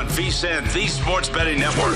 On 0.00 0.06
VSIN, 0.08 0.72
the 0.72 0.86
Sports 0.86 1.28
Betting 1.28 1.60
Network. 1.60 1.94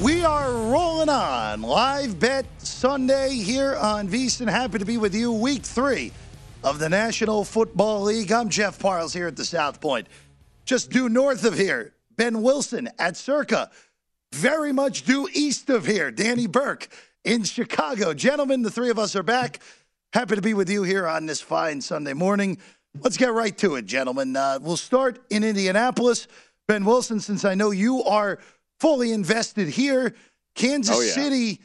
We 0.00 0.24
are 0.24 0.52
rolling 0.52 1.08
on 1.08 1.62
live 1.62 2.20
bet 2.20 2.46
Sunday 2.58 3.30
here 3.34 3.74
on 3.74 4.06
VSIN. 4.06 4.48
Happy 4.48 4.78
to 4.78 4.84
be 4.84 4.98
with 4.98 5.16
you. 5.16 5.32
Week 5.32 5.64
three 5.64 6.12
of 6.62 6.78
the 6.78 6.88
National 6.88 7.44
Football 7.44 8.02
League. 8.02 8.30
I'm 8.30 8.48
Jeff 8.48 8.78
Parles 8.78 9.12
here 9.12 9.26
at 9.26 9.34
the 9.34 9.44
South 9.44 9.80
Point. 9.80 10.06
Just 10.64 10.90
due 10.90 11.08
north 11.08 11.44
of 11.44 11.58
here, 11.58 11.92
Ben 12.14 12.42
Wilson 12.42 12.88
at 13.00 13.16
Circa. 13.16 13.68
Very 14.32 14.72
much 14.72 15.02
due 15.02 15.28
east 15.32 15.70
of 15.70 15.86
here, 15.86 16.12
Danny 16.12 16.46
Burke 16.46 16.86
in 17.24 17.42
Chicago. 17.42 18.14
Gentlemen, 18.14 18.62
the 18.62 18.70
three 18.70 18.90
of 18.90 18.98
us 19.00 19.16
are 19.16 19.24
back. 19.24 19.58
Happy 20.12 20.36
to 20.36 20.42
be 20.42 20.52
with 20.52 20.68
you 20.68 20.82
here 20.82 21.06
on 21.06 21.24
this 21.24 21.40
fine 21.40 21.80
Sunday 21.80 22.12
morning. 22.12 22.58
Let's 23.00 23.16
get 23.16 23.32
right 23.32 23.56
to 23.58 23.76
it, 23.76 23.86
gentlemen. 23.86 24.36
Uh, 24.36 24.58
we'll 24.60 24.76
start 24.76 25.20
in 25.30 25.42
Indianapolis. 25.42 26.28
Ben 26.68 26.84
Wilson, 26.84 27.18
since 27.18 27.46
I 27.46 27.54
know 27.54 27.70
you 27.70 28.02
are 28.04 28.38
fully 28.78 29.12
invested 29.12 29.68
here, 29.68 30.14
Kansas 30.54 30.94
Oh, 30.94 31.00
yeah. 31.00 31.12
City 31.12 31.60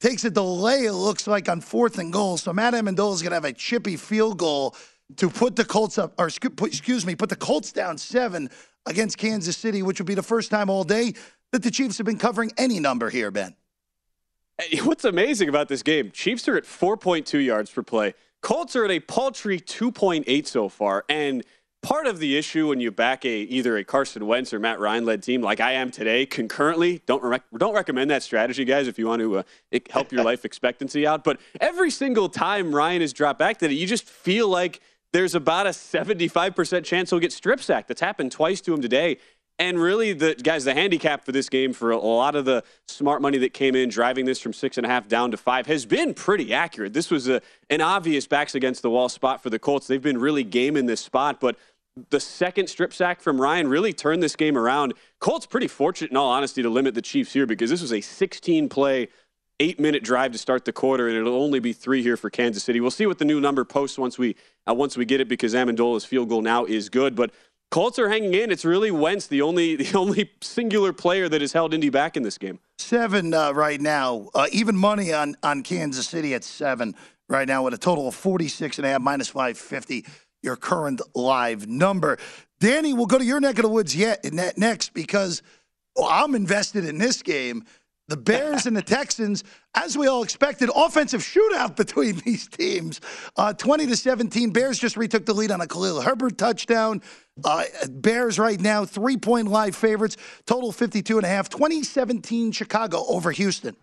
takes 0.00 0.24
a 0.24 0.30
delay, 0.30 0.86
it 0.86 0.92
looks 0.94 1.26
like, 1.26 1.46
on 1.50 1.60
fourth 1.60 1.98
and 1.98 2.10
goal. 2.10 2.38
So 2.38 2.54
Matt 2.54 2.72
Ammendola 2.72 3.12
is 3.12 3.20
going 3.20 3.32
to 3.32 3.36
have 3.36 3.44
a 3.44 3.52
chippy 3.52 3.98
field 3.98 4.38
goal 4.38 4.74
to 5.18 5.28
put 5.28 5.54
the 5.54 5.64
Colts 5.66 5.98
up, 5.98 6.14
or 6.18 6.28
excuse 6.28 7.04
me, 7.04 7.14
put 7.14 7.28
the 7.28 7.36
Colts 7.36 7.70
down 7.70 7.98
seven 7.98 8.48
against 8.86 9.18
Kansas 9.18 9.58
City, 9.58 9.82
which 9.82 10.00
would 10.00 10.06
be 10.06 10.14
the 10.14 10.22
first 10.22 10.50
time 10.50 10.70
all 10.70 10.84
day 10.84 11.12
that 11.52 11.62
the 11.62 11.70
Chiefs 11.70 11.98
have 11.98 12.06
been 12.06 12.16
covering 12.16 12.50
any 12.56 12.80
number 12.80 13.10
here, 13.10 13.30
Ben. 13.30 13.54
What's 14.82 15.04
amazing 15.04 15.48
about 15.48 15.68
this 15.68 15.82
game? 15.82 16.10
Chiefs 16.10 16.48
are 16.48 16.56
at 16.56 16.64
4.2 16.64 17.44
yards 17.44 17.70
per 17.70 17.82
play. 17.82 18.14
Colts 18.42 18.74
are 18.74 18.84
at 18.84 18.90
a 18.90 19.00
paltry 19.00 19.60
2.8 19.60 20.46
so 20.46 20.68
far. 20.68 21.04
And 21.08 21.44
part 21.82 22.06
of 22.06 22.18
the 22.18 22.36
issue 22.36 22.68
when 22.68 22.80
you 22.80 22.90
back 22.90 23.24
a 23.24 23.40
either 23.42 23.76
a 23.76 23.84
Carson 23.84 24.26
Wentz 24.26 24.52
or 24.52 24.58
Matt 24.58 24.80
Ryan 24.80 25.04
led 25.04 25.22
team 25.22 25.42
like 25.42 25.60
I 25.60 25.72
am 25.72 25.90
today 25.90 26.26
concurrently, 26.26 27.02
don't 27.06 27.22
rec- 27.22 27.44
don't 27.56 27.74
recommend 27.74 28.10
that 28.10 28.22
strategy, 28.22 28.64
guys, 28.64 28.88
if 28.88 28.98
you 28.98 29.06
want 29.06 29.20
to 29.20 29.38
uh, 29.38 29.42
help 29.90 30.12
your 30.12 30.24
life 30.24 30.44
expectancy 30.44 31.06
out. 31.06 31.24
But 31.24 31.40
every 31.60 31.90
single 31.90 32.28
time 32.28 32.74
Ryan 32.74 33.02
has 33.02 33.12
dropped 33.12 33.38
back 33.38 33.58
to 33.58 33.66
it, 33.66 33.72
you 33.72 33.86
just 33.86 34.04
feel 34.04 34.48
like 34.48 34.80
there's 35.12 35.34
about 35.34 35.66
a 35.66 35.70
75% 35.70 36.84
chance 36.84 37.10
he'll 37.10 37.18
get 37.18 37.32
strip 37.32 37.60
sacked. 37.60 37.88
That's 37.88 38.00
happened 38.00 38.30
twice 38.32 38.60
to 38.62 38.72
him 38.72 38.80
today. 38.80 39.18
And 39.60 39.78
really, 39.78 40.14
the 40.14 40.34
guys, 40.36 40.64
the 40.64 40.72
handicap 40.72 41.22
for 41.22 41.32
this 41.32 41.50
game 41.50 41.74
for 41.74 41.90
a, 41.90 41.98
lot 41.98 42.34
of 42.34 42.46
the 42.46 42.64
smart 42.88 43.20
money 43.20 43.36
that 43.36 43.52
came 43.52 43.76
in, 43.76 43.90
driving 43.90 44.24
this 44.24 44.40
from 44.40 44.54
six 44.54 44.78
and 44.78 44.86
a 44.86 44.88
half 44.88 45.06
down 45.06 45.30
to 45.32 45.36
five, 45.36 45.66
has 45.66 45.84
been 45.84 46.14
pretty 46.14 46.54
accurate. 46.54 46.94
This 46.94 47.10
was 47.10 47.28
a, 47.28 47.42
an 47.68 47.82
obvious 47.82 48.26
backs 48.26 48.54
against 48.54 48.80
the 48.80 48.88
wall 48.88 49.10
spot 49.10 49.42
for 49.42 49.50
the 49.50 49.58
Colts. 49.58 49.86
They've 49.86 50.00
been 50.00 50.16
really 50.16 50.44
game 50.44 50.78
in 50.78 50.86
this 50.86 51.02
spot, 51.02 51.40
but 51.40 51.58
the 52.08 52.20
second 52.20 52.68
strip 52.68 52.94
sack 52.94 53.20
from 53.20 53.38
Ryan 53.38 53.68
really 53.68 53.92
turned 53.92 54.22
this 54.22 54.34
game 54.34 54.56
around. 54.56 54.94
Colts 55.18 55.44
pretty 55.44 55.68
fortunate, 55.68 56.10
in 56.10 56.16
all 56.16 56.30
honesty, 56.30 56.62
to 56.62 56.70
limit 56.70 56.94
the 56.94 57.02
Chiefs 57.02 57.34
here 57.34 57.44
because 57.44 57.68
this 57.68 57.82
was 57.82 57.92
a 57.92 58.00
16 58.00 58.70
play, 58.70 59.08
eight 59.58 59.78
minute 59.78 60.02
drive 60.02 60.32
to 60.32 60.38
start 60.38 60.64
the 60.64 60.72
quarter, 60.72 61.06
and 61.06 61.18
it'll 61.18 61.34
only 61.34 61.60
be 61.60 61.74
three 61.74 62.02
here 62.02 62.16
for 62.16 62.30
Kansas 62.30 62.64
City. 62.64 62.80
We'll 62.80 62.90
see 62.90 63.04
what 63.04 63.18
the 63.18 63.26
new 63.26 63.42
number 63.42 63.66
posts 63.66 63.98
once 63.98 64.16
we 64.16 64.36
uh, 64.66 64.72
once 64.72 64.96
we 64.96 65.04
get 65.04 65.20
it 65.20 65.28
because 65.28 65.52
Ammendola's 65.52 66.06
field 66.06 66.30
goal 66.30 66.40
now 66.40 66.64
is 66.64 66.88
good, 66.88 67.14
but. 67.14 67.30
Colts 67.70 68.00
are 68.00 68.08
hanging 68.08 68.34
in. 68.34 68.50
It's 68.50 68.64
really 68.64 68.90
Wentz, 68.90 69.28
the 69.28 69.42
only 69.42 69.76
the 69.82 69.96
only 69.96 70.30
singular 70.40 70.92
player 70.92 71.28
that 71.28 71.40
has 71.40 71.52
held 71.52 71.72
Indy 71.72 71.88
back 71.88 72.16
in 72.16 72.22
this 72.22 72.38
game. 72.38 72.58
Seven 72.78 73.32
uh, 73.32 73.52
right 73.52 73.80
now. 73.80 74.28
Uh, 74.34 74.46
even 74.52 74.76
money 74.76 75.12
on, 75.12 75.36
on 75.42 75.62
Kansas 75.62 76.06
City 76.06 76.34
at 76.34 76.44
seven 76.44 76.94
right 77.28 77.46
now 77.46 77.62
with 77.62 77.74
a 77.74 77.78
total 77.78 78.08
of 78.08 78.14
46 78.14 78.78
and 78.78 78.86
a 78.86 78.90
half, 78.90 79.00
minus 79.00 79.28
550, 79.28 80.04
your 80.42 80.56
current 80.56 81.00
live 81.14 81.68
number. 81.68 82.18
Danny, 82.58 82.92
we'll 82.92 83.06
go 83.06 83.18
to 83.18 83.24
your 83.24 83.40
neck 83.40 83.58
of 83.58 83.62
the 83.62 83.68
woods 83.68 83.94
yet 83.94 84.24
next 84.56 84.92
because 84.92 85.42
well, 85.96 86.08
I'm 86.10 86.34
invested 86.34 86.84
in 86.84 86.98
this 86.98 87.22
game. 87.22 87.64
The 88.10 88.16
Bears 88.16 88.66
and 88.66 88.76
the 88.76 88.82
Texans, 88.82 89.44
as 89.76 89.96
we 89.96 90.08
all 90.08 90.24
expected, 90.24 90.68
offensive 90.74 91.20
shootout 91.20 91.76
between 91.84 92.16
these 92.16 92.48
teams. 92.48 93.00
Uh, 93.36 93.52
20 93.52 93.86
to 93.86 93.96
17. 93.96 94.50
Bears 94.50 94.80
just 94.80 94.96
retook 94.96 95.24
the 95.26 95.32
lead 95.32 95.52
on 95.52 95.60
a 95.60 95.66
Khalil 95.68 96.00
Herbert 96.00 96.36
touchdown. 96.36 97.02
Uh, 97.44 97.62
Bears 97.88 98.36
right 98.36 98.60
now, 98.60 98.84
three 98.84 99.16
point 99.16 99.46
live 99.46 99.76
favorites, 99.76 100.16
total 100.44 100.72
52 100.72 101.18
and 101.18 101.24
a 101.24 101.28
half. 101.28 101.48
2017 101.50 102.50
Chicago 102.50 103.04
over 103.06 103.30
Houston. 103.30 103.76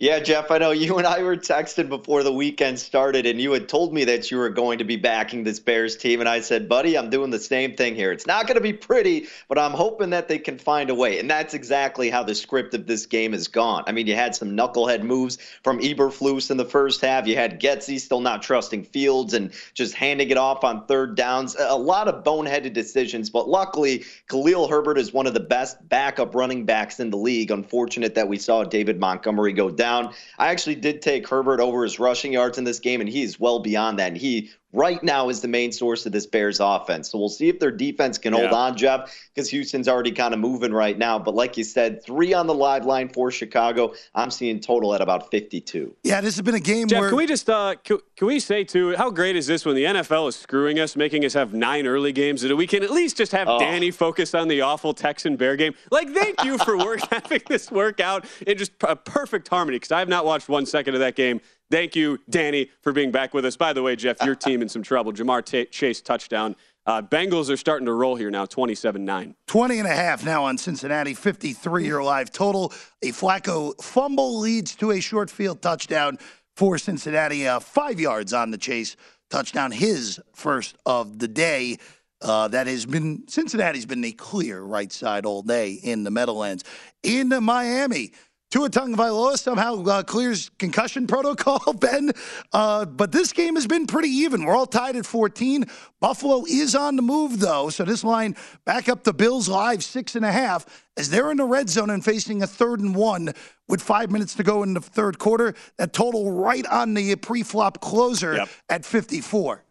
Yeah, 0.00 0.18
Jeff, 0.18 0.50
I 0.50 0.58
know 0.58 0.72
you 0.72 0.98
and 0.98 1.06
I 1.06 1.22
were 1.22 1.36
texting 1.36 1.88
before 1.88 2.24
the 2.24 2.32
weekend 2.32 2.80
started, 2.80 3.26
and 3.26 3.40
you 3.40 3.52
had 3.52 3.68
told 3.68 3.94
me 3.94 4.02
that 4.06 4.28
you 4.28 4.38
were 4.38 4.50
going 4.50 4.78
to 4.78 4.84
be 4.84 4.96
backing 4.96 5.44
this 5.44 5.60
Bears 5.60 5.96
team. 5.96 6.18
And 6.18 6.28
I 6.28 6.40
said, 6.40 6.68
buddy, 6.68 6.98
I'm 6.98 7.10
doing 7.10 7.30
the 7.30 7.38
same 7.38 7.76
thing 7.76 7.94
here. 7.94 8.10
It's 8.10 8.26
not 8.26 8.48
going 8.48 8.56
to 8.56 8.60
be 8.60 8.72
pretty, 8.72 9.28
but 9.48 9.56
I'm 9.56 9.70
hoping 9.70 10.10
that 10.10 10.26
they 10.26 10.40
can 10.40 10.58
find 10.58 10.90
a 10.90 10.96
way. 10.96 11.20
And 11.20 11.30
that's 11.30 11.54
exactly 11.54 12.10
how 12.10 12.24
the 12.24 12.34
script 12.34 12.74
of 12.74 12.88
this 12.88 13.06
game 13.06 13.30
has 13.34 13.46
gone. 13.46 13.84
I 13.86 13.92
mean, 13.92 14.08
you 14.08 14.16
had 14.16 14.34
some 14.34 14.56
knucklehead 14.56 15.04
moves 15.04 15.38
from 15.62 15.78
Eberflus 15.78 16.50
in 16.50 16.56
the 16.56 16.64
first 16.64 17.00
half. 17.00 17.28
You 17.28 17.36
had 17.36 17.60
Getsy 17.60 18.00
still 18.00 18.20
not 18.20 18.42
trusting 18.42 18.82
Fields 18.82 19.32
and 19.32 19.52
just 19.74 19.94
handing 19.94 20.28
it 20.28 20.36
off 20.36 20.64
on 20.64 20.86
third 20.86 21.14
downs. 21.14 21.54
A 21.56 21.78
lot 21.78 22.08
of 22.08 22.24
boneheaded 22.24 22.72
decisions, 22.72 23.30
but 23.30 23.48
luckily, 23.48 24.04
Khalil 24.28 24.66
Herbert 24.66 24.98
is 24.98 25.12
one 25.12 25.28
of 25.28 25.34
the 25.34 25.40
best 25.40 25.88
backup 25.88 26.34
running 26.34 26.64
backs 26.64 26.98
in 26.98 27.10
the 27.10 27.16
league. 27.16 27.52
Unfortunate 27.52 28.16
that 28.16 28.26
we 28.26 28.38
saw 28.38 28.64
David 28.64 28.98
Montgomery 28.98 29.52
go 29.52 29.70
down 29.70 29.83
down. 29.84 30.14
I 30.38 30.48
actually 30.48 30.76
did 30.76 31.02
take 31.02 31.28
Herbert 31.28 31.60
over 31.60 31.82
his 31.82 31.98
rushing 31.98 32.32
yards 32.32 32.56
in 32.56 32.64
this 32.64 32.80
game, 32.80 33.02
and 33.02 33.08
he's 33.08 33.38
well 33.38 33.58
beyond 33.58 33.98
that. 33.98 34.08
And 34.08 34.16
he 34.16 34.50
right 34.74 35.02
now 35.02 35.28
is 35.28 35.40
the 35.40 35.48
main 35.48 35.72
source 35.72 36.04
of 36.04 36.12
this 36.12 36.26
Bears 36.26 36.58
offense. 36.60 37.10
So 37.10 37.18
we'll 37.18 37.28
see 37.28 37.48
if 37.48 37.60
their 37.60 37.70
defense 37.70 38.18
can 38.18 38.34
yeah. 38.34 38.40
hold 38.40 38.52
on, 38.52 38.76
Jeff, 38.76 39.16
because 39.32 39.48
Houston's 39.50 39.88
already 39.88 40.10
kind 40.10 40.34
of 40.34 40.40
moving 40.40 40.72
right 40.72 40.98
now. 40.98 41.18
But 41.18 41.34
like 41.34 41.56
you 41.56 41.64
said, 41.64 42.02
three 42.02 42.34
on 42.34 42.46
the 42.46 42.54
live 42.54 42.84
line 42.84 43.08
for 43.08 43.30
Chicago. 43.30 43.94
I'm 44.14 44.30
seeing 44.30 44.60
total 44.60 44.94
at 44.94 45.00
about 45.00 45.30
52. 45.30 45.94
Yeah, 46.02 46.20
this 46.20 46.34
has 46.34 46.42
been 46.42 46.56
a 46.56 46.60
game 46.60 46.88
Jeff, 46.88 47.00
where. 47.00 47.08
Can 47.08 47.18
we 47.18 47.26
just 47.26 47.48
uh, 47.48 47.76
can, 47.84 47.98
can 48.16 48.26
we 48.26 48.40
say 48.40 48.64
too? 48.64 48.96
How 48.96 49.10
great 49.10 49.36
is 49.36 49.46
this 49.46 49.64
when 49.64 49.76
the 49.76 49.84
NFL 49.84 50.28
is 50.28 50.36
screwing 50.36 50.80
us, 50.80 50.96
making 50.96 51.24
us 51.24 51.32
have 51.34 51.54
nine 51.54 51.86
early 51.86 52.12
games 52.12 52.42
that 52.42 52.54
we 52.54 52.66
can 52.66 52.82
at 52.82 52.90
least 52.90 53.16
just 53.16 53.32
have 53.32 53.48
oh. 53.48 53.58
Danny 53.58 53.92
focus 53.92 54.34
on 54.34 54.48
the 54.48 54.60
awful 54.60 54.92
Texan 54.92 55.36
Bear 55.36 55.54
game? 55.56 55.74
Like, 55.90 56.10
thank 56.10 56.42
you 56.44 56.58
for 56.58 56.76
work 56.76 57.00
having 57.10 57.42
this 57.48 57.70
work 57.70 58.00
out 58.00 58.24
in 58.46 58.58
just 58.58 58.72
a 58.82 58.96
perfect 58.96 59.48
harmony 59.48 59.76
because 59.76 59.92
I 59.92 60.00
have 60.00 60.08
not 60.08 60.24
watched 60.24 60.48
one 60.48 60.66
second 60.66 60.94
of 60.94 61.00
that 61.00 61.14
game. 61.14 61.40
Thank 61.70 61.96
you, 61.96 62.18
Danny, 62.28 62.70
for 62.82 62.92
being 62.92 63.10
back 63.10 63.34
with 63.34 63.44
us. 63.44 63.56
By 63.56 63.72
the 63.72 63.82
way, 63.82 63.96
Jeff, 63.96 64.22
your 64.22 64.34
team 64.34 64.62
in 64.62 64.68
some 64.68 64.82
trouble. 64.82 65.12
Ja'Marr 65.12 65.44
T- 65.44 65.64
Chase 65.66 66.00
touchdown. 66.00 66.56
Uh, 66.86 67.00
Bengals 67.00 67.50
are 67.50 67.56
starting 67.56 67.86
to 67.86 67.92
roll 67.92 68.14
here 68.14 68.30
now, 68.30 68.44
27 68.44 69.04
9. 69.04 69.34
20 69.46 69.78
and 69.78 69.88
a 69.88 69.94
half 69.94 70.24
now 70.24 70.44
on 70.44 70.58
Cincinnati, 70.58 71.14
53 71.14 71.84
year 71.84 72.02
live 72.02 72.30
total. 72.30 72.72
A 73.02 73.08
Flacco 73.08 73.80
fumble 73.82 74.38
leads 74.38 74.76
to 74.76 74.90
a 74.90 75.00
short 75.00 75.30
field 75.30 75.62
touchdown 75.62 76.18
for 76.56 76.76
Cincinnati. 76.76 77.48
Uh, 77.48 77.58
five 77.58 77.98
yards 77.98 78.34
on 78.34 78.50
the 78.50 78.58
chase 78.58 78.96
touchdown, 79.30 79.72
his 79.72 80.20
first 80.34 80.76
of 80.84 81.18
the 81.18 81.28
day. 81.28 81.78
Uh, 82.20 82.48
that 82.48 82.66
has 82.66 82.86
been 82.86 83.22
Cincinnati's 83.28 83.84
been 83.84 84.00
the 84.00 84.12
clear 84.12 84.62
right 84.62 84.92
side 84.92 85.26
all 85.26 85.42
day 85.42 85.72
in 85.72 86.04
the 86.04 86.10
Meadowlands. 86.10 86.64
In 87.02 87.28
Miami, 87.42 88.12
Tua 88.54 88.70
Tagovailoa 88.70 89.36
somehow 89.36 89.82
uh, 89.82 90.04
clears 90.04 90.48
concussion 90.60 91.06
protocol, 91.08 91.72
Ben. 91.72 92.12
Uh, 92.52 92.84
but 92.84 93.10
this 93.10 93.32
game 93.32 93.56
has 93.56 93.66
been 93.66 93.84
pretty 93.84 94.10
even. 94.10 94.44
We're 94.44 94.54
all 94.54 94.64
tied 94.64 94.94
at 94.94 95.04
14. 95.04 95.64
Buffalo 95.98 96.44
is 96.48 96.76
on 96.76 96.94
the 96.94 97.02
move, 97.02 97.40
though. 97.40 97.68
So 97.70 97.84
this 97.84 98.04
line 98.04 98.36
back 98.64 98.88
up 98.88 99.02
the 99.02 99.12
Bills 99.12 99.48
live 99.48 99.82
six 99.82 100.14
and 100.14 100.24
a 100.24 100.30
half 100.30 100.66
as 100.96 101.10
they're 101.10 101.32
in 101.32 101.38
the 101.38 101.44
red 101.44 101.68
zone 101.68 101.90
and 101.90 102.04
facing 102.04 102.44
a 102.44 102.46
third 102.46 102.78
and 102.78 102.94
one 102.94 103.32
with 103.66 103.82
five 103.82 104.12
minutes 104.12 104.36
to 104.36 104.44
go 104.44 104.62
in 104.62 104.74
the 104.74 104.80
third 104.80 105.18
quarter. 105.18 105.56
That 105.78 105.92
total 105.92 106.30
right 106.30 106.64
on 106.66 106.94
the 106.94 107.16
pre-flop 107.16 107.80
closer 107.80 108.36
yep. 108.36 108.48
at 108.68 108.84
54. 108.84 109.63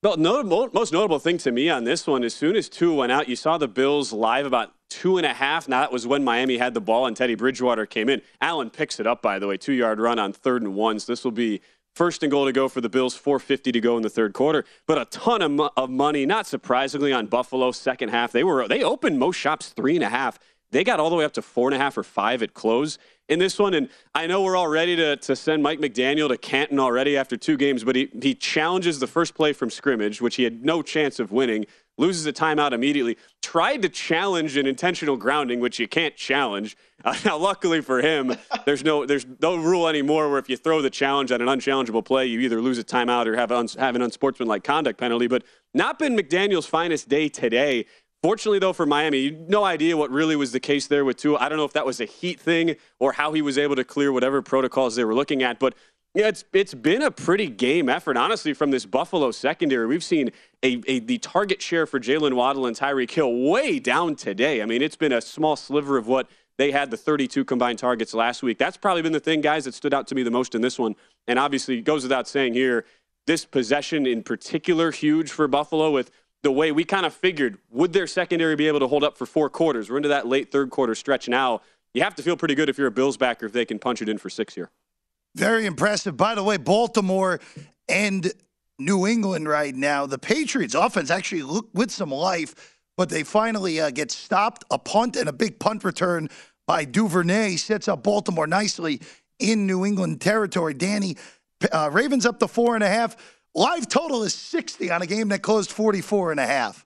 The 0.00 0.70
most 0.72 0.92
notable 0.92 1.18
thing 1.18 1.38
to 1.38 1.50
me 1.50 1.68
on 1.68 1.82
this 1.82 2.06
one, 2.06 2.22
as 2.22 2.32
soon 2.32 2.54
as 2.54 2.68
Tua 2.68 2.94
went 2.94 3.10
out, 3.10 3.28
you 3.28 3.34
saw 3.34 3.58
the 3.58 3.66
Bills 3.66 4.12
live 4.12 4.46
about 4.46 4.72
two 4.88 5.16
and 5.16 5.26
a 5.26 5.34
half. 5.34 5.66
Now 5.66 5.80
that 5.80 5.90
was 5.90 6.06
when 6.06 6.22
Miami 6.22 6.58
had 6.58 6.72
the 6.72 6.80
ball 6.80 7.06
and 7.06 7.16
Teddy 7.16 7.34
Bridgewater 7.34 7.84
came 7.84 8.08
in. 8.08 8.22
Allen 8.40 8.70
picks 8.70 9.00
it 9.00 9.08
up, 9.08 9.22
by 9.22 9.40
the 9.40 9.48
way, 9.48 9.56
two 9.56 9.72
yard 9.72 9.98
run 9.98 10.20
on 10.20 10.32
third 10.32 10.62
and 10.62 10.76
one. 10.76 11.00
So 11.00 11.10
this 11.10 11.24
will 11.24 11.32
be 11.32 11.60
first 11.96 12.22
and 12.22 12.30
goal 12.30 12.46
to 12.46 12.52
go 12.52 12.68
for 12.68 12.80
the 12.80 12.88
Bills, 12.88 13.16
450 13.16 13.72
to 13.72 13.80
go 13.80 13.96
in 13.96 14.04
the 14.04 14.08
third 14.08 14.34
quarter. 14.34 14.64
But 14.86 14.98
a 14.98 15.04
ton 15.06 15.42
of, 15.42 15.72
of 15.76 15.90
money, 15.90 16.24
not 16.26 16.46
surprisingly, 16.46 17.12
on 17.12 17.26
Buffalo 17.26 17.72
second 17.72 18.10
half. 18.10 18.30
They 18.30 18.44
were 18.44 18.68
they 18.68 18.84
opened 18.84 19.18
most 19.18 19.34
shops 19.34 19.70
three 19.70 19.96
and 19.96 20.04
a 20.04 20.10
half. 20.10 20.38
They 20.70 20.84
got 20.84 21.00
all 21.00 21.10
the 21.10 21.16
way 21.16 21.24
up 21.24 21.32
to 21.32 21.42
four 21.42 21.66
and 21.68 21.74
a 21.74 21.78
half 21.78 21.98
or 21.98 22.04
five 22.04 22.40
at 22.44 22.54
close 22.54 22.98
in 23.28 23.38
this 23.38 23.58
one. 23.58 23.74
And 23.74 23.88
I 24.14 24.26
know 24.26 24.42
we're 24.42 24.56
all 24.56 24.68
ready 24.68 24.96
to, 24.96 25.16
to 25.16 25.36
send 25.36 25.62
Mike 25.62 25.78
McDaniel 25.78 26.28
to 26.28 26.36
Canton 26.36 26.78
already 26.80 27.16
after 27.16 27.36
two 27.36 27.56
games, 27.56 27.84
but 27.84 27.94
he, 27.94 28.10
he 28.20 28.34
challenges 28.34 28.98
the 28.98 29.06
first 29.06 29.34
play 29.34 29.52
from 29.52 29.70
scrimmage, 29.70 30.20
which 30.20 30.36
he 30.36 30.44
had 30.44 30.64
no 30.64 30.82
chance 30.82 31.20
of 31.20 31.30
winning, 31.30 31.66
loses 31.98 32.26
a 32.26 32.32
timeout 32.32 32.72
immediately, 32.72 33.16
tried 33.42 33.82
to 33.82 33.88
challenge 33.88 34.56
an 34.56 34.66
intentional 34.66 35.16
grounding, 35.16 35.60
which 35.60 35.78
you 35.78 35.88
can't 35.88 36.16
challenge. 36.16 36.76
Uh, 37.04 37.14
now, 37.24 37.38
luckily 37.38 37.80
for 37.80 38.02
him, 38.02 38.34
there's 38.66 38.82
no 38.82 39.06
there's 39.06 39.24
no 39.40 39.54
rule 39.54 39.86
anymore 39.86 40.28
where 40.28 40.40
if 40.40 40.48
you 40.48 40.56
throw 40.56 40.82
the 40.82 40.90
challenge 40.90 41.30
on 41.30 41.40
an 41.40 41.46
unchallengeable 41.46 42.04
play, 42.04 42.26
you 42.26 42.40
either 42.40 42.60
lose 42.60 42.76
a 42.76 42.82
timeout 42.82 43.26
or 43.26 43.36
have, 43.36 43.52
uns, 43.52 43.74
have 43.74 43.94
an 43.94 44.02
unsportsmanlike 44.02 44.64
conduct 44.64 44.98
penalty. 44.98 45.28
But 45.28 45.44
not 45.72 46.00
been 46.00 46.16
McDaniel's 46.16 46.66
finest 46.66 47.08
day 47.08 47.28
today. 47.28 47.86
Fortunately, 48.22 48.58
though, 48.58 48.72
for 48.72 48.84
Miami, 48.84 49.30
no 49.30 49.64
idea 49.64 49.96
what 49.96 50.10
really 50.10 50.34
was 50.34 50.50
the 50.50 50.58
case 50.58 50.88
there 50.88 51.04
with 51.04 51.18
Tua. 51.18 51.38
I 51.38 51.48
don't 51.48 51.56
know 51.56 51.64
if 51.64 51.72
that 51.74 51.86
was 51.86 52.00
a 52.00 52.04
heat 52.04 52.40
thing 52.40 52.74
or 52.98 53.12
how 53.12 53.32
he 53.32 53.42
was 53.42 53.56
able 53.56 53.76
to 53.76 53.84
clear 53.84 54.12
whatever 54.12 54.42
protocols 54.42 54.96
they 54.96 55.04
were 55.04 55.14
looking 55.14 55.42
at. 55.42 55.60
But 55.60 55.74
yeah, 56.14 56.26
it's 56.26 56.44
it's 56.52 56.74
been 56.74 57.02
a 57.02 57.12
pretty 57.12 57.48
game 57.48 57.88
effort, 57.88 58.16
honestly, 58.16 58.54
from 58.54 58.72
this 58.72 58.86
Buffalo 58.86 59.30
secondary. 59.30 59.86
We've 59.86 60.02
seen 60.02 60.30
a, 60.64 60.82
a 60.88 60.98
the 60.98 61.18
target 61.18 61.62
share 61.62 61.86
for 61.86 62.00
Jaylen 62.00 62.34
Waddle 62.34 62.66
and 62.66 62.76
Tyreek 62.76 63.10
Hill 63.10 63.32
way 63.32 63.78
down 63.78 64.16
today. 64.16 64.62
I 64.62 64.66
mean, 64.66 64.82
it's 64.82 64.96
been 64.96 65.12
a 65.12 65.20
small 65.20 65.54
sliver 65.54 65.96
of 65.96 66.08
what 66.08 66.28
they 66.56 66.72
had 66.72 66.90
the 66.90 66.96
32 66.96 67.44
combined 67.44 67.78
targets 67.78 68.14
last 68.14 68.42
week. 68.42 68.58
That's 68.58 68.76
probably 68.76 69.02
been 69.02 69.12
the 69.12 69.20
thing, 69.20 69.42
guys, 69.42 69.64
that 69.66 69.74
stood 69.74 69.94
out 69.94 70.08
to 70.08 70.16
me 70.16 70.24
the 70.24 70.30
most 70.32 70.56
in 70.56 70.60
this 70.60 70.76
one. 70.76 70.96
And 71.28 71.38
obviously, 71.38 71.78
it 71.78 71.82
goes 71.82 72.02
without 72.02 72.26
saying 72.26 72.54
here, 72.54 72.84
this 73.28 73.44
possession 73.44 74.06
in 74.06 74.24
particular, 74.24 74.90
huge 74.90 75.30
for 75.30 75.46
Buffalo 75.46 75.92
with 75.92 76.10
the 76.42 76.52
way 76.52 76.72
we 76.72 76.84
kind 76.84 77.04
of 77.04 77.12
figured 77.12 77.58
would 77.70 77.92
their 77.92 78.06
secondary 78.06 78.56
be 78.56 78.68
able 78.68 78.80
to 78.80 78.86
hold 78.86 79.04
up 79.04 79.18
for 79.18 79.26
four 79.26 79.50
quarters? 79.50 79.90
We're 79.90 79.96
into 79.96 80.08
that 80.10 80.26
late 80.26 80.52
third 80.52 80.70
quarter 80.70 80.94
stretch 80.94 81.28
now. 81.28 81.62
You 81.94 82.02
have 82.02 82.14
to 82.16 82.22
feel 82.22 82.36
pretty 82.36 82.54
good 82.54 82.68
if 82.68 82.78
you're 82.78 82.88
a 82.88 82.92
Bills 82.92 83.16
backer 83.16 83.46
if 83.46 83.52
they 83.52 83.64
can 83.64 83.78
punch 83.78 84.02
it 84.02 84.08
in 84.08 84.18
for 84.18 84.30
six 84.30 84.54
here. 84.54 84.70
Very 85.34 85.66
impressive. 85.66 86.16
By 86.16 86.34
the 86.34 86.42
way, 86.42 86.56
Baltimore 86.56 87.40
and 87.88 88.32
New 88.78 89.06
England 89.06 89.48
right 89.48 89.74
now, 89.74 90.06
the 90.06 90.18
Patriots 90.18 90.74
offense 90.74 91.10
actually 91.10 91.42
look 91.42 91.68
with 91.74 91.90
some 91.90 92.10
life, 92.10 92.78
but 92.96 93.08
they 93.08 93.24
finally 93.24 93.80
uh, 93.80 93.90
get 93.90 94.10
stopped. 94.10 94.64
A 94.70 94.78
punt 94.78 95.16
and 95.16 95.28
a 95.28 95.32
big 95.32 95.58
punt 95.58 95.84
return 95.84 96.28
by 96.66 96.84
Duvernay 96.84 97.56
sets 97.56 97.88
up 97.88 98.02
Baltimore 98.02 98.46
nicely 98.46 99.00
in 99.38 99.66
New 99.66 99.84
England 99.84 100.20
territory. 100.20 100.74
Danny, 100.74 101.16
uh, 101.72 101.90
Ravens 101.92 102.26
up 102.26 102.38
to 102.40 102.48
four 102.48 102.74
and 102.74 102.84
a 102.84 102.88
half. 102.88 103.16
Live 103.54 103.88
total 103.88 104.22
is 104.22 104.34
60 104.34 104.90
on 104.90 105.02
a 105.02 105.06
game 105.06 105.28
that 105.28 105.42
closed 105.42 105.72
44 105.72 106.30
and 106.32 106.40
a 106.40 106.46
half. 106.46 106.84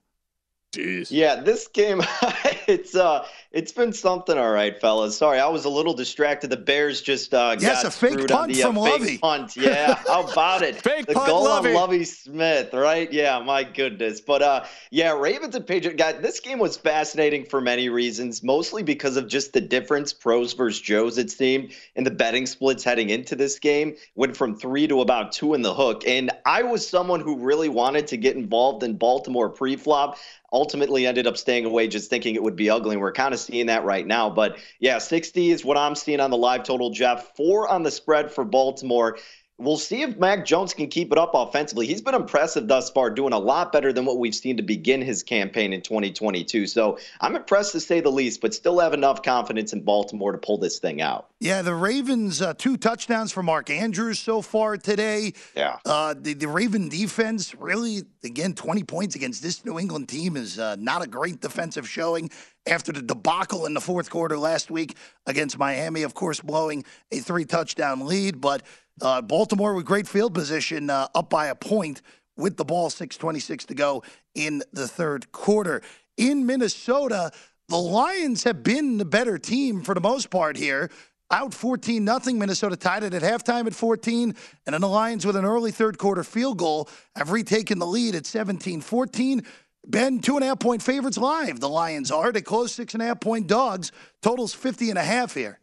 Jeez. 0.75 1.09
Yeah, 1.11 1.37
this 1.37 1.69
game, 1.69 2.01
it's 2.67 2.95
uh, 2.95 3.27
it's 3.53 3.71
been 3.71 3.93
something, 3.93 4.39
all 4.39 4.51
right, 4.51 4.81
fellas. 4.81 5.17
Sorry, 5.17 5.39
I 5.39 5.47
was 5.49 5.67
a 5.67 5.69
little 5.69 5.93
distracted. 5.93 6.49
The 6.49 6.57
Bears 6.57 7.03
just 7.03 7.35
uh, 7.35 7.57
yes, 7.59 7.83
got 7.83 7.85
a 7.85 7.91
fake 7.91 8.29
punt 8.29 8.53
the, 8.53 8.63
from 8.63 8.79
uh, 8.79 8.83
Lovie. 8.83 9.19
Punt, 9.19 9.57
yeah. 9.57 9.95
How 10.07 10.27
about 10.27 10.63
it? 10.63 10.77
fake 10.83 11.07
the 11.07 11.15
punt, 11.15 11.27
goal 11.27 11.45
Lovie. 11.45 11.71
on 11.71 11.75
Lovie 11.75 12.05
Smith, 12.05 12.73
right? 12.73 13.13
Yeah, 13.13 13.39
my 13.41 13.63
goodness. 13.63 14.23
But 14.23 14.43
uh, 14.43 14.65
yeah, 14.91 15.13
Ravens 15.13 15.55
and 15.55 15.67
Patriots. 15.67 16.01
Guy, 16.01 16.13
this 16.13 16.41
game 16.41 16.59
was 16.59 16.79
fascinating 16.79 17.45
for 17.45 17.61
many 17.61 17.91
reasons, 17.91 18.43
mostly 18.43 18.83
because 18.83 19.19
of 19.19 19.29
just 19.29 19.53
the 19.53 19.61
difference 19.61 20.15
pros 20.15 20.55
versus 20.55 20.81
Joes. 20.81 21.19
It 21.19 21.31
seemed 21.31 21.73
in 21.95 22.05
the 22.05 22.11
betting 22.11 22.47
splits 22.47 22.83
heading 22.83 23.11
into 23.11 23.37
this 23.37 23.59
game 23.59 23.97
went 24.15 24.35
from 24.35 24.57
three 24.57 24.87
to 24.87 25.03
about 25.03 25.31
two 25.31 25.53
in 25.53 25.61
the 25.61 25.75
hook, 25.75 26.05
and 26.07 26.31
I 26.47 26.63
was 26.63 26.87
someone 26.87 27.21
who 27.21 27.39
really 27.39 27.69
wanted 27.69 28.07
to 28.09 28.17
get 28.17 28.35
involved 28.35 28.83
in 28.83 28.97
Baltimore 28.97 29.51
pre-flop 29.51 30.17
ultimately 30.53 31.07
ended 31.07 31.27
up 31.27 31.37
staying 31.37 31.65
away 31.65 31.89
just 31.89 32.11
thinking 32.11 32.35
it 32.35 32.43
would 32.43 32.57
be 32.57 32.71
ugly. 32.71 32.93
And 32.93 33.01
we're 33.01 33.13
kind 33.13 33.33
of 33.33 33.41
seeing 33.41 33.67
that 33.67 33.85
right 33.85 34.07
now. 34.07 34.31
But 34.31 34.59
yeah, 34.79 34.99
60 34.99 35.51
is 35.51 35.65
what 35.65 35.77
I'm 35.77 35.95
seeing 35.95 36.21
on 36.21 36.31
the 36.31 36.37
live 36.37 36.63
total, 36.65 36.91
Jeff. 36.91 37.35
Four 37.37 37.69
on 37.69 37.83
the 37.83 37.91
spread 37.91 38.31
for 38.31 38.45
Baltimore. 38.45 39.19
We'll 39.63 39.79
see 39.79 40.03
if 40.03 40.17
Mac 40.19 40.45
Jones 40.45 40.75
can 40.75 40.89
keep 40.89 41.13
it 41.13 41.19
up 41.19 41.31
offensively. 41.35 41.87
He's 41.87 42.03
been 42.03 42.17
impressive 42.17 42.67
thus 42.67 42.91
far, 42.91 43.11
doing 43.11 43.33
a 43.33 43.39
lot 43.39 43.73
better 43.73 43.93
than 43.93 44.05
what 44.05 44.19
we've 44.19 44.35
seen 44.35 44.57
to 44.57 44.63
begin 44.63 45.01
his 45.01 45.23
campaign 45.23 45.73
in 45.73 45.83
2022. 45.83 46.67
So 46.67 46.99
I'm 47.21 47.37
impressed 47.37 47.71
to 47.73 47.81
say 47.81 48.01
the 48.01 48.11
least, 48.11 48.41
but 48.41 48.55
still 48.55 48.81
have 48.81 48.93
enough 48.93 49.23
confidence 49.23 49.73
in 49.73 49.83
Baltimore 49.83 50.33
to 50.33 50.39
pull 50.39 50.59
this 50.59 50.81
thing 50.81 51.01
out. 51.01 51.29
Yeah, 51.39 51.63
the 51.63 51.75
Ravens, 51.75 52.43
uh, 52.43 52.55
two 52.55 52.77
touchdowns 52.77 53.31
for 53.31 53.43
Mark 53.43 53.71
Andrews 53.71 54.19
so 54.19 54.43
far 54.43 54.77
today. 54.77 55.33
Yeah. 55.55 55.79
Uh, 55.85 56.15
the, 56.19 56.35
the 56.35 56.49
Raven 56.49 56.89
defense, 56.89 57.55
really, 57.55 58.03
again, 58.25 58.55
20 58.55 58.83
points 58.85 59.15
against 59.15 59.43
this 59.43 59.65
New 59.65 59.79
England 59.79 60.09
team 60.09 60.37
is 60.37 60.59
uh, 60.59 60.77
not 60.79 61.03
a 61.03 61.07
great 61.07 61.41
defensive 61.41 61.89
showing 61.89 62.31
after 62.67 62.93
the 62.93 63.03
debacle 63.03 63.67
in 63.67 63.75
the 63.75 63.81
fourth 63.81 64.11
quarter 64.11 64.39
last 64.39 64.71
week 64.71 64.97
against 65.27 65.59
Miami, 65.59 66.03
of 66.03 66.15
course, 66.15 66.41
blowing 66.41 66.85
a 67.11 67.19
three 67.19 67.45
touchdown 67.45 68.07
lead. 68.07 68.41
But 68.41 68.63
uh, 69.01 69.23
Baltimore 69.23 69.75
with 69.75 69.87
great 69.87 70.07
field 70.07 70.35
position, 70.35 70.91
uh, 70.91 71.09
up 71.15 71.31
by 71.31 71.47
a 71.47 71.55
point 71.55 72.03
with 72.37 72.57
the 72.57 72.65
ball, 72.65 72.91
6.26 72.91 73.67
to 73.67 73.75
go 73.75 74.03
in 74.35 74.63
the 74.73 74.89
third 74.89 75.33
quarter. 75.33 75.83
In 76.17 76.47
Minnesota, 76.47 77.31
the 77.69 77.77
Lions 77.77 78.45
have 78.45 78.63
been 78.63 78.99
the 78.99 79.05
better 79.05 79.39
team 79.39 79.83
for 79.83 79.95
the 79.95 80.01
most 80.01 80.31
part 80.31 80.57
here. 80.57 80.91
out 81.31 81.55
14 81.55 82.05
nothing. 82.05 82.39
Minnesota 82.39 82.77
tied 82.77 83.03
it 83.05 83.15
at 83.15 83.23
halftime 83.23 83.67
at 83.67 83.75
14. 83.75 84.35
And 84.67 84.75
then 84.75 84.81
the 84.81 84.89
Lions, 84.89 85.25
with 85.25 85.37
an 85.37 85.45
early 85.45 85.71
third 85.71 85.97
quarter 85.97 86.23
field 86.25 86.59
goal, 86.59 86.89
have 87.17 87.31
retaken 87.31 87.79
the 87.79 87.87
lead 87.87 88.15
at 88.15 88.27
17 88.27 88.83
14. 88.83 89.43
Ben, 89.85 90.21
two 90.21 90.37
and 90.37 90.45
a 90.45 90.49
half 90.49 90.61
point 90.61 90.83
favorites 90.83 91.19
live. 91.19 91.59
The 91.59 91.69
Lions 91.69 92.11
are. 92.11 92.31
They 92.31 92.43
close 92.43 92.73
six 92.73 92.95
and 92.95 93.03
a 93.03 93.07
half 93.07 93.21
point 93.21 93.47
dogs. 93.47 93.91
Totals 94.21 94.55
50 94.55 94.91
and 94.91 94.99
a 94.99 95.03
half 95.03 95.35
here. 95.35 95.59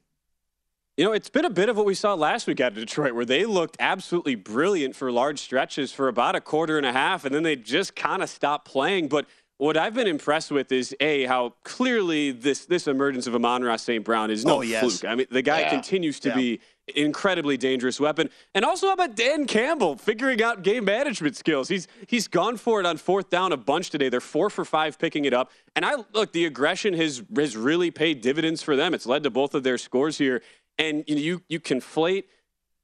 You 0.99 1.05
know, 1.05 1.13
it's 1.13 1.29
been 1.29 1.45
a 1.45 1.49
bit 1.49 1.69
of 1.69 1.77
what 1.77 1.85
we 1.85 1.93
saw 1.93 2.13
last 2.13 2.45
week 2.45 2.59
out 2.59 2.73
of 2.73 2.77
Detroit, 2.77 3.13
where 3.13 3.23
they 3.23 3.45
looked 3.45 3.77
absolutely 3.79 4.35
brilliant 4.35 4.97
for 4.97 5.09
large 5.13 5.39
stretches 5.39 5.93
for 5.93 6.09
about 6.09 6.35
a 6.35 6.41
quarter 6.41 6.75
and 6.75 6.85
a 6.85 6.91
half, 6.91 7.23
and 7.23 7.33
then 7.33 7.41
they 7.43 7.55
just 7.55 7.95
kind 7.95 8.21
of 8.21 8.29
stopped 8.29 8.67
playing. 8.67 9.07
But 9.07 9.25
what 9.59 9.77
I've 9.77 9.93
been 9.93 10.07
impressed 10.07 10.51
with 10.51 10.73
is 10.73 10.93
a 10.99 11.23
how 11.23 11.53
clearly 11.63 12.31
this 12.33 12.65
this 12.65 12.85
emergence 12.85 13.27
of 13.27 13.35
Amon-Ra 13.35 13.77
St. 13.77 14.03
Brown 14.03 14.29
is 14.29 14.43
no 14.43 14.57
Oh, 14.57 14.61
yes. 14.61 14.81
fluke. 14.99 15.09
I 15.09 15.15
mean, 15.15 15.27
the 15.31 15.41
guy 15.41 15.61
Yeah. 15.61 15.69
continues 15.69 16.19
to 16.19 16.29
Yeah. 16.29 16.35
be 16.35 16.59
incredibly 16.95 17.55
dangerous 17.55 17.99
weapon. 17.99 18.29
And 18.55 18.65
also 18.65 18.87
how 18.87 18.93
about 18.93 19.15
Dan 19.15 19.45
Campbell 19.45 19.95
figuring 19.95 20.41
out 20.41 20.63
game 20.63 20.85
management 20.85 21.35
skills? 21.37 21.67
He's 21.69 21.87
he's 22.07 22.27
gone 22.27 22.57
for 22.57 22.79
it 22.79 22.85
on 22.85 22.97
fourth 22.97 23.29
down 23.29 23.51
a 23.53 23.57
bunch 23.57 23.89
today. 23.89 24.09
They're 24.09 24.19
four 24.19 24.49
for 24.49 24.65
five 24.65 24.97
picking 24.97 25.23
it 25.25 25.33
up. 25.33 25.51
And 25.75 25.85
I 25.85 25.95
look, 26.13 26.33
the 26.33 26.45
aggression 26.45 26.93
has 26.95 27.21
has 27.35 27.55
really 27.55 27.91
paid 27.91 28.21
dividends 28.21 28.61
for 28.63 28.75
them. 28.75 28.93
It's 28.93 29.05
led 29.05 29.23
to 29.23 29.29
both 29.29 29.53
of 29.53 29.63
their 29.63 29.77
scores 29.77 30.17
here. 30.17 30.41
And 30.79 31.03
you 31.05 31.15
know, 31.15 31.21
you 31.21 31.41
you 31.47 31.59
conflate 31.59 32.23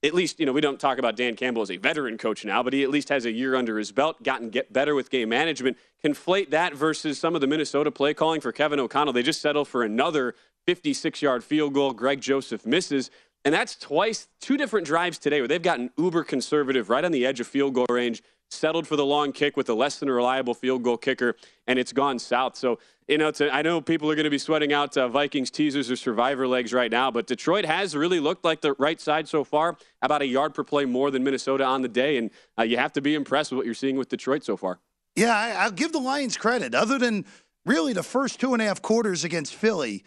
at 0.05 0.13
least, 0.13 0.39
you 0.39 0.45
know, 0.45 0.53
we 0.53 0.61
don't 0.61 0.79
talk 0.79 0.99
about 0.99 1.15
Dan 1.15 1.35
Campbell 1.35 1.63
as 1.63 1.71
a 1.71 1.77
veteran 1.77 2.17
coach 2.17 2.45
now, 2.45 2.61
but 2.61 2.73
he 2.73 2.83
at 2.83 2.89
least 2.89 3.09
has 3.09 3.25
a 3.25 3.31
year 3.31 3.55
under 3.55 3.77
his 3.77 3.91
belt, 3.91 4.21
gotten 4.21 4.49
get 4.49 4.71
better 4.71 4.93
with 4.93 5.09
game 5.09 5.29
management. 5.29 5.77
Conflate 6.03 6.51
that 6.51 6.75
versus 6.75 7.19
some 7.19 7.33
of 7.33 7.41
the 7.41 7.47
Minnesota 7.47 7.89
play 7.89 8.13
calling 8.13 8.39
for 8.39 8.51
Kevin 8.51 8.79
O'Connell. 8.79 9.13
They 9.13 9.23
just 9.23 9.41
settle 9.41 9.65
for 9.65 9.83
another 9.83 10.35
56 10.67 11.21
yard 11.21 11.43
field 11.43 11.73
goal. 11.73 11.91
Greg 11.93 12.21
Joseph 12.21 12.65
misses. 12.65 13.09
And 13.43 13.53
that's 13.53 13.75
twice, 13.75 14.27
two 14.41 14.57
different 14.57 14.87
drives 14.87 15.17
today 15.17 15.39
where 15.39 15.47
they've 15.47 15.61
gotten 15.61 15.91
uber 15.97 16.23
conservative 16.23 16.89
right 16.89 17.05
on 17.05 17.11
the 17.11 17.25
edge 17.25 17.39
of 17.39 17.47
field 17.47 17.73
goal 17.75 17.85
range, 17.89 18.23
settled 18.55 18.87
for 18.87 18.95
the 18.95 19.05
long 19.05 19.31
kick 19.31 19.57
with 19.57 19.69
a 19.69 19.73
less 19.73 19.99
than 19.99 20.09
reliable 20.09 20.53
field 20.53 20.83
goal 20.83 20.97
kicker, 20.97 21.35
and 21.67 21.77
it's 21.77 21.93
gone 21.93 22.19
south. 22.19 22.55
So, 22.55 22.79
you 23.07 23.17
know, 23.17 23.31
I 23.51 23.61
know 23.61 23.81
people 23.81 24.09
are 24.09 24.15
going 24.15 24.25
to 24.25 24.29
be 24.29 24.37
sweating 24.37 24.73
out 24.73 24.97
uh, 24.97 25.07
Vikings 25.07 25.51
teasers 25.51 25.91
or 25.91 25.95
survivor 25.95 26.47
legs 26.47 26.73
right 26.73 26.91
now, 26.91 27.11
but 27.11 27.27
Detroit 27.27 27.65
has 27.65 27.95
really 27.95 28.19
looked 28.19 28.43
like 28.43 28.61
the 28.61 28.73
right 28.73 28.99
side 28.99 29.27
so 29.27 29.43
far, 29.43 29.77
about 30.01 30.21
a 30.21 30.27
yard 30.27 30.53
per 30.53 30.63
play 30.63 30.85
more 30.85 31.11
than 31.11 31.23
Minnesota 31.23 31.63
on 31.63 31.81
the 31.81 31.87
day. 31.87 32.17
And 32.17 32.31
uh, 32.57 32.63
you 32.63 32.77
have 32.77 32.93
to 32.93 33.01
be 33.01 33.13
impressed 33.13 33.51
with 33.51 33.57
what 33.57 33.65
you're 33.65 33.75
seeing 33.75 33.97
with 33.97 34.09
Detroit 34.09 34.43
so 34.43 34.57
far. 34.57 34.79
Yeah, 35.15 35.35
I, 35.35 35.51
I'll 35.51 35.71
give 35.71 35.91
the 35.91 35.99
Lions 35.99 36.35
credit. 36.35 36.73
Other 36.73 36.97
than 36.97 37.25
really 37.65 37.93
the 37.93 38.03
first 38.03 38.39
two 38.39 38.53
and 38.53 38.61
a 38.61 38.65
half 38.65 38.81
quarters 38.81 39.23
against 39.23 39.55
Philly, 39.55 40.03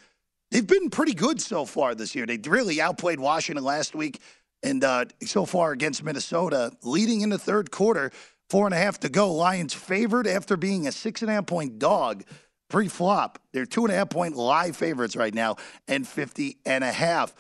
they've 0.51 0.67
been 0.67 0.91
pretty 0.91 1.15
good 1.15 1.41
so 1.41 1.65
far 1.65 1.95
this 1.95 2.15
year. 2.15 2.27
They 2.27 2.39
really 2.39 2.81
outplayed 2.81 3.21
Washington 3.21 3.65
last 3.65 3.95
week, 3.95 4.21
and 4.63 4.83
uh, 4.83 5.05
so 5.25 5.45
far 5.45 5.73
against 5.73 6.03
Minnesota, 6.03 6.73
leading 6.83 7.21
in 7.21 7.31
the 7.31 7.39
third 7.39 7.71
quarter, 7.71 8.11
four 8.51 8.67
and 8.67 8.75
a 8.75 8.79
half 8.79 9.01
to 9.01 9.09
go. 9.09 9.33
Lions 9.33 9.75
favored 9.75 10.27
after 10.27 10.57
being 10.57 10.87
a 10.87 10.93
six 10.93 11.23
and 11.23 11.31
a 11.31 11.35
half 11.35 11.47
point 11.47 11.79
dog 11.79 12.25
pre-flop. 12.69 13.39
They're 13.53 13.67
two 13.67 13.85
and 13.85 13.93
a 13.93 13.97
half 13.97 14.11
point 14.11 14.37
live 14.37 14.77
favorites 14.77 15.17
right 15.17 15.35
now, 15.35 15.57
and 15.87 16.07
50 16.07 16.59
and 16.67 16.85
a 16.85 16.93
half. 16.93 17.35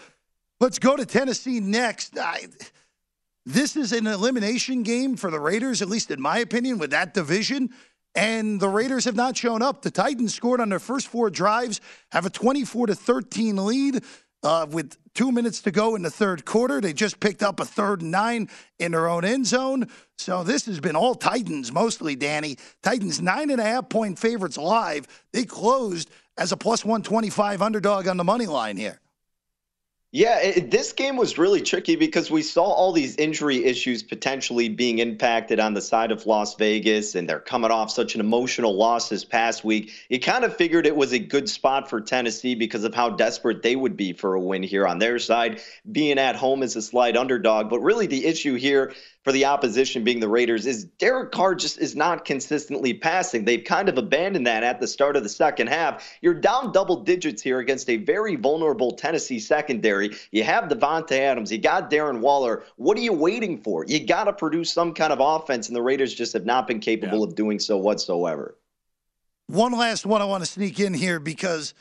Let's 0.60 0.78
go 0.78 0.96
to 0.96 1.06
Tennessee 1.06 1.60
next. 1.60 2.18
I, 2.18 2.46
this 3.46 3.76
is 3.76 3.92
an 3.92 4.06
elimination 4.06 4.82
game 4.82 5.16
for 5.16 5.30
the 5.30 5.40
Raiders, 5.40 5.82
at 5.82 5.88
least 5.88 6.10
in 6.10 6.20
my 6.20 6.38
opinion, 6.38 6.78
with 6.78 6.90
that 6.90 7.14
division. 7.14 7.70
And 8.14 8.58
the 8.58 8.68
Raiders 8.68 9.04
have 9.04 9.14
not 9.14 9.36
shown 9.36 9.62
up. 9.62 9.82
The 9.82 9.90
Titans 9.90 10.34
scored 10.34 10.60
on 10.60 10.70
their 10.70 10.80
first 10.80 11.06
four 11.06 11.30
drives, 11.30 11.80
have 12.10 12.26
a 12.26 12.30
24 12.30 12.88
to 12.88 12.94
13 12.94 13.64
lead 13.64 14.02
uh, 14.42 14.66
with 14.70 14.96
two 15.14 15.32
minutes 15.32 15.62
to 15.62 15.70
go 15.70 15.94
in 15.94 16.02
the 16.02 16.10
third 16.10 16.44
quarter. 16.44 16.80
They 16.80 16.92
just 16.92 17.20
picked 17.20 17.42
up 17.42 17.60
a 17.60 17.64
third 17.64 18.02
and 18.02 18.10
nine 18.10 18.48
in 18.78 18.92
their 18.92 19.08
own 19.08 19.24
end 19.24 19.46
zone. 19.46 19.88
So 20.16 20.44
this 20.44 20.66
has 20.66 20.80
been 20.80 20.96
all 20.96 21.14
Titans 21.14 21.72
mostly, 21.72 22.16
Danny. 22.16 22.56
Titans 22.82 23.20
nine 23.20 23.50
and 23.50 23.60
a 23.60 23.64
half 23.64 23.88
point 23.88 24.18
favorites 24.18 24.56
live. 24.56 25.06
They 25.32 25.44
closed 25.44 26.10
as 26.36 26.52
a 26.52 26.56
plus 26.56 26.84
125 26.84 27.62
underdog 27.62 28.06
on 28.06 28.16
the 28.16 28.24
money 28.24 28.46
line 28.46 28.76
here. 28.76 29.00
Yeah, 30.10 30.40
it, 30.40 30.70
this 30.70 30.94
game 30.94 31.18
was 31.18 31.36
really 31.36 31.60
tricky 31.60 31.94
because 31.94 32.30
we 32.30 32.40
saw 32.40 32.62
all 32.62 32.92
these 32.92 33.14
injury 33.16 33.66
issues 33.66 34.02
potentially 34.02 34.70
being 34.70 35.00
impacted 35.00 35.60
on 35.60 35.74
the 35.74 35.82
side 35.82 36.10
of 36.10 36.24
Las 36.24 36.54
Vegas, 36.54 37.14
and 37.14 37.28
they're 37.28 37.38
coming 37.38 37.70
off 37.70 37.90
such 37.90 38.14
an 38.14 38.22
emotional 38.22 38.74
loss 38.74 39.10
this 39.10 39.22
past 39.22 39.64
week. 39.64 39.92
You 40.08 40.18
kind 40.18 40.44
of 40.44 40.56
figured 40.56 40.86
it 40.86 40.96
was 40.96 41.12
a 41.12 41.18
good 41.18 41.46
spot 41.46 41.90
for 41.90 42.00
Tennessee 42.00 42.54
because 42.54 42.84
of 42.84 42.94
how 42.94 43.10
desperate 43.10 43.60
they 43.60 43.76
would 43.76 43.98
be 43.98 44.14
for 44.14 44.32
a 44.32 44.40
win 44.40 44.62
here 44.62 44.86
on 44.86 44.98
their 44.98 45.18
side, 45.18 45.60
being 45.92 46.18
at 46.18 46.36
home 46.36 46.62
as 46.62 46.74
a 46.74 46.80
slight 46.80 47.14
underdog. 47.14 47.68
But 47.68 47.80
really, 47.80 48.06
the 48.06 48.24
issue 48.24 48.54
here 48.54 48.94
for 49.24 49.32
the 49.32 49.44
opposition 49.44 50.04
being 50.04 50.20
the 50.20 50.28
Raiders 50.28 50.64
is 50.66 50.84
Derek 50.84 51.32
Carr 51.32 51.54
just 51.54 51.78
is 51.78 51.96
not 51.96 52.24
consistently 52.24 52.94
passing. 52.94 53.44
They've 53.44 53.64
kind 53.64 53.88
of 53.88 53.98
abandoned 53.98 54.46
that 54.46 54.62
at 54.62 54.80
the 54.80 54.86
start 54.86 55.16
of 55.16 55.22
the 55.22 55.28
second 55.28 55.68
half. 55.68 56.08
You're 56.22 56.34
down 56.34 56.72
double 56.72 57.02
digits 57.02 57.42
here 57.42 57.58
against 57.58 57.90
a 57.90 57.96
very 57.96 58.36
vulnerable 58.36 58.92
Tennessee 58.92 59.40
secondary. 59.40 60.16
You 60.30 60.44
have 60.44 60.64
Davante 60.64 61.18
Adams, 61.18 61.50
you 61.50 61.58
got 61.58 61.90
Darren 61.90 62.20
Waller. 62.20 62.64
What 62.76 62.96
are 62.96 63.02
you 63.02 63.12
waiting 63.12 63.60
for? 63.60 63.84
You 63.84 64.06
got 64.06 64.24
to 64.24 64.32
produce 64.32 64.72
some 64.72 64.94
kind 64.94 65.12
of 65.12 65.18
offense, 65.20 65.68
and 65.68 65.76
the 65.76 65.82
Raiders 65.82 66.14
just 66.14 66.32
have 66.32 66.46
not 66.46 66.66
been 66.66 66.80
capable 66.80 67.22
of 67.24 67.34
doing 67.34 67.58
so 67.58 67.76
whatsoever. 67.76 68.56
One 69.48 69.72
last 69.72 70.04
one 70.04 70.20
I 70.20 70.26
want 70.26 70.44
to 70.44 70.50
sneak 70.50 70.78
in 70.78 70.92
here 70.92 71.18
because 71.18 71.72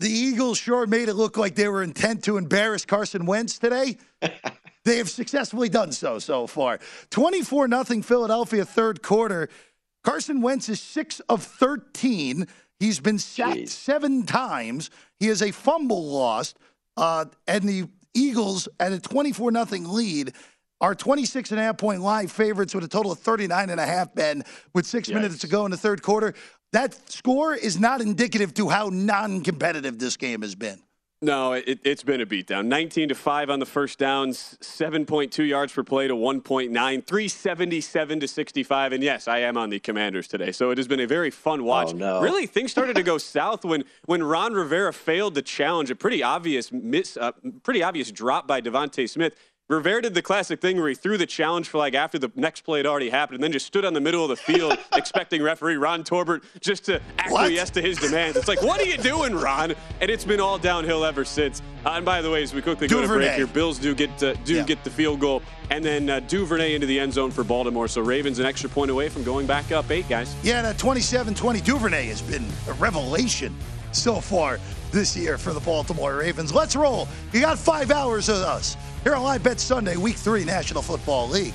the 0.00 0.10
Eagles 0.10 0.56
sure 0.56 0.86
made 0.86 1.10
it 1.10 1.14
look 1.14 1.36
like 1.36 1.54
they 1.54 1.68
were 1.68 1.82
intent 1.82 2.24
to 2.24 2.38
embarrass 2.38 2.86
Carson 2.86 3.26
Wentz 3.26 3.58
today. 3.58 3.98
they 4.84 4.96
have 4.96 5.10
successfully 5.10 5.68
done 5.68 5.92
so 5.92 6.18
so 6.18 6.46
far. 6.46 6.80
24 7.10 7.68
nothing 7.68 8.02
Philadelphia 8.02 8.64
third 8.64 9.02
quarter. 9.02 9.50
Carson 10.02 10.40
Wentz 10.40 10.70
is 10.70 10.80
6 10.80 11.20
of 11.28 11.42
13. 11.42 12.46
He's 12.78 12.98
been 12.98 13.18
sacked 13.18 13.68
7 13.68 14.24
times. 14.24 14.90
He 15.18 15.26
has 15.26 15.42
a 15.42 15.50
fumble 15.50 16.06
lost. 16.06 16.58
Uh, 16.96 17.26
and 17.46 17.68
the 17.68 17.86
Eagles 18.14 18.68
at 18.80 18.92
a 18.92 18.98
24 18.98 19.52
nothing 19.52 19.86
lead 19.86 20.32
are 20.80 20.94
26 20.94 21.50
and 21.50 21.60
a 21.60 21.62
half 21.62 21.76
point 21.76 22.00
live 22.00 22.32
favorites 22.32 22.74
with 22.74 22.84
a 22.84 22.88
total 22.88 23.12
of 23.12 23.18
39 23.18 23.68
and 23.68 23.78
a 23.78 23.86
half 23.86 24.14
ben 24.14 24.42
with 24.74 24.86
6 24.86 25.10
minutes 25.10 25.38
to 25.40 25.46
go 25.46 25.66
in 25.66 25.70
the 25.70 25.76
third 25.76 26.02
quarter. 26.02 26.34
That 26.72 27.10
score 27.10 27.54
is 27.54 27.80
not 27.80 28.00
indicative 28.00 28.54
to 28.54 28.68
how 28.68 28.90
non-competitive 28.92 29.98
this 29.98 30.16
game 30.16 30.42
has 30.42 30.54
been. 30.54 30.80
No, 31.22 31.52
it, 31.52 31.80
it's 31.84 32.02
been 32.02 32.22
a 32.22 32.26
beatdown. 32.26 32.66
19 32.66 33.10
to 33.10 33.14
5 33.14 33.50
on 33.50 33.58
the 33.58 33.66
first 33.66 33.98
downs, 33.98 34.56
7.2 34.62 35.46
yards 35.46 35.70
per 35.70 35.82
play 35.82 36.08
to 36.08 36.14
1.9, 36.14 36.70
377 36.70 38.20
to 38.20 38.28
65. 38.28 38.92
And 38.92 39.04
yes, 39.04 39.28
I 39.28 39.40
am 39.40 39.58
on 39.58 39.68
the 39.68 39.78
commanders 39.80 40.28
today. 40.28 40.50
So 40.50 40.70
it 40.70 40.78
has 40.78 40.88
been 40.88 41.00
a 41.00 41.06
very 41.06 41.30
fun 41.30 41.64
watch. 41.64 41.90
Oh, 41.90 41.96
no. 41.96 42.20
Really, 42.22 42.46
things 42.46 42.70
started 42.70 42.96
to 42.96 43.02
go 43.02 43.18
south 43.18 43.66
when, 43.66 43.84
when 44.06 44.22
Ron 44.22 44.54
Rivera 44.54 44.94
failed 44.94 45.34
to 45.34 45.42
challenge 45.42 45.90
a 45.90 45.94
pretty 45.94 46.22
obvious 46.22 46.72
miss, 46.72 47.18
uh, 47.18 47.32
pretty 47.64 47.82
obvious 47.82 48.10
drop 48.10 48.46
by 48.46 48.62
DeVonta 48.62 49.06
Smith. 49.06 49.34
Rivera 49.70 50.02
did 50.02 50.14
the 50.14 50.22
classic 50.22 50.60
thing 50.60 50.78
where 50.78 50.88
he 50.88 50.96
threw 50.96 51.16
the 51.16 51.26
challenge 51.26 51.68
flag 51.68 51.94
after 51.94 52.18
the 52.18 52.28
next 52.34 52.62
play 52.62 52.80
had 52.80 52.86
already 52.86 53.08
happened 53.08 53.36
and 53.36 53.44
then 53.44 53.52
just 53.52 53.66
stood 53.66 53.84
on 53.84 53.94
the 53.94 54.00
middle 54.00 54.24
of 54.24 54.28
the 54.28 54.34
field 54.34 54.76
expecting 54.96 55.40
referee 55.40 55.76
Ron 55.76 56.02
Torbert 56.02 56.42
just 56.58 56.84
to 56.86 57.00
acquiesce 57.18 57.70
to 57.70 57.80
his 57.80 57.96
demands. 57.96 58.36
It's 58.36 58.48
like, 58.48 58.62
what 58.62 58.80
are 58.80 58.84
you 58.84 58.96
doing, 58.98 59.32
Ron? 59.32 59.74
And 60.00 60.10
it's 60.10 60.24
been 60.24 60.40
all 60.40 60.58
downhill 60.58 61.04
ever 61.04 61.24
since. 61.24 61.62
Uh, 61.86 61.90
and 61.90 62.04
by 62.04 62.20
the 62.20 62.28
way, 62.28 62.42
as 62.42 62.52
we 62.52 62.62
quickly 62.62 62.88
go 62.88 63.00
to 63.00 63.06
break 63.06 63.30
here, 63.34 63.46
Bills 63.46 63.78
do 63.78 63.94
get 63.94 64.10
uh, 64.24 64.34
do 64.44 64.54
Yeah. 64.56 64.64
get 64.64 64.82
the 64.82 64.90
field 64.90 65.20
goal 65.20 65.40
and 65.70 65.84
then 65.84 66.10
uh, 66.10 66.18
Duvernay 66.18 66.74
into 66.74 66.88
the 66.88 66.98
end 66.98 67.12
zone 67.12 67.30
for 67.30 67.44
Baltimore. 67.44 67.86
So 67.86 68.00
Ravens 68.00 68.40
an 68.40 68.46
extra 68.46 68.68
point 68.68 68.90
away 68.90 69.08
from 69.08 69.22
going 69.22 69.46
back 69.46 69.70
up 69.70 69.88
eight, 69.92 70.08
guys. 70.08 70.34
Yeah, 70.42 70.62
that 70.62 70.78
27-20 70.78 71.64
Duvernay 71.64 72.06
has 72.06 72.22
been 72.22 72.44
a 72.66 72.72
revelation 72.72 73.54
so 73.92 74.20
far 74.20 74.58
this 74.90 75.16
year 75.16 75.38
for 75.38 75.52
the 75.52 75.60
Baltimore 75.60 76.16
Ravens. 76.16 76.52
Let's 76.52 76.74
roll. 76.74 77.06
You 77.32 77.40
got 77.40 77.56
five 77.56 77.92
hours 77.92 78.28
of 78.28 78.36
us 78.38 78.76
here 79.04 79.14
on 79.14 79.22
Live 79.22 79.42
Bet 79.42 79.60
Sunday, 79.60 79.96
Week 79.96 80.16
Three, 80.16 80.44
National 80.44 80.82
Football 80.82 81.28
League. 81.28 81.54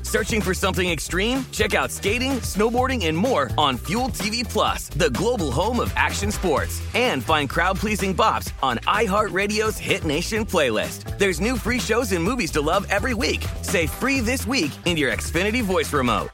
Searching 0.11 0.41
for 0.41 0.53
something 0.53 0.89
extreme? 0.89 1.45
Check 1.53 1.73
out 1.73 1.89
skating, 1.89 2.33
snowboarding, 2.41 3.05
and 3.05 3.17
more 3.17 3.49
on 3.57 3.77
Fuel 3.77 4.09
TV 4.09 4.43
Plus, 4.43 4.89
the 4.89 5.09
global 5.11 5.51
home 5.51 5.79
of 5.79 5.93
action 5.95 6.33
sports. 6.33 6.81
And 6.93 7.23
find 7.23 7.49
crowd-pleasing 7.49 8.13
bops 8.13 8.51
on 8.61 8.79
iHeartRadio's 8.79 9.77
Hit 9.77 10.03
Nation 10.03 10.45
playlist. 10.45 11.17
There's 11.17 11.39
new 11.39 11.55
free 11.55 11.79
shows 11.79 12.11
and 12.11 12.21
movies 12.21 12.51
to 12.51 12.59
love 12.59 12.85
every 12.89 13.13
week. 13.13 13.45
Say 13.61 13.87
free 13.87 14.19
this 14.19 14.45
week 14.45 14.71
in 14.83 14.97
your 14.97 15.13
Xfinity 15.13 15.61
voice 15.61 15.93
remote. 15.93 16.27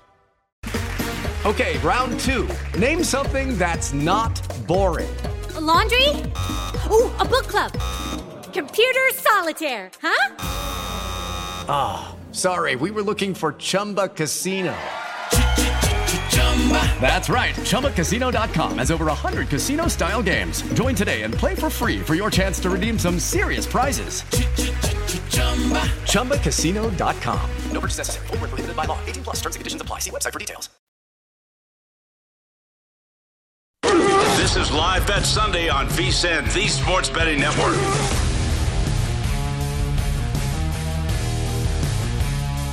Okay, 1.46 1.78
round 1.84 2.20
two. 2.20 2.50
Name 2.80 3.04
something 3.04 3.60
that's 3.60 3.94
not 3.94 4.42
boring. 4.66 5.16
A 5.56 5.62
laundry? 5.62 6.10
Ooh, 6.90 7.12
a 7.20 7.26
book 7.30 7.46
club. 7.46 7.72
Computer 8.54 9.08
solitaire, 9.14 9.92
huh? 10.02 10.36
Ah, 11.70 12.16
oh, 12.16 12.17
sorry, 12.38 12.76
we 12.76 12.92
were 12.92 13.02
looking 13.02 13.34
for 13.34 13.54
Chumba 13.54 14.10
Casino. 14.10 14.76
That's 17.00 17.30
right. 17.30 17.56
ChumbaCasino.com 17.56 18.78
has 18.80 18.92
over 18.92 19.06
100 19.06 19.48
casino 19.48 19.88
style 19.88 20.22
games. 20.22 20.64
Join 20.74 20.96
today 20.96 21.22
and 21.22 21.34
play 21.34 21.56
for 21.56 21.70
free 21.70 22.00
for 22.00 22.16
your 22.16 22.30
chance 22.30 22.60
to 22.60 22.70
redeem 22.70 23.00
some 23.00 23.20
serious 23.20 23.66
prizes. 23.66 24.24
ChumbaCasino.com. 26.04 27.50
No 27.72 27.80
purchase 27.80 28.00
necessary. 28.00 28.28
Full 28.28 28.38
prohibited 28.38 28.76
by 28.76 28.86
law. 28.86 29.00
18 29.06 29.24
plus 29.24 29.38
terms 29.38 29.56
and 29.56 29.62
conditions 29.62 29.82
apply. 29.82 30.00
See 30.00 30.12
website 30.12 30.34
for 30.34 30.40
details. 30.40 30.70
This 34.38 34.56
is 34.56 34.72
Live 34.72 35.06
Bet 35.08 35.26
Sunday 35.26 35.70
on 35.70 35.88
VSIN, 35.88 36.52
the 36.54 36.68
Sports 36.68 37.10
Betting 37.10 37.40
Network. 37.40 38.27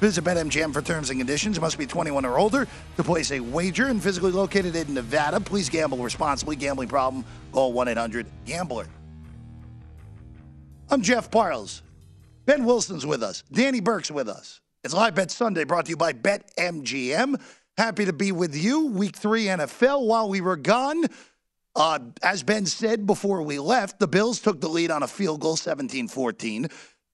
Visit 0.00 0.24
BetMGM 0.24 0.72
for 0.72 0.82
terms 0.82 1.10
and 1.10 1.18
conditions. 1.18 1.58
Must 1.60 1.78
be 1.78 1.86
21 1.86 2.24
or 2.24 2.38
older 2.38 2.68
to 2.96 3.02
place 3.02 3.30
a 3.32 3.40
wager 3.40 3.86
and 3.86 4.02
physically 4.02 4.32
located 4.32 4.76
in 4.76 4.92
Nevada. 4.92 5.40
Please 5.40 5.70
gamble 5.70 5.98
responsibly. 5.98 6.54
Gambling 6.54 6.88
problem? 6.88 7.24
Call 7.52 7.72
1-800-GAMBLER. 7.72 8.86
I'm 10.90 11.02
Jeff 11.02 11.30
Parles. 11.30 11.82
Ben 12.44 12.64
Wilson's 12.64 13.06
with 13.06 13.22
us. 13.22 13.42
Danny 13.50 13.80
Burke's 13.80 14.10
with 14.10 14.28
us. 14.28 14.60
It's 14.84 14.94
Live 14.94 15.16
Bet 15.16 15.32
Sunday 15.32 15.64
brought 15.64 15.86
to 15.86 15.90
you 15.90 15.96
by 15.96 16.12
BetMGM. 16.12 17.40
Happy 17.76 18.04
to 18.04 18.12
be 18.12 18.30
with 18.30 18.54
you. 18.54 18.86
Week 18.86 19.16
three 19.16 19.46
NFL. 19.46 20.06
While 20.06 20.28
we 20.28 20.40
were 20.40 20.56
gone, 20.56 21.04
uh, 21.74 21.98
as 22.22 22.42
Ben 22.42 22.66
said 22.66 23.04
before 23.04 23.42
we 23.42 23.58
left, 23.58 23.98
the 23.98 24.06
Bills 24.06 24.40
took 24.40 24.60
the 24.60 24.68
lead 24.68 24.90
on 24.90 25.02
a 25.02 25.08
field 25.08 25.40
goal, 25.40 25.56
17 25.56 26.06
14. 26.06 26.68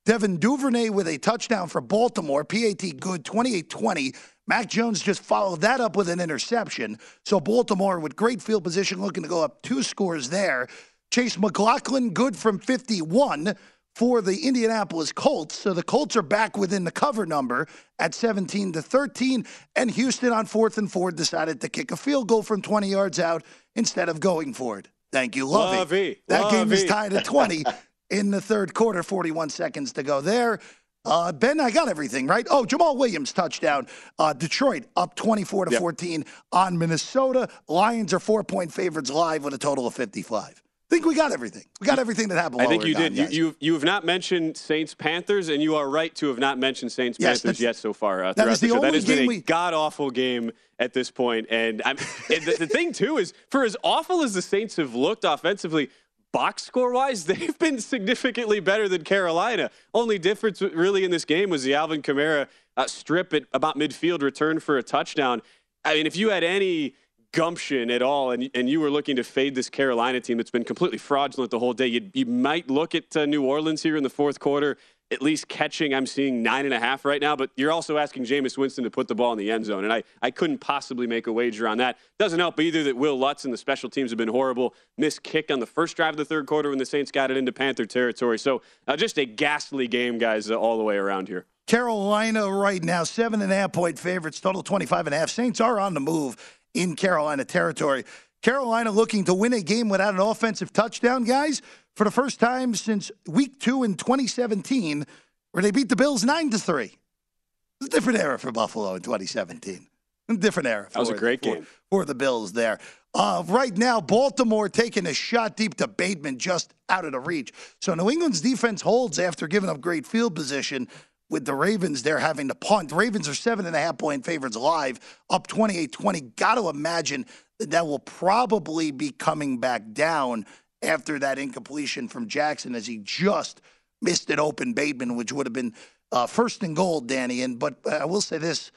Devin 0.05 0.39
Duvernay 0.39 0.89
with 0.89 1.07
a 1.07 1.19
touchdown 1.19 1.69
for 1.69 1.81
Baltimore. 1.81 2.45
PAT 2.45 2.99
good, 2.99 3.25
28 3.25 3.71
20. 3.71 4.13
Mac 4.49 4.69
Jones 4.69 5.01
just 5.01 5.23
followed 5.23 5.61
that 5.61 5.81
up 5.81 5.95
with 5.95 6.09
an 6.09 6.19
interception. 6.21 6.99
So 7.25 7.39
Baltimore 7.39 8.01
with 8.01 8.17
great 8.17 8.43
field 8.43 8.65
position 8.65 9.01
looking 9.01 9.23
to 9.23 9.29
go 9.29 9.45
up 9.45 9.63
two 9.63 9.83
scores 9.85 10.31
there. 10.31 10.67
Chase 11.13 11.39
McLaughlin 11.39 12.11
good 12.11 12.37
from 12.37 12.59
51 12.59 13.55
for 13.95 14.21
the 14.21 14.49
Indianapolis 14.49 15.13
Colts. 15.13 15.55
So 15.55 15.73
the 15.73 15.83
Colts 15.85 16.17
are 16.17 16.23
back 16.23 16.57
within 16.57 16.83
the 16.83 16.91
cover 16.91 17.25
number 17.25 17.69
at 18.01 18.15
17 18.15 18.73
to 18.73 18.83
13. 18.83 19.47
And 19.77 19.91
Houston 19.91 20.33
on 20.33 20.47
fourth 20.47 20.79
and 20.79 20.91
four 20.91 21.13
decided 21.13 21.61
to 21.61 21.69
kick 21.69 21.93
a 21.93 21.97
field 21.97 22.27
goal 22.27 22.43
from 22.43 22.63
20 22.63 22.89
yards 22.89 23.21
out 23.21 23.45
instead 23.77 24.09
of 24.09 24.19
going 24.19 24.55
for 24.55 24.79
it. 24.79 24.89
Thank 25.13 25.37
you, 25.37 25.47
Lovie. 25.47 25.77
Lovie. 25.77 26.23
That 26.29 26.43
Lovie. 26.45 26.57
game 26.57 26.73
is 26.73 26.85
tied 26.85 27.13
at 27.13 27.25
20 27.25 27.65
in 28.13 28.31
the 28.31 28.41
third 28.41 28.75
quarter, 28.75 29.03
41 29.03 29.49
seconds 29.51 29.93
to 29.95 30.03
go 30.03 30.21
there. 30.21 30.61
Uh, 31.05 31.33
ben, 31.33 31.59
I 31.59 31.73
got 31.73 31.89
everything 31.89 32.29
right. 32.29 32.47
Oh, 32.49 32.65
Jamaal 32.65 32.97
Williams 32.97 33.33
touchdown. 33.33 33.89
Uh, 34.21 34.33
Detroit 34.33 34.85
up 34.97 35.17
24 35.17 35.65
to 35.65 35.71
Yep. 35.73 35.81
14 35.81 36.25
on 36.53 36.79
Minnesota. 36.79 37.49
Lions 37.67 38.13
are 38.13 38.21
four 38.21 38.45
point 38.45 38.73
favorites 38.73 39.11
live 39.11 39.43
with 39.43 39.53
a 39.55 39.59
total 39.59 39.89
of 39.89 39.95
55. 39.95 40.45
I 40.45 40.95
think 40.95 41.07
we 41.07 41.15
got 41.15 41.33
everything. 41.33 41.65
We 41.81 41.87
got 41.87 41.99
everything 41.99 42.29
that 42.29 42.37
happened. 42.39 42.61
I 42.61 42.67
think 42.67 42.85
you 42.85 42.95
did. 42.95 43.17
You, 43.17 43.27
you 43.29 43.57
you 43.61 43.73
have 43.73 43.83
not 43.83 44.05
mentioned 44.05 44.59
Saints 44.59 44.95
Panthers, 44.95 45.49
and 45.49 45.63
you 45.63 45.75
are 45.75 45.89
right 45.89 46.15
to 46.17 46.29
have 46.29 46.39
not 46.39 46.59
mentioned 46.59 46.93
Saints 46.93 47.17
Yes, 47.19 47.41
Panthers 47.41 47.61
yet 47.61 47.77
so 47.77 47.95
far. 47.95 48.23
Uh, 48.23 48.35
that 48.35 48.43
throughout 48.43 48.53
is 48.53 48.61
the 48.61 48.69
show. 48.69 48.75
only 48.77 48.91
that 48.91 48.95
has 48.95 49.05
been 49.07 49.25
a 49.25 49.27
we- 49.27 49.41
god 49.41 49.73
awful 49.73 50.11
game 50.11 50.53
at 50.79 50.93
this 50.93 51.11
point. 51.11 51.47
And, 51.51 51.81
I'm, 51.87 51.97
and 52.31 52.45
the, 52.45 52.57
the 52.59 52.67
thing 52.67 52.93
too 52.93 53.17
is, 53.17 53.33
for 53.51 53.65
as 53.65 53.75
awful 53.83 54.23
as 54.23 54.35
the 54.35 54.43
Saints 54.43 54.77
have 54.77 54.95
looked 54.95 55.25
offensively, 55.25 55.89
box 56.33 56.65
score 56.65 56.93
wise, 56.93 57.25
they've 57.27 57.59
been 57.59 57.81
significantly 57.81 58.61
better 58.61 58.89
than 58.89 59.05
Carolina. 59.05 59.71
Only 59.95 60.19
difference 60.19 60.61
really 60.61 61.05
in 61.05 61.11
this 61.11 61.25
game 61.25 61.51
was 61.51 61.63
the 61.63 61.75
Alvin 61.75 62.03
Kamara 62.03 62.49
uh, 62.77 62.87
strip 62.87 63.33
at 63.33 63.45
about 63.53 63.79
midfield 63.79 64.23
return 64.23 64.59
for 64.61 64.79
a 64.79 64.83
touchdown. 64.83 65.43
I 65.85 65.95
mean, 65.95 66.07
if 66.07 66.17
you 66.17 66.31
had 66.31 66.43
any 66.43 66.95
gumption 67.33 67.91
at 67.91 68.03
all 68.03 68.31
and, 68.31 68.51
and 68.55 68.69
you 68.69 68.79
were 68.79 68.91
looking 68.91 69.17
to 69.17 69.25
fade 69.25 69.55
this 69.55 69.71
Carolina 69.71 70.21
team 70.21 70.37
that's 70.37 70.51
been 70.51 70.65
completely 70.65 70.99
fraudulent 70.99 71.51
the 71.51 71.59
whole 71.59 71.73
day, 71.73 71.87
you 71.87 72.11
you 72.15 72.27
might 72.27 72.71
look 72.71 72.95
at 72.95 73.17
uh, 73.17 73.27
New 73.27 73.45
Orleans 73.45 73.83
here 73.83 73.97
in 73.97 74.03
the 74.03 74.11
fourth 74.11 74.39
quarter, 74.39 74.77
at 75.13 75.23
least 75.23 75.47
catching. 75.49 75.95
I'm 75.95 76.07
seeing 76.07 76.43
nine 76.43 76.65
and 76.65 76.75
a 76.75 76.81
half 76.81 77.05
right 77.05 77.21
now, 77.21 77.37
but 77.37 77.51
you're 77.55 77.71
also 77.71 77.99
asking 77.99 78.25
Jameis 78.25 78.57
Winston 78.57 78.85
to 78.85 78.91
put 78.91 79.09
the 79.09 79.15
ball 79.15 79.33
in 79.33 79.39
the 79.39 79.51
end 79.51 79.67
zone, 79.67 79.85
and 79.85 79.93
I, 79.93 80.03
I 80.23 80.31
couldn't 80.31 80.59
possibly 80.59 81.07
make 81.07 81.27
a 81.27 81.33
wager 81.33 81.69
on 81.69 81.79
that. 81.79 81.99
Doesn't 82.19 82.41
help 82.41 82.59
either 82.59 82.83
that 82.85 82.97
Wil 82.97 83.19
Lutz 83.19 83.45
and 83.45 83.53
the 83.53 83.59
special 83.59 83.91
teams 83.91 84.11
have 84.11 84.19
been 84.19 84.29
horrible. 84.29 84.75
Missed 84.97 85.23
kick 85.23 85.51
on 85.51 85.61
the 85.61 85.67
first 85.67 85.97
drive 85.97 86.15
of 86.15 86.17
the 86.17 86.25
third 86.25 86.47
quarter 86.47 86.71
when 86.71 86.79
the 86.79 86.87
Saints 86.87 87.11
got 87.11 87.31
it 87.31 87.37
into 87.37 87.53
Panther 87.53 87.85
territory. 87.85 88.39
So 88.39 88.63
uh, 88.89 88.97
just 88.97 89.19
a 89.19 89.27
ghastly 89.27 89.87
game, 89.87 90.19
guys, 90.19 90.51
uh, 90.51 90.55
all 90.55 90.79
the 90.79 90.85
way 90.85 90.97
around 90.97 91.29
here. 91.29 91.47
Carolina 91.67 92.51
right 92.51 92.83
now, 92.83 93.05
seven 93.05 93.41
and 93.43 93.53
a 93.53 93.55
half 93.55 93.73
point 93.73 93.99
favorites, 93.99 94.41
total 94.41 94.63
25 94.63 95.07
and 95.07 95.15
a 95.15 95.19
half. 95.19 95.31
Saints 95.31 95.61
are 95.61 95.79
on 95.79 95.95
the 95.95 96.01
move 96.01 96.61
in 96.75 96.97
Carolina 96.97 97.45
territory. 97.45 98.05
Carolina 98.43 98.91
looking 98.91 99.25
to 99.25 99.35
win 99.35 99.53
a 99.53 99.63
game 99.63 99.89
without 99.89 100.15
an 100.15 100.21
offensive 100.21 100.73
touchdown, 100.73 101.23
guys, 101.23 101.63
for 101.95 102.05
the 102.05 102.11
first 102.11 102.41
time 102.41 102.75
since 102.75 103.11
week 103.27 103.59
two 103.61 103.83
in 103.83 103.95
2017, 103.95 105.05
where 105.53 105.63
they 105.63 105.71
beat 105.71 105.89
the 105.89 105.97
Bills 105.97 106.25
9 106.25 106.51
to 106.51 106.59
3. 106.59 106.85
It's 106.85 107.87
a 107.87 107.89
different 107.89 108.19
era 108.21 108.39
for 108.39 108.53
Buffalo 108.53 108.95
in 108.95 109.03
2017. 109.03 109.87
A 110.29 110.37
different 110.37 110.69
era. 110.69 110.89
That 110.93 110.99
was 111.01 111.11
a 111.11 111.13
for- 111.13 111.19
great 111.19 111.45
for- 111.45 111.55
game. 111.57 111.67
For 111.91 112.05
the 112.05 112.15
Bills 112.15 112.53
there. 112.53 112.79
Uh, 113.15 113.43
right 113.47 113.77
now, 113.77 114.01
Baltimore 114.01 114.71
taking 114.71 115.05
a 115.07 115.13
shot 115.13 115.57
deep 115.57 115.75
to 115.75 115.87
Bateman 115.89 116.39
just 116.39 116.73
out 116.89 117.05
of 117.05 117.13
the 117.13 117.21
reach. 117.21 117.53
So 117.83 117.93
New 117.95 118.09
England's 118.11 118.41
defense 118.41 118.81
holds 118.81 119.19
after 119.19 119.47
giving 119.47 119.69
up 119.69 119.81
great 119.83 120.07
field 120.07 120.35
position 120.35 120.89
with 121.29 121.45
the 121.45 121.55
Ravens 121.55 122.03
they're 122.03 122.19
having 122.19 122.49
to 122.49 122.55
punt. 122.55 122.89
The 122.91 122.95
Ravens 122.95 123.29
are 123.29 123.35
seven 123.35 123.67
and 123.67 123.77
a 123.77 123.79
half 123.79 123.99
point 123.99 124.25
favorites 124.25 124.57
live, 124.57 124.99
up 125.29 125.47
28 125.49 125.93
20. 125.93 126.21
Got 126.37 126.55
to 126.55 126.71
imagine 126.71 127.27
that 127.59 127.71
that 127.73 127.87
will 127.87 127.99
probably 127.99 128.91
be 128.91 129.11
coming 129.11 129.59
back 129.59 129.83
down 129.93 130.47
after 130.83 131.19
that 131.19 131.39
incompletion 131.39 132.09
from 132.09 132.29
Jackson 132.29 132.75
as 132.75 132.87
he 132.87 133.01
just 133.03 133.61
missed 134.01 134.31
it 134.31 134.39
open 134.39 134.73
Bateman, 134.73 135.17
which 135.17 135.33
would 135.33 135.47
have 135.47 135.53
been 135.53 135.75
uh, 136.11 136.27
first 136.27 136.63
and 136.63 136.77
goal, 136.77 137.01
Danny. 137.01 137.43
And 137.43 137.59
but 137.59 137.77
I 137.87 138.05
will 138.05 138.21
say 138.21 138.39
this: 138.39 138.73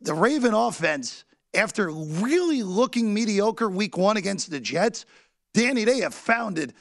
the 0.00 0.14
Raven 0.14 0.54
offense, 0.54 1.24
after 1.54 1.88
really 1.90 2.62
looking 2.62 3.14
mediocre 3.14 3.68
week 3.68 3.96
one 3.96 4.16
against 4.16 4.50
the 4.50 4.60
Jets, 4.60 5.06
Danny, 5.54 5.84
they 5.84 6.00
have 6.00 6.14
founded. 6.14 6.74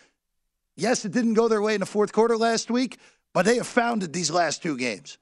Yes, 0.76 1.06
it 1.06 1.14
didn't 1.14 1.36
go 1.36 1.48
their 1.48 1.62
way 1.62 1.76
in 1.76 1.80
the 1.80 1.86
fourth 1.86 2.12
quarter 2.12 2.36
last 2.36 2.70
week, 2.70 2.98
but 3.34 3.46
they 3.46 3.56
have 3.56 3.68
founded 3.68 4.12
these 4.12 4.30
last 4.30 4.62
two 4.62 4.78
games. 4.78 5.18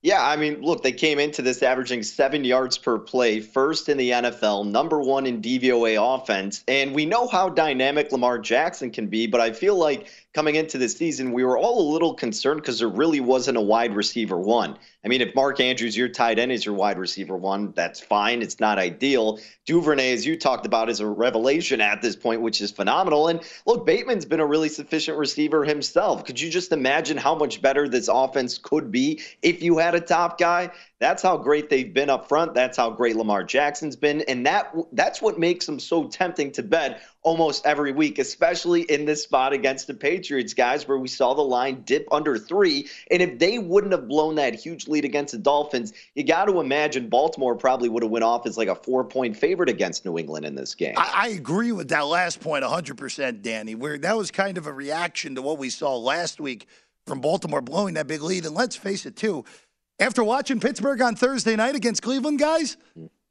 Yeah, 0.00 0.24
I 0.24 0.36
mean, 0.36 0.60
look, 0.60 0.84
they 0.84 0.92
came 0.92 1.18
into 1.18 1.42
this 1.42 1.60
averaging 1.60 2.04
seven 2.04 2.44
yards 2.44 2.78
per 2.78 3.00
play, 3.00 3.40
first 3.40 3.88
in 3.88 3.96
the 3.96 4.10
NFL, 4.10 4.70
number 4.70 5.00
one 5.00 5.26
in 5.26 5.42
DVOA 5.42 5.96
offense. 5.98 6.62
And 6.68 6.94
we 6.94 7.04
know 7.04 7.26
how 7.26 7.48
dynamic 7.48 8.12
Lamar 8.12 8.38
Jackson 8.38 8.92
can 8.92 9.08
be, 9.08 9.26
but 9.26 9.40
I 9.40 9.50
feel 9.50 9.74
like 9.74 10.08
coming 10.38 10.54
into 10.54 10.78
this 10.78 10.94
season, 10.94 11.32
we 11.32 11.42
were 11.42 11.58
all 11.58 11.80
a 11.80 11.90
little 11.92 12.14
concerned 12.14 12.60
because 12.60 12.78
there 12.78 12.86
really 12.86 13.18
wasn't 13.18 13.58
a 13.58 13.60
wide 13.60 13.92
receiver 13.92 14.38
one. 14.38 14.78
I 15.04 15.08
mean, 15.08 15.20
if 15.20 15.34
Mark 15.34 15.58
Andrews, 15.58 15.96
your 15.96 16.08
tight 16.08 16.38
end, 16.38 16.52
is 16.52 16.64
your 16.64 16.76
wide 16.76 16.96
receiver 16.96 17.36
one, 17.36 17.72
that's 17.72 17.98
fine. 17.98 18.40
It's 18.40 18.60
not 18.60 18.78
ideal. 18.78 19.40
Duvernay, 19.66 20.12
as 20.12 20.24
you 20.24 20.38
talked 20.38 20.64
about, 20.64 20.90
is 20.90 21.00
a 21.00 21.06
revelation 21.08 21.80
at 21.80 22.02
this 22.02 22.14
point, 22.14 22.40
which 22.40 22.60
is 22.60 22.70
phenomenal. 22.70 23.26
And 23.26 23.40
look, 23.66 23.84
Bateman's 23.84 24.26
been 24.26 24.38
a 24.38 24.46
really 24.46 24.68
sufficient 24.68 25.18
receiver 25.18 25.64
himself. 25.64 26.24
Could 26.24 26.40
you 26.40 26.50
just 26.50 26.70
imagine 26.70 27.16
how 27.16 27.34
much 27.34 27.60
better 27.60 27.88
this 27.88 28.06
offense 28.06 28.58
could 28.58 28.92
be 28.92 29.20
if 29.42 29.60
you 29.60 29.78
had 29.78 29.96
a 29.96 30.00
top 30.00 30.38
guy? 30.38 30.70
That's 31.00 31.22
how 31.22 31.36
great 31.36 31.70
they've 31.70 31.92
been 31.92 32.10
up 32.10 32.28
front. 32.28 32.54
That's 32.54 32.76
how 32.76 32.90
great 32.90 33.14
Lamar 33.14 33.44
Jackson's 33.44 33.94
been, 33.94 34.22
and 34.22 34.44
that 34.46 34.74
that's 34.92 35.22
what 35.22 35.38
makes 35.38 35.64
them 35.64 35.78
so 35.78 36.08
tempting 36.08 36.50
to 36.52 36.62
bet 36.62 37.02
almost 37.22 37.64
every 37.66 37.92
week, 37.92 38.18
especially 38.18 38.82
in 38.82 39.04
this 39.04 39.22
spot 39.22 39.52
against 39.52 39.86
the 39.86 39.94
Patriots, 39.94 40.54
guys, 40.54 40.88
where 40.88 40.98
we 40.98 41.06
saw 41.06 41.34
the 41.34 41.42
line 41.42 41.82
dip 41.84 42.08
under 42.10 42.36
three. 42.36 42.88
And 43.12 43.22
if 43.22 43.38
they 43.38 43.58
wouldn't 43.58 43.92
have 43.92 44.08
blown 44.08 44.36
that 44.36 44.54
huge 44.54 44.88
lead 44.88 45.04
against 45.04 45.32
the 45.32 45.38
Dolphins, 45.38 45.92
you 46.16 46.24
got 46.24 46.46
to 46.46 46.58
imagine 46.58 47.08
Baltimore 47.08 47.54
probably 47.54 47.88
would 47.88 48.02
have 48.02 48.10
went 48.10 48.24
off 48.24 48.44
as 48.46 48.58
like 48.58 48.68
a 48.68 48.74
four 48.74 49.04
point 49.04 49.36
favorite 49.36 49.68
against 49.68 50.04
New 50.04 50.18
England 50.18 50.46
in 50.46 50.56
this 50.56 50.74
game. 50.74 50.94
I, 50.96 51.12
I 51.14 51.28
agree 51.28 51.70
with 51.70 51.88
that 51.90 52.06
last 52.06 52.40
point 52.40 52.64
100%, 52.64 53.42
Danny. 53.42 53.76
Where 53.76 53.98
that 53.98 54.16
was 54.16 54.32
kind 54.32 54.58
of 54.58 54.66
a 54.66 54.72
reaction 54.72 55.36
to 55.36 55.42
what 55.42 55.58
we 55.58 55.70
saw 55.70 55.96
last 55.96 56.40
week 56.40 56.66
from 57.06 57.20
Baltimore 57.20 57.62
blowing 57.62 57.94
that 57.94 58.08
big 58.08 58.20
lead. 58.20 58.44
And 58.46 58.54
let's 58.54 58.74
face 58.74 59.06
it, 59.06 59.14
too 59.14 59.44
after 60.00 60.22
watching 60.22 60.60
Pittsburgh 60.60 61.00
on 61.02 61.16
Thursday 61.16 61.56
night 61.56 61.74
against 61.74 62.02
Cleveland, 62.02 62.38
guys, 62.38 62.76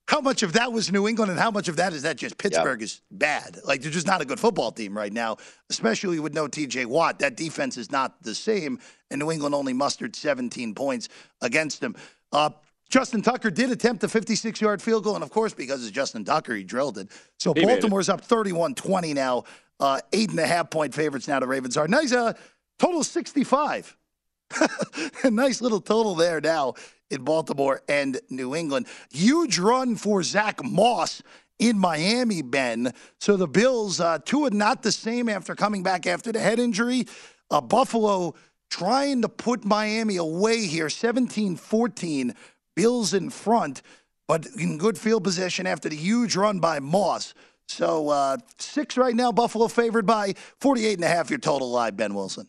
how 0.08 0.22
much 0.22 0.42
of 0.42 0.54
that 0.54 0.72
was 0.72 0.92
New 0.92 1.08
England 1.08 1.32
and 1.32 1.40
how 1.40 1.52
much 1.52 1.68
of 1.68 1.76
that 1.78 1.94
is 1.94 2.04
that 2.04 2.18
just 2.18 2.38
Pittsburgh 2.38 2.80
yep. 2.80 2.86
is 2.86 3.02
bad? 3.12 3.58
Like 3.66 3.82
they're 3.82 3.92
just 3.92 4.08
not 4.08 4.22
a 4.22 4.26
good 4.26 4.40
football 4.40 4.72
team 4.72 4.96
right 4.96 5.12
now, 5.12 5.38
especially 5.70 6.20
with 6.20 6.34
no 6.34 6.48
TJ 6.48 6.86
Watt. 6.86 7.20
That 7.20 7.36
defense 7.36 7.78
is 7.78 7.92
not 7.92 8.22
the 8.24 8.34
same, 8.34 8.80
and 9.12 9.20
New 9.20 9.32
England 9.32 9.54
only 9.54 9.74
mustered 9.74 10.16
17 10.16 10.76
points 10.76 11.10
against 11.42 11.82
them. 11.82 11.96
Uh, 12.32 12.52
Justin 12.90 13.22
Tucker 13.22 13.52
did 13.52 13.70
attempt 13.70 14.04
a 14.06 14.08
56 14.08 14.62
yard 14.62 14.82
field 14.82 15.04
goal, 15.04 15.16
and 15.16 15.24
of 15.24 15.30
course, 15.30 15.54
because 15.54 15.84
it's 15.84 15.92
Justin 15.92 16.24
Tucker, 16.24 16.56
he 16.56 16.64
drilled 16.64 16.98
it. 16.98 17.10
So 17.38 17.54
he 17.54 17.66
Baltimore's 17.66 18.08
up 18.08 18.22
31 18.22 18.76
20 18.76 19.14
now, 19.14 19.44
uh, 19.80 20.00
eight 20.14 20.30
and 20.30 20.40
a 20.40 20.48
half 20.48 20.70
point 20.70 20.94
favorites 20.94 21.28
now. 21.28 21.40
to 21.40 21.48
Ravens 21.48 21.76
are. 21.76 21.88
Nice, 21.88 22.14
uh, 22.14 22.34
total 22.80 23.04
65. 23.04 23.98
a 25.24 25.32
nice 25.32 25.62
little 25.62 25.82
total 25.82 26.16
there 26.16 26.42
now 26.42 26.74
in 27.10 27.24
Baltimore 27.24 27.82
and 27.88 28.20
New 28.30 28.56
England. 28.56 28.88
Huge 29.12 29.60
run 29.60 29.96
for 29.96 30.24
Zack 30.24 30.64
Moss 30.64 31.22
in 31.60 31.78
Miami, 31.78 32.42
Ben. 32.42 32.94
So 33.20 33.38
the 33.38 33.48
Bills, 33.48 34.00
uh, 34.00 34.20
two 34.24 34.46
are 34.46 34.52
not 34.52 34.84
the 34.84 34.92
same 34.92 35.30
after 35.30 35.56
coming 35.56 35.84
back 35.84 36.06
after 36.06 36.32
the 36.32 36.40
head 36.40 36.60
injury. 36.60 37.06
Uh, 37.50 37.62
Buffalo 37.62 38.36
trying 38.70 39.22
to 39.22 39.30
put 39.30 39.66
Miami 39.66 40.18
away 40.18 40.66
here, 40.66 40.90
17 40.90 41.56
14. 41.56 42.36
Bills 42.76 43.16
in 43.16 43.32
front, 43.32 43.82
but 44.28 44.46
in 44.60 44.78
good 44.78 45.00
field 45.00 45.24
position 45.24 45.66
after 45.66 45.90
the 45.90 45.96
huge 45.96 46.36
run 46.36 46.60
by 46.60 46.80
Moss. 46.80 47.34
So 47.68 48.10
uh, 48.10 48.38
six 48.60 48.98
right 48.98 49.16
now, 49.16 49.32
Buffalo 49.32 49.68
favored 49.68 50.06
by 50.06 50.36
48 50.60 50.94
and 50.94 51.04
a 51.04 51.08
half 51.08 51.32
your 51.32 51.40
total 51.40 51.72
live, 51.72 51.98
Ben 51.98 52.14
Wilson. 52.14 52.48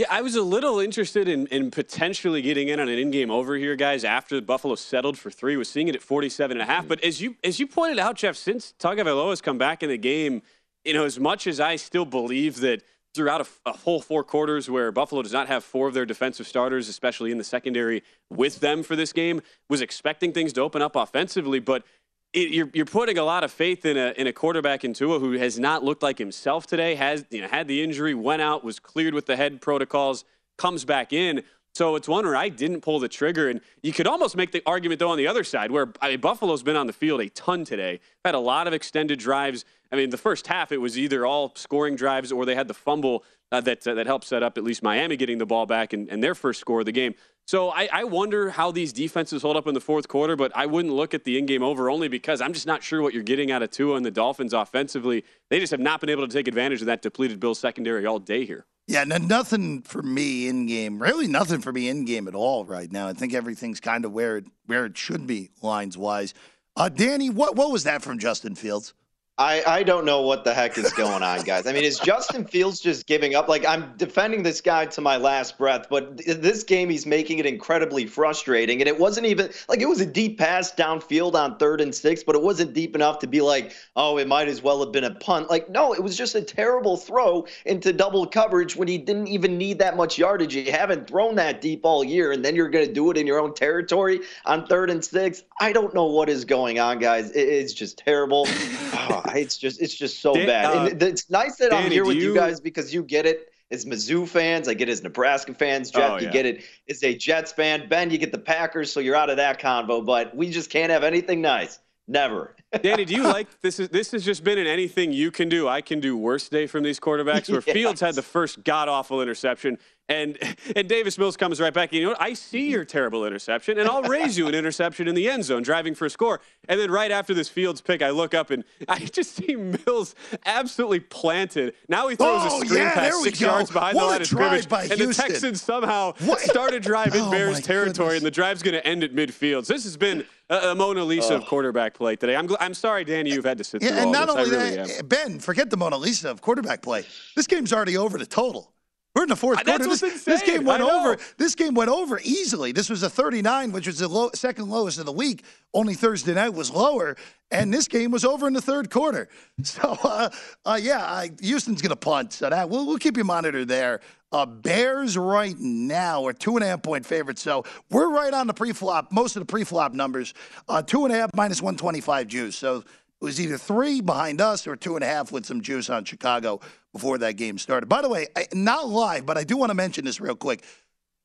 Yeah, 0.00 0.06
I 0.08 0.22
was 0.22 0.34
a 0.34 0.40
little 0.40 0.80
interested 0.80 1.28
in, 1.28 1.46
in 1.48 1.70
potentially 1.70 2.40
getting 2.40 2.68
in 2.68 2.80
on 2.80 2.88
an 2.88 2.98
in-game 2.98 3.30
over 3.30 3.54
here, 3.56 3.76
guys. 3.76 4.02
After 4.02 4.40
Buffalo 4.40 4.74
settled 4.74 5.18
for 5.18 5.30
three, 5.30 5.58
was 5.58 5.68
seeing 5.68 5.88
it 5.88 5.94
at 5.94 6.00
47 6.00 6.56
and 6.56 6.62
a 6.62 6.64
half. 6.64 6.84
Mm-hmm. 6.84 6.88
But 6.88 7.04
as 7.04 7.20
you 7.20 7.36
as 7.44 7.60
you 7.60 7.66
pointed 7.66 7.98
out, 7.98 8.16
Jeff, 8.16 8.34
since 8.34 8.72
Tagovailoa 8.78 9.28
has 9.28 9.42
come 9.42 9.58
back 9.58 9.82
in 9.82 9.90
the 9.90 9.98
game, 9.98 10.40
you 10.86 10.94
know, 10.94 11.04
as 11.04 11.20
much 11.20 11.46
as 11.46 11.60
I 11.60 11.76
still 11.76 12.06
believe 12.06 12.60
that 12.60 12.82
throughout 13.12 13.42
a, 13.42 13.46
a, 13.68 13.72
whole 13.76 14.00
four 14.00 14.24
quarters 14.24 14.70
where 14.70 14.90
Buffalo 14.90 15.20
does 15.20 15.34
not 15.34 15.48
have 15.48 15.64
four 15.64 15.86
of 15.86 15.92
their 15.92 16.06
defensive 16.06 16.46
starters, 16.46 16.88
especially 16.88 17.30
in 17.30 17.36
the 17.36 17.44
secondary, 17.44 18.02
with 18.30 18.60
them 18.60 18.82
for 18.82 18.96
this 18.96 19.12
game, 19.12 19.42
was 19.68 19.82
expecting 19.82 20.32
things 20.32 20.54
to 20.54 20.62
open 20.62 20.80
up 20.80 20.96
offensively, 20.96 21.58
but 21.58 21.84
it, 22.32 22.50
you're, 22.50 22.70
you're 22.72 22.86
putting 22.86 23.18
a 23.18 23.24
lot 23.24 23.42
of 23.42 23.50
faith 23.50 23.84
in 23.84 23.96
a 23.96 24.14
in 24.16 24.26
a 24.26 24.32
quarterback 24.32 24.84
in 24.84 24.92
Tua 24.92 25.18
who 25.18 25.32
has 25.32 25.58
not 25.58 25.82
looked 25.82 26.02
like 26.02 26.18
himself 26.18 26.66
today. 26.66 26.94
Has 26.94 27.24
you 27.30 27.40
know 27.40 27.48
had 27.48 27.66
the 27.66 27.82
injury, 27.82 28.14
went 28.14 28.42
out, 28.42 28.62
was 28.62 28.78
cleared 28.78 29.14
with 29.14 29.26
the 29.26 29.36
head 29.36 29.60
protocols, 29.60 30.24
comes 30.56 30.84
back 30.84 31.12
in. 31.12 31.42
So 31.72 31.94
it's 31.94 32.08
one 32.08 32.24
where 32.24 32.36
I 32.36 32.48
didn't 32.48 32.80
pull 32.80 32.98
the 32.98 33.08
trigger, 33.08 33.48
and 33.48 33.60
you 33.82 33.92
could 33.92 34.08
almost 34.08 34.36
make 34.36 34.50
the 34.50 34.62
argument 34.66 34.98
though 34.98 35.10
on 35.10 35.18
the 35.18 35.26
other 35.26 35.44
side, 35.44 35.70
where 35.70 35.92
I 36.00 36.10
mean, 36.10 36.20
Buffalo's 36.20 36.62
been 36.62 36.76
on 36.76 36.86
the 36.86 36.92
field 36.92 37.20
a 37.20 37.28
ton 37.28 37.64
today. 37.64 38.00
Had 38.24 38.34
a 38.34 38.40
lot 38.40 38.66
of 38.66 38.72
extended 38.72 39.18
drives. 39.18 39.64
I 39.92 39.96
mean, 39.96 40.10
the 40.10 40.18
first 40.18 40.46
half 40.46 40.72
it 40.72 40.78
was 40.78 40.98
either 40.98 41.26
all 41.26 41.52
scoring 41.56 41.96
drives 41.96 42.30
or 42.30 42.44
they 42.44 42.54
had 42.54 42.68
the 42.68 42.74
fumble 42.74 43.24
uh, 43.52 43.60
that 43.60 43.86
uh, 43.86 43.94
that 43.94 44.06
helped 44.06 44.26
set 44.26 44.42
up 44.42 44.56
at 44.56 44.64
least 44.64 44.82
Miami 44.82 45.16
getting 45.16 45.38
the 45.38 45.46
ball 45.46 45.66
back 45.66 45.92
and, 45.92 46.08
and 46.08 46.22
their 46.22 46.34
first 46.34 46.60
score 46.60 46.80
of 46.80 46.86
the 46.86 46.92
game. 46.92 47.14
So 47.46 47.70
I, 47.70 47.88
I, 47.92 48.04
wonder 48.04 48.50
how 48.50 48.70
these 48.70 48.92
defenses 48.92 49.42
hold 49.42 49.56
up 49.56 49.66
in 49.66 49.74
the 49.74 49.80
fourth 49.80 50.06
quarter, 50.06 50.36
but 50.36 50.52
I 50.54 50.66
wouldn't 50.66 50.94
look 50.94 51.14
at 51.14 51.24
the 51.24 51.36
in-game 51.36 51.64
over 51.64 51.90
only 51.90 52.06
because 52.06 52.40
I'm 52.40 52.52
just 52.52 52.66
not 52.66 52.80
sure 52.80 53.02
what 53.02 53.12
you're 53.12 53.24
getting 53.24 53.50
out 53.50 53.60
of 53.60 53.72
Tua 53.72 53.96
and 53.96 54.06
the 54.06 54.10
Dolphins 54.12 54.52
offensively. 54.52 55.24
They 55.48 55.58
just 55.58 55.72
have 55.72 55.80
not 55.80 56.00
been 56.00 56.10
able 56.10 56.28
to 56.28 56.32
take 56.32 56.46
advantage 56.46 56.80
of 56.80 56.86
that 56.86 57.02
depleted 57.02 57.40
Bills 57.40 57.58
secondary 57.58 58.06
all 58.06 58.20
day 58.20 58.44
here. 58.44 58.66
Yeah, 58.86 59.02
no, 59.04 59.18
nothing 59.18 59.82
for 59.82 60.02
me 60.02 60.46
in 60.48 60.66
game. 60.66 61.02
Really, 61.02 61.26
nothing 61.26 61.60
for 61.60 61.72
me 61.72 61.88
in 61.88 62.04
game 62.04 62.28
at 62.28 62.36
all 62.36 62.64
right 62.64 62.90
now. 62.90 63.08
I 63.08 63.14
think 63.14 63.34
everything's 63.34 63.80
kind 63.80 64.04
of 64.04 64.12
where 64.12 64.36
it 64.36 64.46
where 64.66 64.84
it 64.84 64.96
should 64.96 65.26
be 65.26 65.50
lines 65.60 65.98
wise. 65.98 66.34
Uh, 66.76 66.88
Danny, 66.88 67.30
what 67.30 67.56
what 67.56 67.70
was 67.72 67.84
that 67.84 68.02
from 68.02 68.18
Justin 68.18 68.54
Fields? 68.54 68.94
I, 69.40 69.62
I 69.66 69.82
don't 69.84 70.04
know 70.04 70.20
what 70.20 70.44
the 70.44 70.52
heck 70.52 70.76
is 70.76 70.92
going 70.92 71.22
on, 71.22 71.40
guys. 71.44 71.66
I 71.66 71.72
mean, 71.72 71.82
is 71.82 71.98
Justin 71.98 72.44
Fields 72.44 72.78
just 72.78 73.06
giving 73.06 73.34
up? 73.34 73.48
Like, 73.48 73.64
I'm 73.64 73.94
defending 73.96 74.42
this 74.42 74.60
guy 74.60 74.84
to 74.84 75.00
my 75.00 75.16
last 75.16 75.56
breath, 75.56 75.86
but 75.88 76.18
this 76.18 76.62
game, 76.62 76.90
he's 76.90 77.06
making 77.06 77.38
it 77.38 77.46
incredibly 77.46 78.04
frustrating. 78.04 78.82
And 78.82 78.86
it 78.86 78.98
wasn't 78.98 79.26
even 79.26 79.48
like 79.66 79.80
it 79.80 79.86
was 79.86 79.98
a 80.02 80.04
deep 80.04 80.36
pass 80.36 80.74
downfield 80.74 81.36
on 81.36 81.56
third 81.56 81.80
and 81.80 81.94
six, 81.94 82.22
but 82.22 82.34
it 82.34 82.42
wasn't 82.42 82.74
deep 82.74 82.94
enough 82.94 83.18
to 83.20 83.26
be 83.26 83.40
like, 83.40 83.72
oh, 83.96 84.18
it 84.18 84.28
might 84.28 84.46
as 84.46 84.62
well 84.62 84.78
have 84.80 84.92
been 84.92 85.04
a 85.04 85.14
punt. 85.14 85.48
Like, 85.48 85.70
no, 85.70 85.94
it 85.94 86.02
was 86.02 86.18
just 86.18 86.34
a 86.34 86.42
terrible 86.42 86.98
throw 86.98 87.46
into 87.64 87.94
double 87.94 88.26
coverage 88.26 88.76
when 88.76 88.88
he 88.88 88.98
didn't 88.98 89.28
even 89.28 89.56
need 89.56 89.78
that 89.78 89.96
much 89.96 90.18
yardage. 90.18 90.54
You 90.54 90.70
haven't 90.70 91.08
thrown 91.08 91.36
that 91.36 91.62
deep 91.62 91.80
all 91.84 92.04
year, 92.04 92.32
and 92.32 92.44
then 92.44 92.54
you're 92.54 92.68
going 92.68 92.86
to 92.86 92.92
do 92.92 93.10
it 93.10 93.16
in 93.16 93.26
your 93.26 93.40
own 93.40 93.54
territory 93.54 94.20
on 94.44 94.66
third 94.66 94.90
and 94.90 95.02
six. 95.02 95.44
I 95.58 95.72
don't 95.72 95.94
know 95.94 96.04
what 96.04 96.28
is 96.28 96.44
going 96.44 96.78
on, 96.78 96.98
guys. 96.98 97.30
It's 97.30 97.72
just 97.72 97.96
terrible. 97.96 98.46
Oh, 98.92 99.22
it's 99.36 99.56
just 99.56 99.80
it's 99.80 99.94
just 99.94 100.20
so 100.20 100.34
Dan, 100.34 100.46
bad. 100.46 100.64
Uh, 100.64 100.86
and 100.86 101.02
it's 101.02 101.30
nice 101.30 101.56
that 101.56 101.70
Danny, 101.70 101.86
I'm 101.86 101.92
here 101.92 102.04
with 102.04 102.16
you, 102.16 102.28
you, 102.28 102.34
guys 102.34 102.60
because 102.60 102.92
you 102.92 103.02
get 103.02 103.26
it 103.26 103.52
as 103.70 103.84
Mizzou 103.84 104.26
fans. 104.26 104.68
I 104.68 104.74
get 104.74 104.88
it 104.88 104.92
as 104.92 105.02
Nebraska 105.02 105.54
fans. 105.54 105.90
Jeff, 105.90 106.10
oh, 106.10 106.16
yeah. 106.16 106.26
you 106.26 106.32
get 106.32 106.46
it 106.46 106.64
as 106.88 107.02
a 107.02 107.14
Jets 107.14 107.52
fan. 107.52 107.88
Ben, 107.88 108.10
you 108.10 108.18
get 108.18 108.32
the 108.32 108.38
Packers, 108.38 108.92
so 108.92 109.00
you're 109.00 109.16
out 109.16 109.30
of 109.30 109.36
that 109.36 109.60
convo. 109.60 110.04
But 110.04 110.36
we 110.36 110.50
just 110.50 110.70
can't 110.70 110.90
have 110.90 111.04
anything 111.04 111.40
nice. 111.40 111.78
Never. 112.10 112.56
Danny, 112.82 113.04
do 113.04 113.14
you 113.14 113.22
like 113.22 113.46
this? 113.60 113.78
Is 113.78 113.88
this 113.88 114.10
has 114.10 114.24
just 114.24 114.42
been 114.42 114.58
an 114.58 114.66
anything 114.66 115.12
you 115.12 115.30
can 115.30 115.48
do? 115.48 115.68
I 115.68 115.80
can 115.80 116.00
do 116.00 116.16
worse 116.16 116.48
day 116.48 116.66
from 116.66 116.82
these 116.82 116.98
quarterbacks. 116.98 117.48
Where 117.48 117.62
yes. 117.66 117.74
Fields 117.74 118.00
had 118.00 118.16
the 118.16 118.22
first 118.22 118.64
god 118.64 118.88
awful 118.88 119.22
interception, 119.22 119.78
and 120.10 120.38
and 120.76 120.88
Davis 120.88 121.16
Mills 121.16 121.36
comes 121.36 121.60
right 121.60 121.72
back. 121.72 121.90
And 121.90 121.98
you 121.98 122.04
know 122.04 122.10
what? 122.10 122.20
I 122.20 122.34
see 122.34 122.70
your 122.70 122.84
terrible 122.84 123.24
interception, 123.24 123.78
and 123.78 123.88
I'll 123.88 124.02
raise 124.02 124.36
you 124.36 124.48
an 124.48 124.54
interception 124.54 125.08
in 125.08 125.14
the 125.14 125.30
end 125.30 125.44
zone, 125.44 125.62
driving 125.62 125.94
for 125.94 126.04
a 126.04 126.10
score. 126.10 126.40
And 126.68 126.78
then 126.78 126.90
right 126.90 127.10
after 127.10 127.32
this 127.32 127.48
Fields 127.48 127.80
pick, 127.80 128.02
I 128.02 128.10
look 128.10 128.34
up 128.34 128.50
and 128.50 128.64
I 128.88 128.98
just 128.98 129.36
see 129.36 129.54
Mills 129.56 130.14
absolutely 130.44 131.00
planted. 131.00 131.74
Now 131.88 132.08
he 132.08 132.16
throws 132.16 132.42
oh, 132.42 132.62
a 132.62 132.66
screen 132.66 132.82
yeah, 132.82 132.94
pass 132.94 133.22
six 133.22 133.40
go. 133.40 133.46
yards 133.46 133.70
behind 133.70 133.96
what 133.96 134.02
the 134.02 134.08
line 134.08 134.20
of 134.20 134.26
scrimmage, 134.26 134.66
and 134.70 135.00
Houston. 135.00 135.08
the 135.08 135.14
Texans 135.14 135.62
somehow 135.62 136.12
what? 136.24 136.40
start 136.40 136.74
a 136.74 136.80
drive 136.80 137.14
in 137.14 137.22
oh, 137.22 137.30
Bears 137.30 137.60
territory, 137.60 137.94
goodness. 137.94 138.16
and 138.18 138.26
the 138.26 138.30
drive's 138.30 138.62
going 138.62 138.74
to 138.74 138.86
end 138.86 139.04
at 139.04 139.14
midfield. 139.14 139.64
So 139.64 139.74
this 139.74 139.84
has 139.84 139.96
been 139.96 140.24
a, 140.48 140.70
a 140.70 140.74
Mona 140.74 141.04
Lisa 141.04 141.36
of 141.36 141.46
quarterback 141.46 141.94
play 141.94 142.16
today. 142.16 142.34
I'm 142.34 142.48
I'm 142.58 142.74
sorry, 142.74 143.04
Danny, 143.04 143.30
you've 143.30 143.44
had 143.44 143.58
to 143.58 143.64
sit 143.64 143.82
yeah, 143.82 143.90
through 143.90 143.98
and 143.98 144.06
all 144.06 144.12
not 144.12 144.26
this. 144.26 144.36
only 144.36 144.50
really 144.50 144.76
that, 144.76 144.98
am. 144.98 145.06
Ben, 145.06 145.38
forget 145.38 145.70
the 145.70 145.76
Mona 145.76 145.96
Lisa 145.96 146.30
of 146.30 146.40
quarterback 146.40 146.82
play. 146.82 147.04
This 147.36 147.46
game's 147.46 147.72
already 147.72 147.96
over 147.96 148.18
the 148.18 148.26
total. 148.26 148.72
We're 149.14 149.24
in 149.24 149.28
the 149.28 149.36
fourth 149.36 149.58
quarter. 149.64 149.84
This, 149.84 150.24
this 150.24 150.42
game 150.42 150.64
went 150.64 150.82
over. 150.82 151.16
This 151.36 151.56
game 151.56 151.74
went 151.74 151.90
over 151.90 152.20
easily. 152.22 152.70
This 152.70 152.88
was 152.88 153.02
a 153.02 153.10
39, 153.10 153.72
which 153.72 153.88
was 153.88 153.98
the 153.98 154.06
low, 154.06 154.30
second 154.34 154.68
lowest 154.70 155.00
of 155.00 155.06
the 155.06 155.12
week. 155.12 155.42
Only 155.74 155.94
Thursday 155.94 156.32
night 156.32 156.50
was 156.50 156.70
lower, 156.70 157.16
and 157.50 157.74
this 157.74 157.88
game 157.88 158.12
was 158.12 158.24
over 158.24 158.46
in 158.46 158.52
the 158.52 158.62
third 158.62 158.90
quarter. 158.90 159.28
So, 159.64 159.98
uh, 160.04 160.30
uh, 160.64 160.78
yeah, 160.80 161.26
Houston's 161.42 161.82
going 161.82 161.90
to 161.90 161.96
punt. 161.96 162.32
So 162.32 162.48
that 162.48 162.70
we'll, 162.70 162.86
we'll 162.86 162.98
keep 162.98 163.16
you 163.16 163.24
monitored 163.24 163.68
there. 163.68 164.00
Uh, 164.32 164.46
Bears 164.46 165.18
right 165.18 165.58
now 165.58 166.24
are 166.24 166.32
two 166.32 166.54
and 166.56 166.64
a 166.64 166.68
half 166.68 166.82
point 166.82 167.04
favorites. 167.04 167.42
So 167.42 167.64
we're 167.90 168.10
right 168.10 168.32
on 168.32 168.46
the 168.46 168.54
pre-flop. 168.54 169.10
Most 169.12 169.34
of 169.36 169.40
the 169.40 169.46
pre-flop 169.46 169.92
numbers, 169.92 170.34
uh, 170.68 170.82
two 170.82 171.04
and 171.04 171.12
a 171.12 171.16
half 171.18 171.30
minus 171.34 171.60
125 171.60 172.28
juice. 172.28 172.56
So 172.56 172.76
It 172.78 172.84
was 173.20 173.40
either 173.40 173.58
three 173.58 174.00
behind 174.00 174.40
us 174.40 174.66
or 174.66 174.76
two 174.76 174.94
and 174.94 175.02
a 175.04 175.06
half 175.06 175.30
with 175.32 175.44
some 175.44 175.60
juice 175.60 175.90
on 175.90 176.04
Chicago 176.04 176.60
before 176.92 177.18
that 177.18 177.36
game 177.36 177.58
started. 177.58 177.88
By 177.88 178.02
the 178.02 178.08
way, 178.08 178.26
I, 178.36 178.46
not 178.52 178.88
live, 178.88 179.26
but 179.26 179.38
I 179.38 179.44
do 179.44 179.56
want 179.56 179.70
to 179.70 179.74
mention 179.74 180.04
this 180.04 180.20
real 180.20 180.34
quick 180.34 180.64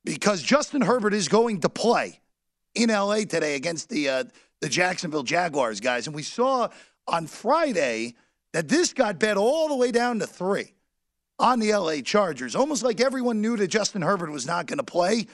because 0.04 0.42
Justin 0.42 0.82
Herbert 0.82 1.14
is 1.14 1.28
going 1.28 1.60
to 1.60 1.68
play 1.68 2.20
in 2.74 2.90
LA 2.90 3.20
today 3.20 3.56
against 3.56 3.88
the 3.88 4.08
uh, 4.08 4.24
the 4.60 4.68
Jacksonville 4.68 5.22
Jaguars 5.22 5.80
guys, 5.80 6.06
and 6.06 6.16
we 6.16 6.22
saw 6.22 6.68
on 7.06 7.26
Friday 7.26 8.14
that 8.52 8.68
this 8.68 8.92
got 8.92 9.18
bet 9.18 9.36
all 9.36 9.68
the 9.68 9.76
way 9.76 9.90
down 9.90 10.18
to 10.18 10.26
three 10.26 10.72
on 11.38 11.60
the 11.60 11.74
LA 11.74 12.00
Chargers, 12.00 12.54
almost 12.56 12.82
like 12.82 13.00
everyone 13.00 13.40
knew 13.40 13.56
that 13.56 13.68
Justin 13.68 14.02
Herbert 14.02 14.30
was 14.30 14.46
not 14.46 14.66
going 14.66 14.78
to 14.78 14.84
play. 14.84 15.26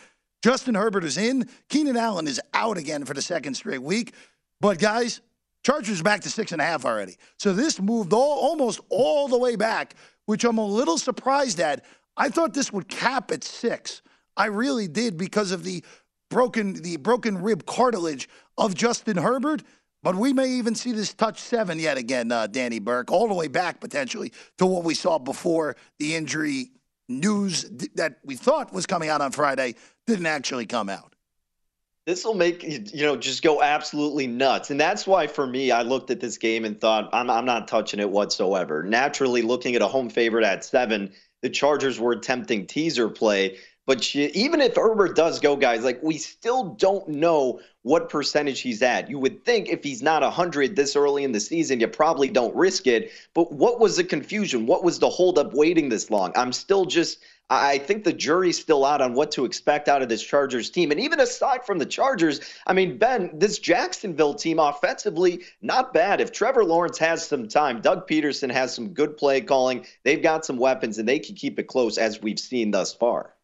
Justin 0.42 0.74
Herbert 0.74 1.04
is 1.04 1.16
in. 1.16 1.48
Keenan 1.68 1.96
Allen 1.96 2.26
is 2.26 2.40
out 2.52 2.76
again 2.76 3.04
for 3.04 3.14
the 3.14 3.22
second 3.22 3.54
straight 3.54 3.82
week. 3.82 4.12
But 4.60 4.80
guys, 4.80 5.20
Chargers 5.62 6.02
back 6.02 6.22
to 6.22 6.30
six 6.30 6.50
and 6.50 6.60
a 6.60 6.64
half 6.64 6.84
already. 6.84 7.16
So 7.38 7.52
this 7.52 7.80
moved 7.80 8.12
all, 8.12 8.38
almost 8.40 8.80
all 8.88 9.28
the 9.28 9.38
way 9.38 9.54
back, 9.54 9.94
which 10.32 10.44
I'm 10.44 10.56
a 10.56 10.64
little 10.64 10.96
surprised 10.96 11.60
at. 11.60 11.84
I 12.16 12.30
thought 12.30 12.54
this 12.54 12.72
would 12.72 12.88
cap 12.88 13.30
at 13.30 13.44
six. 13.44 14.00
I 14.34 14.46
really 14.46 14.88
did 14.88 15.18
because 15.18 15.52
of 15.52 15.62
the 15.62 15.84
broken 16.30 16.72
the 16.72 16.96
broken 16.96 17.42
rib 17.42 17.66
cartilage 17.66 18.30
of 18.56 18.74
Justin 18.74 19.18
Herbert. 19.18 19.62
But 20.02 20.14
we 20.14 20.32
may 20.32 20.48
even 20.48 20.74
see 20.74 20.92
this 20.92 21.12
touch 21.12 21.38
seven 21.38 21.78
yet 21.78 21.98
again, 21.98 22.32
uh, 22.32 22.46
Danny 22.46 22.78
Burke, 22.78 23.12
all 23.12 23.28
the 23.28 23.34
way 23.34 23.46
back 23.46 23.78
potentially 23.78 24.32
to 24.56 24.64
what 24.64 24.84
we 24.84 24.94
saw 24.94 25.18
before 25.18 25.76
the 25.98 26.16
injury 26.16 26.70
news 27.10 27.64
that 27.94 28.16
we 28.24 28.34
thought 28.34 28.72
was 28.72 28.86
coming 28.86 29.10
out 29.10 29.20
on 29.20 29.32
Friday 29.32 29.74
didn't 30.06 30.24
actually 30.24 30.64
come 30.64 30.88
out. 30.88 31.11
This 32.04 32.24
will 32.24 32.34
make 32.34 32.64
you 32.64 33.02
know 33.02 33.16
just 33.16 33.42
go 33.42 33.62
absolutely 33.62 34.26
nuts, 34.26 34.70
and 34.70 34.80
that's 34.80 35.06
why 35.06 35.28
for 35.28 35.46
me, 35.46 35.70
I 35.70 35.82
looked 35.82 36.10
at 36.10 36.20
this 36.20 36.36
game 36.36 36.64
and 36.64 36.80
thought 36.80 37.08
I'm 37.12 37.30
I'm 37.30 37.44
not 37.44 37.68
touching 37.68 38.00
it 38.00 38.10
whatsoever. 38.10 38.82
Naturally, 38.82 39.42
looking 39.42 39.76
at 39.76 39.82
a 39.82 39.88
home 39.88 40.10
favorite 40.10 40.44
at 40.44 40.64
seven, 40.64 41.12
the 41.42 41.50
Chargers 41.50 42.00
were 42.00 42.12
attempting 42.12 42.66
teaser 42.66 43.08
play. 43.08 43.58
But 43.84 44.04
she, 44.04 44.26
even 44.26 44.60
if 44.60 44.76
Herbert 44.76 45.16
does 45.16 45.40
go, 45.40 45.56
guys, 45.56 45.82
like 45.82 46.00
we 46.02 46.16
still 46.16 46.74
don't 46.74 47.06
know 47.08 47.60
what 47.82 48.08
percentage 48.08 48.60
he's 48.60 48.80
at. 48.80 49.10
You 49.10 49.18
would 49.18 49.44
think 49.44 49.68
if 49.68 49.82
he's 49.82 50.02
not 50.02 50.22
100 50.22 50.76
this 50.76 50.94
early 50.94 51.24
in 51.24 51.32
the 51.32 51.40
season, 51.40 51.80
you 51.80 51.88
probably 51.88 52.28
don't 52.28 52.54
risk 52.54 52.86
it. 52.86 53.10
But 53.34 53.52
what 53.52 53.80
was 53.80 53.96
the 53.96 54.04
confusion? 54.04 54.66
What 54.66 54.84
was 54.84 55.00
the 55.00 55.10
holdup 55.10 55.52
waiting 55.52 55.88
this 55.88 56.10
long? 56.10 56.32
I'm 56.36 56.52
still 56.52 56.84
just 56.84 57.18
I 57.52 57.78
think 57.78 58.04
the 58.04 58.12
jury's 58.12 58.58
still 58.58 58.84
out 58.84 59.00
on 59.00 59.14
what 59.14 59.30
to 59.32 59.44
expect 59.44 59.88
out 59.88 60.00
of 60.00 60.08
this 60.08 60.22
Chargers 60.22 60.70
team. 60.70 60.90
And 60.90 60.98
even 60.98 61.20
aside 61.20 61.64
from 61.64 61.78
the 61.78 61.86
Chargers, 61.86 62.40
I 62.66 62.72
mean, 62.72 62.96
Ben, 62.98 63.30
this 63.34 63.58
Jacksonville 63.58 64.34
team 64.34 64.58
offensively, 64.58 65.42
not 65.60 65.92
bad. 65.92 66.20
If 66.20 66.32
Trevor 66.32 66.64
Lawrence 66.64 66.98
has 66.98 67.26
some 67.26 67.48
time, 67.48 67.80
Doug 67.80 68.08
Pederson 68.08 68.50
has 68.50 68.74
some 68.74 68.88
good 68.88 69.16
play 69.16 69.40
calling, 69.40 69.86
they've 70.02 70.22
got 70.22 70.44
some 70.46 70.56
weapons, 70.56 70.98
and 70.98 71.08
they 71.08 71.18
can 71.18 71.34
keep 71.34 71.58
it 71.58 71.64
close 71.64 71.98
as 71.98 72.22
we've 72.22 72.40
seen 72.40 72.70
thus 72.70 72.94
far. 72.94 73.34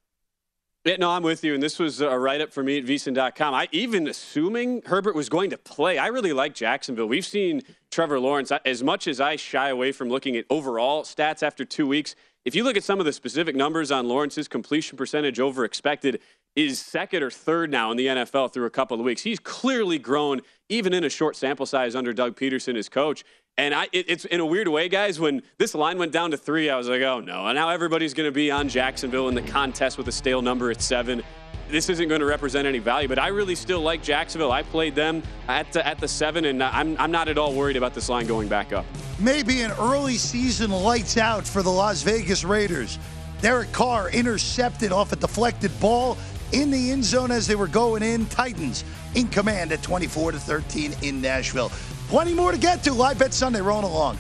Yeah, 0.85 0.97
no, 0.97 1.11
I'm 1.11 1.23
with 1.23 1.45
you. 1.45 1.53
And 1.53 1.63
this 1.63 1.79
was 1.79 2.01
a 2.01 2.19
write 2.19 2.41
up 2.41 2.51
for 2.51 2.63
me 2.63 2.79
at 2.79 2.85
VSiN.com. 2.85 3.53
I 3.53 3.69
even 3.73 4.09
assuming 4.09 4.81
Herbert 4.87 5.15
was 5.15 5.29
going 5.29 5.51
to 5.51 5.59
play. 5.59 5.99
I 5.99 6.07
really 6.07 6.33
like 6.33 6.55
Jacksonville. 6.55 7.07
We've 7.07 7.27
seen 7.27 7.63
Trevor 7.91 8.19
Lawrence. 8.19 8.51
As 8.65 8.83
much 8.83 9.07
as 9.07 9.21
I 9.21 9.37
shy 9.37 9.69
away 9.69 9.93
from 9.93 10.09
looking 10.09 10.35
at 10.35 10.47
overall 10.49 11.03
stats 11.03 11.43
after 11.43 11.67
two 11.67 11.87
weeks, 11.87 12.15
if 12.45 12.55
you 12.55 12.65
look 12.65 12.77
at 12.77 12.85
some 12.85 12.99
of 13.01 13.07
the 13.07 13.13
specific 13.13 13.55
numbers 13.55 13.91
on 13.91 14.09
Lawrence's 14.09 14.49
completion 14.49 14.97
percentage 14.97 15.39
over 15.41 15.65
expected, 15.65 16.21
is 16.57 16.81
second 16.81 17.23
or 17.23 17.31
third 17.31 17.71
now 17.71 17.91
in 17.91 17.97
the 17.97 18.07
NFL 18.07 18.53
through 18.53 18.67
a 18.67 18.71
couple 18.71 18.99
of 18.99 19.05
weeks. 19.05 19.23
He's 19.23 19.39
clearly 19.39 19.99
grown, 19.99 20.41
even 20.69 20.93
in 20.93 21.05
a 21.05 21.09
short 21.09 21.37
sample 21.37 21.67
size 21.67 21.95
under 21.95 22.13
Doug 22.13 22.37
Pederson, 22.37 22.77
as 22.77 22.89
coach. 22.89 23.25
And 23.57 23.75
I, 23.75 23.89
it, 23.93 24.07
it's 24.09 24.25
in 24.25 24.41
a 24.41 24.47
weird 24.47 24.69
way, 24.69 24.89
guys. 24.89 25.19
When 25.19 25.43
this 25.59 25.75
line 25.75 25.99
went 25.99 26.13
down 26.13 26.31
to 26.31 26.37
three, 26.37 26.71
I 26.71 26.77
was 26.77 26.89
like, 26.89 27.03
oh 27.03 27.21
no. 27.21 27.47
And 27.47 27.57
now 27.57 27.71
everybody's 27.71 28.15
going 28.15 28.29
to 28.29 28.35
be 28.35 28.51
on 28.51 28.69
Jacksonville 28.69 29.29
in 29.29 29.35
the 29.35 29.43
contest 29.43 29.99
with 29.99 30.07
a 30.09 30.13
stale 30.13 30.43
number 30.43 30.71
at 30.71 30.81
seven 30.81 31.23
this 31.71 31.89
isn't 31.89 32.09
going 32.09 32.21
to 32.21 32.27
represent 32.27 32.67
any 32.67 32.79
value. 32.79 33.09
But 33.09 33.19
I 33.19 33.29
really 33.29 33.55
still 33.55 33.81
like 33.81 34.03
Jacksonville. 34.03 34.53
I 34.53 34.63
played 34.63 34.95
them 34.95 35.23
at 35.49 35.71
the, 35.73 35.87
at 35.87 35.99
the 35.99 36.09
seven, 36.09 36.47
and 36.47 36.63
I'm, 36.63 36.97
I'm 36.99 37.11
not 37.11 37.29
at 37.29 37.39
all 37.39 37.55
worried 37.55 37.77
about 37.77 37.95
this 37.95 38.09
line 38.09 38.27
going 38.27 38.49
back 38.49 38.73
up. 38.73 38.87
Maybe 39.19 39.63
an 39.63 39.73
early 39.73 40.17
season 40.17 40.71
lights 40.71 41.17
out 41.17 41.47
for 41.47 41.63
the 41.63 41.71
Las 41.71 42.03
Vegas 42.03 42.45
Raiders. 42.45 42.99
Derek 43.41 43.71
Carr 43.73 44.11
intercepted 44.11 44.93
off 44.93 45.13
a 45.13 45.17
deflected 45.17 45.79
ball 45.81 46.17
in 46.53 46.71
the 46.71 46.91
end 46.91 47.05
zone 47.05 47.31
as 47.31 47.47
they 47.47 47.55
were 47.55 47.69
going 47.69 48.03
in. 48.03 48.27
Titans 48.27 48.85
in 49.15 49.29
command 49.29 49.73
at 49.73 49.83
24 49.83 50.33
to 50.33 50.39
13 50.39 50.95
in 51.03 51.21
Nashville. 51.21 51.71
Plenty 52.09 52.35
more 52.35 52.53
to 52.53 52.59
get 52.59 52.83
to. 52.85 52.93
Live 52.93 53.19
Bet 53.19 53.35
Sunday 53.35 53.61
rolling 53.61 53.85
along. 53.85 54.19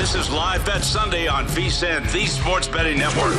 This 0.00 0.14
is 0.14 0.30
Live 0.30 0.64
Bet 0.64 0.82
Sunday 0.82 1.26
on 1.28 1.46
VSiN, 1.46 2.10
the 2.12 2.24
Sports 2.26 2.68
Betting 2.68 2.98
Network. 2.98 3.34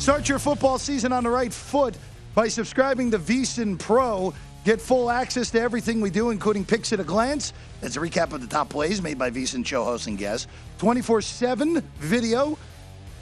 Start 0.00 0.28
your 0.28 0.38
football 0.38 0.78
season 0.78 1.12
on 1.12 1.24
the 1.24 1.30
right 1.30 1.52
foot 1.52 1.94
by 2.34 2.48
subscribing 2.48 3.10
to 3.10 3.18
VSiN 3.18 3.78
Pro. 3.78 4.32
Get 4.64 4.80
full 4.80 5.10
access 5.10 5.50
to 5.50 5.60
everything 5.60 6.00
we 6.00 6.10
do, 6.10 6.30
including 6.30 6.64
picks 6.64 6.92
at 6.92 7.00
a 7.00 7.04
glance. 7.04 7.52
That's 7.80 7.96
a 7.96 8.00
recap 8.00 8.32
of 8.32 8.40
the 8.40 8.46
top 8.46 8.68
plays 8.68 9.02
made 9.02 9.18
by 9.18 9.30
VSiN 9.30 9.66
show 9.66 9.84
hosts 9.84 10.06
and 10.06 10.16
guests. 10.16 10.46
24 10.78 11.22
7 11.22 11.82
video, 11.98 12.56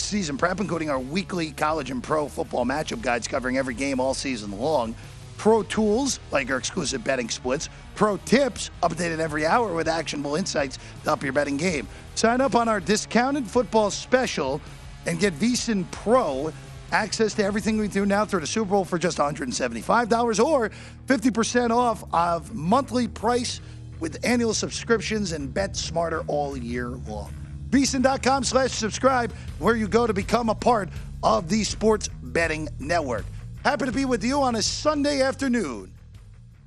season 0.07 0.39
prep, 0.39 0.61
including 0.61 0.89
our 0.89 1.01
weekly 1.01 1.51
college 1.51 1.91
and 1.91 2.03
pro 2.03 2.29
football 2.29 2.65
matchup 2.65 3.03
guides 3.03 3.27
covering 3.27 3.59
every 3.59 3.75
game 3.75 4.01
all 4.01 4.15
season 4.15 4.59
long. 4.59 4.95
Pro 5.37 5.63
tools, 5.63 6.21
like 6.31 6.51
our 6.51 6.57
exclusive 6.57 7.05
betting 7.05 7.29
splits. 7.29 7.69
Pro 7.95 8.17
tips, 8.19 8.71
updated 8.83 9.19
every 9.19 9.45
hour 9.45 9.75
with 9.75 9.89
actionable 9.89 10.37
insights 10.37 10.79
to 11.05 11.13
up 11.13 11.23
your 11.23 11.33
betting 11.33 11.57
game. 11.57 11.87
Sign 12.15 12.41
up 12.41 12.55
on 12.55 12.69
our 12.69 12.81
discounted 12.81 13.47
football 13.47 13.91
special 13.91 14.61
and 15.05 15.19
get 15.19 15.35
VSiN 15.35 15.91
Pro 15.91 16.53
access 16.93 17.35
to 17.35 17.45
everything 17.45 17.77
we 17.77 17.89
do 17.89 18.07
now 18.07 18.25
through 18.25 18.41
the 18.41 18.47
Super 18.47 18.71
Bowl 18.71 18.85
for 18.85 18.99
just 18.99 19.19
$175 19.19 20.45
or 20.45 20.71
50% 21.07 21.71
off 21.71 22.05
of 22.13 22.55
monthly 22.55 23.09
price 23.09 23.61
with 24.01 24.25
annual 24.25 24.55
subscriptions 24.55 25.33
and 25.33 25.53
bet 25.53 25.77
smarter 25.77 26.23
all 26.29 26.57
year 26.57 26.89
long. 26.89 27.33
VSiN.com 27.71 28.45
slash 28.45 28.71
subscribe, 28.71 29.33
where 29.59 29.77
you 29.77 29.89
go 29.89 30.07
to 30.07 30.15
become 30.15 30.49
a 30.49 30.55
part 30.55 30.89
of 31.23 31.49
the 31.49 31.65
Sports 31.65 32.09
Betting 32.23 32.69
Network. 32.79 33.25
Happy 33.65 33.87
to 33.87 33.93
be 33.93 34.05
with 34.05 34.23
you 34.23 34.41
on 34.43 34.55
a 34.55 34.63
Sunday 34.63 35.21
afternoon. 35.23 35.93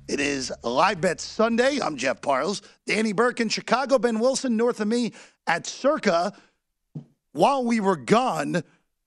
It 0.08 0.20
is 0.20 0.52
Live 0.62 1.00
Bet 1.00 1.20
Sunday. 1.20 1.78
I'm 1.80 1.96
Jeff 1.96 2.20
Parles. 2.20 2.62
Danny 2.86 3.12
Burke 3.12 3.40
in 3.40 3.48
Chicago, 3.48 3.98
Ben 3.98 4.18
Wilson 4.18 4.56
north 4.56 4.80
of 4.80 4.88
me 4.88 5.12
at 5.46 5.66
Circa. 5.66 6.32
While 7.32 7.64
we 7.64 7.80
were 7.80 7.96
gone, 7.96 8.56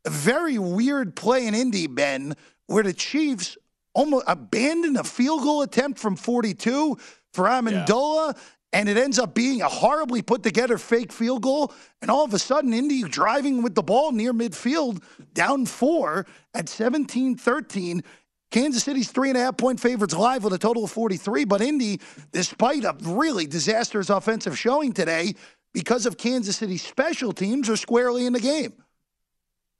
a 0.05 0.09
very 0.09 0.57
weird 0.57 1.15
play 1.15 1.45
in 1.45 1.53
Indy, 1.53 1.87
Ben, 1.87 2.35
where 2.67 2.83
the 2.83 2.93
Chiefs 2.93 3.57
almost 3.93 4.25
abandoned 4.27 4.97
a 4.97 5.03
field 5.03 5.43
goal 5.43 5.61
attempt 5.61 5.99
from 5.99 6.15
42 6.15 6.97
for 7.33 7.45
Ammendola. 7.45 8.33
Yeah. 8.35 8.41
And 8.73 8.89
it 8.89 8.97
ends 8.97 9.19
up 9.19 9.35
being 9.35 9.61
a 9.61 9.69
horribly 9.69 10.23
put 10.23 10.41
together 10.41 10.79
fake 10.79 11.13
field 11.13 11.43
goal. 11.43 11.71
And 12.01 12.09
all 12.09 12.25
of 12.25 12.33
a 12.33 12.39
sudden, 12.39 12.73
Indy 12.73 13.03
driving 13.03 13.61
with 13.61 13.75
the 13.75 13.83
ball 13.83 14.11
near 14.11 14.33
midfield, 14.33 15.01
down 15.33 15.67
four 15.67 16.25
at 16.53 16.67
17 16.67 17.37
13. 17.37 18.03
Kansas 18.49 18.83
City's 18.83 19.09
three 19.09 19.29
and 19.29 19.37
a 19.37 19.41
half 19.41 19.57
point 19.57 19.79
favorites 19.79 20.15
live 20.15 20.43
with 20.43 20.53
a 20.53 20.57
total 20.57 20.83
of 20.83 20.91
43. 20.91 21.45
But 21.45 21.61
Indy, 21.61 22.01
despite 22.31 22.83
a 22.83 22.95
really 23.01 23.45
disastrous 23.47 24.09
offensive 24.09 24.57
showing 24.57 24.91
today, 24.91 25.33
because 25.73 26.05
of 26.05 26.17
Kansas 26.17 26.57
City's 26.57 26.83
special 26.83 27.31
teams, 27.31 27.69
are 27.69 27.75
squarely 27.75 28.25
in 28.25 28.33
the 28.33 28.39
game. 28.39 28.73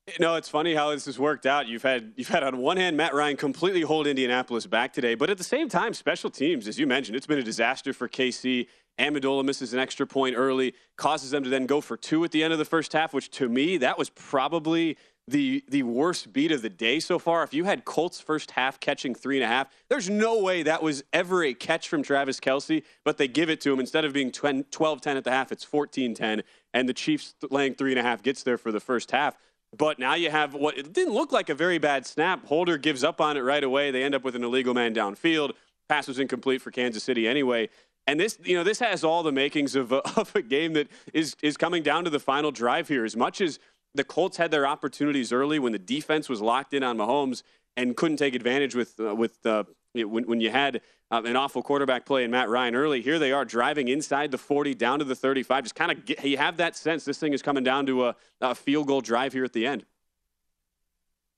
You 0.07 0.15
know, 0.19 0.35
it's 0.35 0.49
funny 0.49 0.75
how 0.75 0.89
this 0.89 1.05
has 1.05 1.17
worked 1.17 1.45
out. 1.45 1.67
You've 1.67 1.83
had 1.83 2.13
you've 2.17 2.27
had 2.27 2.43
on 2.43 2.57
one 2.57 2.75
hand 2.75 2.97
Matt 2.97 3.13
Ryan 3.13 3.37
completely 3.37 3.81
hold 3.81 4.05
Indianapolis 4.05 4.67
back 4.67 4.91
today, 4.91 5.15
but 5.15 5.29
at 5.29 5.37
the 5.37 5.45
same 5.45 5.69
time, 5.69 5.93
special 5.93 6.29
teams, 6.29 6.67
as 6.67 6.77
you 6.77 6.85
mentioned, 6.85 7.15
it's 7.15 7.27
been 7.27 7.39
a 7.39 7.43
disaster 7.43 7.93
for 7.93 8.09
KC. 8.09 8.67
Ammendola 8.99 9.43
misses 9.43 9.73
an 9.73 9.79
extra 9.79 10.05
point 10.05 10.35
early, 10.37 10.75
causes 10.97 11.31
them 11.31 11.43
to 11.43 11.49
then 11.49 11.65
go 11.65 11.81
for 11.81 11.97
two 11.97 12.23
at 12.23 12.31
the 12.31 12.43
end 12.43 12.53
of 12.53 12.59
the 12.59 12.65
first 12.65 12.93
half, 12.93 13.13
which 13.13 13.31
to 13.31 13.49
me 13.49 13.77
that 13.77 13.97
was 13.97 14.09
probably 14.09 14.97
the 15.27 15.63
the 15.69 15.83
worst 15.83 16.33
beat 16.33 16.51
of 16.51 16.61
the 16.61 16.69
day 16.69 16.99
so 16.99 17.17
far. 17.17 17.43
If 17.43 17.53
you 17.53 17.63
had 17.63 17.85
Colts 17.85 18.19
first 18.19 18.51
half 18.51 18.79
catching 18.79 19.15
three 19.15 19.37
and 19.37 19.43
a 19.43 19.47
half, 19.47 19.67
there's 19.89 20.09
no 20.09 20.39
way 20.39 20.63
that 20.63 20.83
was 20.83 21.03
ever 21.13 21.43
a 21.43 21.53
catch 21.53 21.87
from 21.87 22.03
Travis 22.03 22.39
Kelce, 22.39 22.83
but 23.05 23.17
they 23.17 23.27
give 23.27 23.49
it 23.49 23.61
to 23.61 23.71
him. 23.71 23.79
Instead 23.79 24.05
of 24.05 24.13
being 24.13 24.31
12 24.31 25.01
10 25.01 25.17
at 25.17 25.23
the 25.23 25.31
half, 25.31 25.51
it's 25.51 25.63
14 25.63 26.13
10, 26.13 26.43
and 26.73 26.89
the 26.89 26.93
Chiefs 26.93 27.35
laying 27.49 27.73
three 27.73 27.91
and 27.91 27.99
a 27.99 28.03
half 28.03 28.21
gets 28.21 28.43
there 28.43 28.57
for 28.57 28.71
the 28.71 28.81
first 28.81 29.11
half. 29.11 29.37
But 29.75 29.97
now 29.97 30.13
you 30.13 30.29
have 30.29 30.53
what 30.53 30.77
it 30.77 30.93
didn't 30.93 31.13
look 31.13 31.31
like 31.31 31.49
a 31.49 31.55
very 31.55 31.77
bad 31.77 32.05
snap. 32.05 32.45
Holder 32.45 32.77
gives 32.77 33.03
up 33.03 33.19
on 33.19 33.37
it 33.37 33.41
right 33.41 33.63
away. 33.63 33.91
They 33.91 34.03
end 34.03 34.13
up 34.13 34.23
with 34.23 34.35
an 34.35 34.43
illegal 34.43 34.73
man 34.73 34.93
downfield. 34.93 35.53
Pass 35.89 36.07
was 36.07 36.19
incomplete 36.19 36.61
for 36.61 36.71
Kansas 36.71 37.03
City 37.03 37.27
anyway. 37.27 37.69
And 38.05 38.19
this, 38.19 38.37
you 38.43 38.55
know, 38.55 38.63
this 38.63 38.79
has 38.79 39.03
all 39.03 39.23
the 39.23 39.31
makings 39.31 39.75
of 39.75 39.91
a, 39.91 39.97
of 40.19 40.35
a 40.35 40.41
game 40.41 40.73
that 40.73 40.87
is 41.13 41.35
is 41.41 41.57
coming 41.57 41.83
down 41.83 42.03
to 42.03 42.09
the 42.09 42.19
final 42.19 42.51
drive 42.51 42.87
here. 42.87 43.05
As 43.05 43.15
much 43.15 43.41
as 43.41 43.59
the 43.95 44.03
Colts 44.03 44.37
had 44.37 44.51
their 44.51 44.65
opportunities 44.65 45.31
early 45.31 45.59
when 45.59 45.71
the 45.71 45.79
defense 45.79 46.27
was 46.27 46.41
locked 46.41 46.73
in 46.73 46.83
on 46.83 46.97
Mahomes, 46.97 47.43
and 47.77 47.95
couldn't 47.95 48.17
take 48.17 48.35
advantage 48.35 48.75
with 48.75 48.99
uh, 48.99 49.15
with 49.15 49.45
uh, 49.45 49.63
when 49.93 50.25
when 50.27 50.39
you 50.39 50.49
had 50.49 50.81
uh, 51.11 51.21
an 51.25 51.35
awful 51.35 51.61
quarterback 51.61 52.05
play 52.05 52.23
in 52.23 52.31
Matt 52.31 52.49
Ryan 52.49 52.75
early. 52.75 53.01
Here 53.01 53.19
they 53.19 53.31
are 53.31 53.45
driving 53.45 53.87
inside 53.87 54.31
the 54.31 54.37
40 54.37 54.73
down 54.75 54.99
to 54.99 55.05
the 55.05 55.15
35. 55.15 55.63
Just 55.63 55.75
kind 55.75 55.91
of 55.91 56.25
you 56.25 56.37
have 56.37 56.57
that 56.57 56.75
sense 56.75 57.05
this 57.05 57.17
thing 57.17 57.33
is 57.33 57.41
coming 57.41 57.63
down 57.63 57.85
to 57.87 58.07
a, 58.07 58.15
a 58.41 58.55
field 58.55 58.87
goal 58.87 59.01
drive 59.01 59.33
here 59.33 59.43
at 59.43 59.53
the 59.53 59.65
end. 59.65 59.85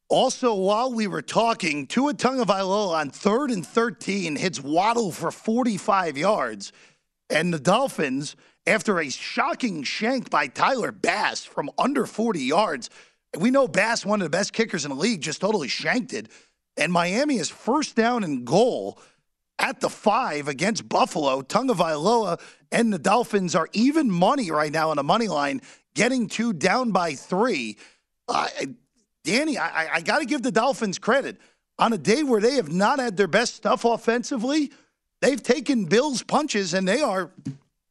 Also, 0.08 0.54
while 0.54 0.94
we 0.94 1.08
were 1.08 1.24
talking, 1.24 1.88
Tua 1.88 2.14
Tagovailoa 2.14 2.96
on 2.96 3.10
third 3.10 3.50
and 3.50 3.66
13 3.66 4.36
hits 4.36 4.62
Waddle 4.62 5.12
for 5.12 5.32
45 5.32 6.18
yards. 6.18 6.72
And 7.30 7.52
the 7.52 7.60
Dolphins, 7.60 8.36
after 8.68 9.00
a 9.00 9.10
shocking 9.10 9.82
shank 9.82 10.30
by 10.30 10.46
Tyler 10.46 10.92
Bass 10.92 11.44
from 11.44 11.72
under 11.78 12.06
40 12.06 12.40
yards, 12.40 12.92
we 13.40 13.50
know 13.50 13.68
Bass, 13.68 14.06
one 14.06 14.22
of 14.22 14.26
the 14.26 14.38
best 14.38 14.54
kickers 14.54 14.86
in 14.86 14.90
the 14.90 14.96
league, 14.96 15.22
just 15.22 15.42
totally 15.42 15.68
shanked 15.68 16.14
it. 16.14 16.30
And 16.78 16.94
Miami 16.94 17.38
is 17.38 17.50
first 17.50 17.96
down 17.96 18.24
and 18.24 18.46
goal 18.46 19.00
at 19.58 19.80
the 19.80 19.90
five 19.90 20.48
against 20.48 20.88
Buffalo. 20.88 21.42
Tagovailoa 21.42 22.40
and 22.72 22.94
the 22.94 23.00
Dolphins 23.00 23.56
are 23.56 23.70
even 23.74 24.12
money 24.12 24.52
right 24.52 24.72
now 24.72 24.92
on 24.92 24.98
the 24.98 25.04
money 25.04 25.28
line, 25.28 25.62
getting 25.96 26.28
two 26.28 26.54
down 26.54 26.92
by 26.92 27.16
three. 27.16 27.78
Uh, 28.28 28.48
Danny, 29.26 29.58
I, 29.58 29.96
I 29.96 30.02
got 30.02 30.20
to 30.20 30.26
give 30.26 30.42
the 30.42 30.52
Dolphins 30.52 30.98
credit. 31.00 31.38
On 31.78 31.92
a 31.92 31.98
day 31.98 32.24
where 32.24 32.40
they 32.40 32.56
have 32.56 32.72
not 32.72 33.00
had 33.00 33.18
their 33.18 33.28
best 33.28 33.56
stuff 33.56 33.84
offensively, 33.84 34.72
they've 35.20 35.44
taken 35.44 35.86
Bills 35.86 36.24
punches 36.24 36.74
and 36.74 36.88
they 36.88 37.02
are 37.02 37.32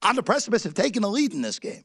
on 0.02 0.16
the 0.16 0.22
precipice 0.22 0.64
of 0.64 0.72
taking 0.72 1.04
a 1.04 1.08
lead 1.08 1.34
in 1.34 1.42
this 1.42 1.58
game. 1.58 1.84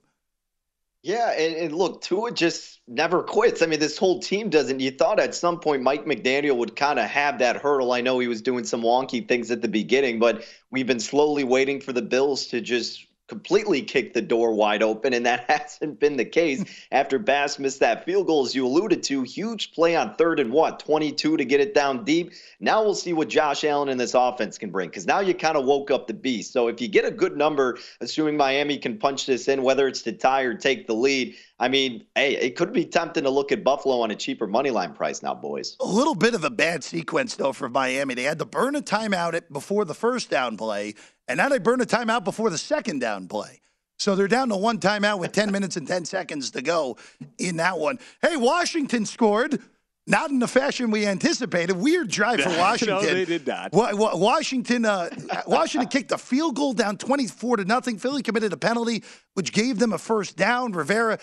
Yeah, 1.02 1.32
and, 1.32 1.56
and, 1.56 1.76
look, 1.76 2.02
Tua 2.02 2.32
just 2.32 2.82
never 2.88 3.24
quits. 3.24 3.62
I 3.62 3.66
mean, 3.66 3.80
this 3.80 3.98
whole 3.98 4.20
team 4.20 4.50
doesn't. 4.50 4.82
You 4.82 4.92
thought 4.92 5.20
at 5.20 5.34
some 5.34 5.60
point 5.60 5.82
Mike 5.82 6.06
McDaniel 6.06 6.58
would 6.58 6.76
kind 6.76 7.00
of 7.00 7.06
have 7.06 7.40
that 7.40 7.56
hurdle. 7.56 7.94
I 7.94 8.02
know 8.02 8.20
he 8.20 8.28
was 8.28 8.42
doing 8.42 8.66
some 8.66 8.82
wonky 8.82 9.26
things 9.26 9.50
at 9.50 9.62
the 9.62 9.70
beginning, 9.70 10.20
but 10.20 10.44
we've 10.72 10.88
been 10.88 11.00
slowly 11.00 11.46
waiting 11.46 11.80
for 11.80 11.94
the 11.94 12.02
Bills 12.02 12.48
to 12.48 12.60
just 12.60 13.06
completely 13.30 13.82
kicked 13.82 14.14
the 14.14 14.22
door 14.22 14.54
wide 14.54 14.84
open, 14.84 15.14
and 15.14 15.26
that 15.26 15.46
hasn't 15.48 16.00
been 16.00 16.18
the 16.18 16.26
case 16.26 16.64
after 16.92 17.18
Bass 17.18 17.60
missed 17.60 17.80
that 17.80 18.04
field 18.04 18.28
goal, 18.28 18.46
as 18.46 18.54
you 18.54 18.66
alluded 18.66 19.04
to. 19.04 19.24
Huge 19.24 19.72
play 19.72 19.96
on 19.96 20.16
third 20.16 20.40
and 20.40 20.52
what, 20.52 20.80
22 20.80 21.38
to 21.38 21.46
get 21.46 21.62
it 21.62 21.74
down 21.74 22.04
deep. 22.04 22.34
Now 22.60 22.84
we'll 22.84 22.96
see 22.96 23.14
what 23.14 23.30
Josh 23.30 23.64
Allen 23.64 23.90
and 23.90 24.00
this 24.00 24.14
offense 24.14 24.58
can 24.58 24.72
bring, 24.72 24.90
because 24.90 25.06
now 25.06 25.20
you 25.20 25.34
kind 25.34 25.56
of 25.56 25.66
woke 25.66 25.92
up 25.92 26.08
the 26.08 26.14
beast. 26.14 26.52
So 26.52 26.68
if 26.68 26.82
you 26.82 26.88
get 26.88 27.06
a 27.06 27.12
good 27.12 27.38
number, 27.38 27.78
assuming 28.02 28.36
Miami 28.36 28.78
can 28.78 28.98
punch 28.98 29.26
this 29.26 29.48
in, 29.48 29.64
whether 29.64 29.88
it's 29.88 30.02
to 30.02 30.12
tie 30.12 30.42
or 30.42 30.56
take 30.56 30.88
the 30.88 30.96
lead, 30.96 31.36
I 31.60 31.68
mean, 31.68 32.06
hey, 32.16 32.38
it 32.38 32.56
could 32.56 32.72
be 32.72 32.86
tempting 32.86 33.24
to 33.24 33.30
look 33.30 33.52
at 33.52 33.64
Buffalo 33.64 34.00
on 34.02 34.12
a 34.12 34.16
cheaper 34.16 34.48
money 34.48 34.72
line 34.72 34.94
price 34.94 35.22
now, 35.22 35.36
boys. 35.36 35.76
A 35.82 35.86
little 35.86 36.16
bit 36.16 36.34
of 36.34 36.46
a 36.46 36.50
bad 36.50 36.84
sequence, 36.86 37.36
though, 37.36 37.52
for 37.52 37.68
Miami. 37.68 38.14
They 38.14 38.24
had 38.24 38.40
to 38.40 38.46
burn 38.46 38.76
a 38.76 38.82
timeout 38.82 39.42
before 39.52 39.84
the 39.84 39.94
first 39.94 40.30
down 40.30 40.56
play, 40.56 40.96
and 41.30 41.38
now 41.38 41.48
they 41.48 41.60
burn 41.60 41.80
a 41.80 41.86
timeout 41.86 42.26
before 42.26 42.50
the 42.50 42.58
second 42.58 43.00
down 43.00 43.28
play. 43.28 43.62
So 43.98 44.16
they're 44.16 44.28
down 44.28 44.50
to 44.50 44.58
one 44.58 44.80
timeout 44.80 45.20
with 45.20 45.32
10 45.32 45.52
minutes 45.52 45.78
and 45.78 45.88
10 45.88 46.06
seconds 46.06 46.52
to 46.52 46.62
go 46.62 46.98
in 47.38 47.58
that 47.58 47.78
one. 47.78 48.00
Hey, 48.22 48.36
Washington 48.36 49.06
scored. 49.06 49.62
Not 50.10 50.32
in 50.32 50.40
the 50.40 50.48
fashion 50.48 50.90
we 50.90 51.06
anticipated. 51.06 51.74
Weird 51.74 52.10
drive 52.10 52.42
for 52.42 52.50
Washington. 52.58 52.96
no, 52.96 53.02
they 53.14 53.26
did 53.26 53.46
not. 53.46 53.72
Washington, 53.72 54.84
uh, 54.84 55.08
Washington 55.46 55.88
kicked 55.92 56.12
a 56.12 56.18
field 56.18 56.56
goal 56.56 56.74
down 56.74 56.98
24 56.98 57.58
to 57.58 57.66
nothing. 57.66 58.00
Philly 58.00 58.24
committed 58.24 58.52
a 58.52 58.58
penalty, 58.58 59.04
which 59.36 59.54
gave 59.54 59.78
them 59.78 59.94
a 59.94 60.00
first 60.00 60.36
down. 60.36 60.72
Rivera 60.72 61.20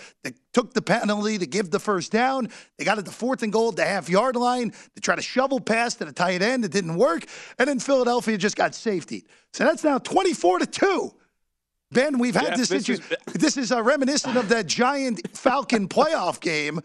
took 0.53 0.73
the 0.73 0.81
penalty 0.81 1.37
to 1.37 1.45
give 1.45 1.69
the 1.69 1.81
first 1.81 2.13
down. 2.13 2.47
They 2.77 2.85
got 2.85 2.97
it 2.97 3.03
to 3.05 3.11
fourth 3.11 3.43
and 3.43 3.51
goal 3.51 3.69
at 3.69 3.75
the 3.75 3.83
half 3.83 4.07
yard 4.07 4.37
line 4.37 4.71
to 4.95 5.01
try 5.01 5.17
to 5.17 5.21
shovel 5.21 5.59
past 5.59 5.97
to 5.97 6.05
the 6.05 6.13
tight 6.13 6.41
end. 6.41 6.63
It 6.63 6.71
didn't 6.71 6.95
work, 6.95 7.25
and 7.59 7.67
then 7.67 7.79
Philadelphia 7.79 8.37
just 8.37 8.55
got 8.55 8.73
safety. 8.73 9.25
So 9.51 9.65
that's 9.65 9.83
now 9.83 9.97
24 9.97 10.59
to 10.59 10.65
two. 10.65 11.13
Ben, 11.91 12.19
we've 12.19 12.35
had 12.35 12.55
this. 12.55 12.69
This 12.69 12.87
is, 12.87 13.01
this 13.33 13.57
is 13.57 13.71
uh, 13.71 13.83
reminiscent 13.83 14.37
of 14.37 14.47
that 14.49 14.65
giant 14.65 15.21
Falcon 15.35 15.87
playoff 15.89 16.39
game 16.39 16.81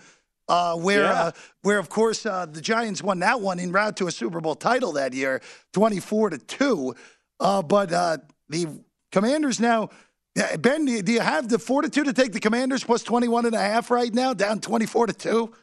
uh, 0.53 0.77
where, 0.77 1.05
yeah. 1.05 1.13
uh, 1.13 1.33
where 1.63 1.79
of 1.79 1.89
course 1.89 2.27
uh, 2.27 2.45
the 2.45 2.61
Giants 2.61 3.03
won 3.03 3.21
that 3.21 3.41
one 3.41 3.59
in 3.59 3.73
route 3.73 3.97
to 3.97 4.07
a 4.07 4.13
Super 4.13 4.41
Bowl 4.41 4.55
title 4.55 4.93
that 4.93 5.15
year, 5.15 5.41
twenty-four 5.73 6.31
to 6.31 6.39
two. 6.39 6.95
Uh, 7.41 7.63
but 7.63 7.91
uh, 7.91 8.19
the 8.51 8.67
Commanders 9.11 9.59
now, 9.59 9.89
Ben, 10.59 10.85
do 10.85 11.13
you 11.13 11.21
have 11.21 11.49
the 11.49 11.59
fortitude 11.59 12.05
to 12.05 12.13
take 12.13 12.33
the 12.33 12.41
Commanders 12.41 12.85
plus 12.85 13.03
21 13.03 13.47
and 13.47 13.55
a 13.55 13.59
half 13.59 13.91
right 13.91 14.13
now, 14.13 14.35
down 14.35 14.61
twenty-four 14.61 15.07
to 15.07 15.15
two? 15.15 15.55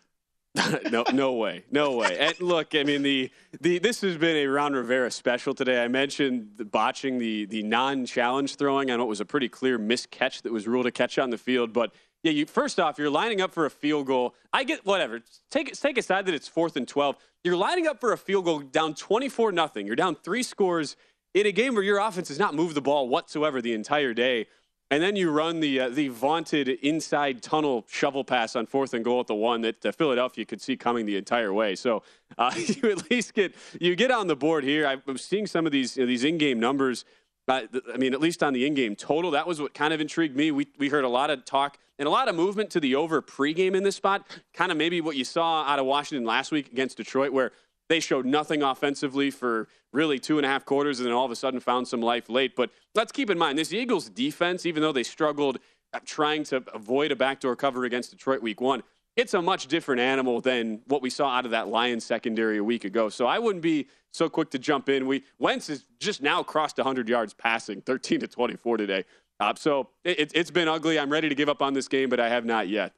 no, 0.91 1.03
no 1.13 1.33
way, 1.33 1.63
no 1.69 1.95
way. 1.95 2.17
And 2.17 2.39
look, 2.41 2.73
I 2.73 2.83
mean 2.83 3.03
the 3.03 3.29
the 3.61 3.77
this 3.77 4.01
has 4.01 4.17
been 4.17 4.37
a 4.37 4.47
Ron 4.47 4.73
Rivera 4.73 5.11
special 5.11 5.53
today. 5.53 5.83
I 5.83 5.87
mentioned 5.87 6.53
the 6.55 6.65
botching 6.65 7.19
the 7.19 7.45
the 7.45 7.61
non-challenge 7.61 8.55
throwing. 8.55 8.89
I 8.89 8.95
know 8.95 9.03
it 9.03 9.07
was 9.07 9.21
a 9.21 9.25
pretty 9.25 9.49
clear 9.49 9.77
miscatch 9.77 10.41
that 10.41 10.51
was 10.51 10.67
ruled 10.67 10.87
a 10.87 10.91
catch 10.91 11.19
on 11.19 11.29
the 11.29 11.37
field, 11.37 11.73
but 11.73 11.93
yeah, 12.23 12.31
you 12.31 12.45
first 12.45 12.79
off, 12.79 12.97
you're 12.97 13.09
lining 13.09 13.41
up 13.41 13.53
for 13.53 13.65
a 13.65 13.69
field 13.69 14.07
goal. 14.07 14.35
I 14.51 14.63
get 14.63 14.85
whatever. 14.85 15.21
Take 15.49 15.73
take 15.79 15.97
aside 15.97 16.25
that 16.25 16.35
it's 16.35 16.47
fourth 16.47 16.75
and 16.75 16.87
twelve. 16.87 17.15
You're 17.43 17.55
lining 17.55 17.87
up 17.87 18.01
for 18.01 18.11
a 18.11 18.17
field 18.17 18.45
goal 18.45 18.59
down 18.59 18.95
24 18.95 19.53
nothing. 19.53 19.87
You're 19.87 19.95
down 19.95 20.15
three 20.15 20.43
scores 20.43 20.97
in 21.33 21.45
a 21.45 21.53
game 21.53 21.73
where 21.73 21.83
your 21.83 21.99
offense 21.99 22.27
has 22.27 22.37
not 22.37 22.53
moved 22.53 22.75
the 22.75 22.81
ball 22.81 23.07
whatsoever 23.07 23.61
the 23.61 23.73
entire 23.73 24.13
day. 24.13 24.47
And 24.91 25.03
then 25.03 25.15
you 25.15 25.29
run 25.29 25.59
the 25.59 25.81
uh, 25.81 25.89
the 25.89 26.07
vaunted 26.07 26.67
inside 26.67 27.43
tunnel 27.43 27.85
shovel 27.87 28.23
pass 28.23 28.55
on 28.55 28.65
fourth 28.65 28.93
and 28.95 29.05
goal 29.05 29.19
at 29.19 29.27
the 29.27 29.35
one 29.35 29.61
that 29.61 29.85
uh, 29.85 29.91
Philadelphia 29.91 30.45
could 30.45 30.61
see 30.61 30.75
coming 30.75 31.05
the 31.05 31.15
entire 31.15 31.53
way. 31.53 31.75
So 31.75 32.01
uh, 32.37 32.51
you 32.57 32.89
at 32.91 33.09
least 33.11 33.35
get 33.35 33.55
you 33.79 33.95
get 33.95 34.09
on 34.09 34.27
the 34.27 34.35
board 34.35 34.63
here. 34.63 34.87
I'm 34.87 35.17
seeing 35.17 35.45
some 35.45 35.67
of 35.67 35.71
these 35.71 35.95
you 35.95 36.03
know, 36.03 36.07
these 36.07 36.23
in 36.23 36.39
game 36.39 36.59
numbers. 36.59 37.05
I 37.49 37.97
mean, 37.97 38.13
at 38.13 38.21
least 38.21 38.43
on 38.43 38.53
the 38.53 38.65
in 38.65 38.73
game 38.73 38.95
total, 38.95 39.31
that 39.31 39.47
was 39.47 39.59
what 39.59 39.73
kind 39.73 39.93
of 39.93 40.01
intrigued 40.01 40.35
me. 40.35 40.51
We 40.51 40.67
we 40.77 40.89
heard 40.89 41.03
a 41.03 41.09
lot 41.09 41.29
of 41.29 41.45
talk 41.45 41.77
and 41.97 42.07
a 42.07 42.11
lot 42.11 42.27
of 42.27 42.35
movement 42.35 42.69
to 42.71 42.79
the 42.79 42.95
over 42.95 43.21
pregame 43.21 43.75
in 43.75 43.83
this 43.83 43.95
spot. 43.95 44.25
Kind 44.53 44.71
of 44.71 44.77
maybe 44.77 45.01
what 45.01 45.15
you 45.15 45.25
saw 45.25 45.63
out 45.63 45.79
of 45.79 45.85
Washington 45.85 46.25
last 46.25 46.51
week 46.51 46.71
against 46.71 46.97
Detroit, 46.97 47.31
where 47.31 47.51
they 47.89 47.99
showed 47.99 48.25
nothing 48.25 48.61
offensively 48.61 49.31
for 49.31 49.67
really 49.91 50.19
two 50.19 50.37
and 50.37 50.45
a 50.45 50.49
half 50.49 50.63
quarters 50.63 50.99
and 50.99 51.07
then 51.07 51.13
all 51.13 51.25
of 51.25 51.31
a 51.31 51.35
sudden 51.35 51.59
found 51.59 51.87
some 51.87 52.01
life 52.01 52.29
late. 52.29 52.55
But 52.55 52.69
let's 52.93 53.11
keep 53.11 53.29
in 53.29 53.37
mind 53.37 53.57
this 53.57 53.73
Eagles 53.73 54.09
defense, 54.09 54.65
even 54.65 54.81
though 54.83 54.91
they 54.91 55.03
struggled 55.03 55.57
uh, 55.93 55.99
trying 56.05 56.43
to 56.45 56.63
avoid 56.73 57.11
a 57.11 57.15
backdoor 57.15 57.55
cover 57.55 57.83
against 57.85 58.11
Detroit 58.11 58.43
week 58.43 58.61
one, 58.61 58.83
it's 59.19 59.33
a 59.33 59.41
much 59.41 59.67
different 59.67 59.99
animal 59.99 60.39
than 60.39 60.81
what 60.87 61.01
we 61.01 61.09
saw 61.09 61.29
out 61.29 61.45
of 61.45 61.51
that 61.51 61.67
Lions 61.67 62.05
secondary 62.05 62.57
a 62.57 62.63
week 62.63 62.85
ago. 62.85 63.09
So 63.09 63.27
I 63.27 63.37
wouldn't 63.37 63.61
be 63.61 63.87
so 64.11 64.29
quick 64.29 64.49
to 64.51 64.59
jump 64.59 64.89
in. 64.89 65.05
We 65.05 65.23
Wentz 65.37 65.67
has 65.67 65.85
just 65.99 66.21
now 66.21 66.41
crossed 66.41 66.77
100 66.77 67.09
yards 67.09 67.33
passing, 67.33 67.81
13 67.81 68.21
to 68.21 68.27
24 68.27 68.77
today. 68.77 69.05
Uh, 69.39 69.53
so 69.55 69.89
it, 70.03 70.35
has 70.35 70.51
been 70.51 70.67
ugly. 70.67 70.99
I'm 70.99 71.11
ready 71.11 71.29
to 71.29 71.35
give 71.35 71.49
up 71.49 71.61
on 71.61 71.73
this 71.73 71.87
game, 71.87 72.09
but 72.09 72.19
I 72.19 72.29
have 72.29 72.45
not 72.45 72.67
yet. 72.67 72.93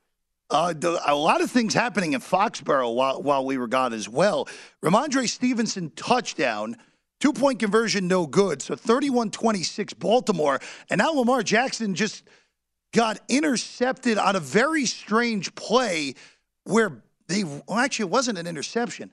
Uh, 0.49 0.73
a 1.05 1.15
lot 1.15 1.41
of 1.41 1.49
things 1.49 1.73
happening 1.73 2.13
in 2.13 2.19
Foxborough 2.19 2.93
while, 2.93 3.21
while 3.21 3.45
we 3.45 3.57
were 3.57 3.67
gone 3.67 3.93
as 3.93 4.10
well. 4.10 4.47
Rhamondre 4.84 5.29
Stevenson 5.29 5.91
touchdown, 5.95 6.75
two 7.19 7.31
point 7.34 7.60
conversion, 7.60 8.07
no 8.07 8.27
good. 8.27 8.62
So 8.62 8.75
31 8.75 9.31
26 9.31 9.93
Baltimore. 9.93 10.60
And 10.89 10.99
now 10.99 11.13
Lamar 11.13 11.41
Jackson 11.41 11.95
just 11.95 12.23
got 12.91 13.19
intercepted 13.30 14.17
on 14.17 14.36
a 14.36 14.39
very 14.39 14.86
strange 14.86 15.54
play 15.56 16.15
where 16.65 17.01
they, 17.27 17.43
well, 17.43 17.63
actually, 17.77 18.08
it 18.08 18.12
wasn't 18.12 18.38
an 18.38 18.47
interception. 18.47 19.12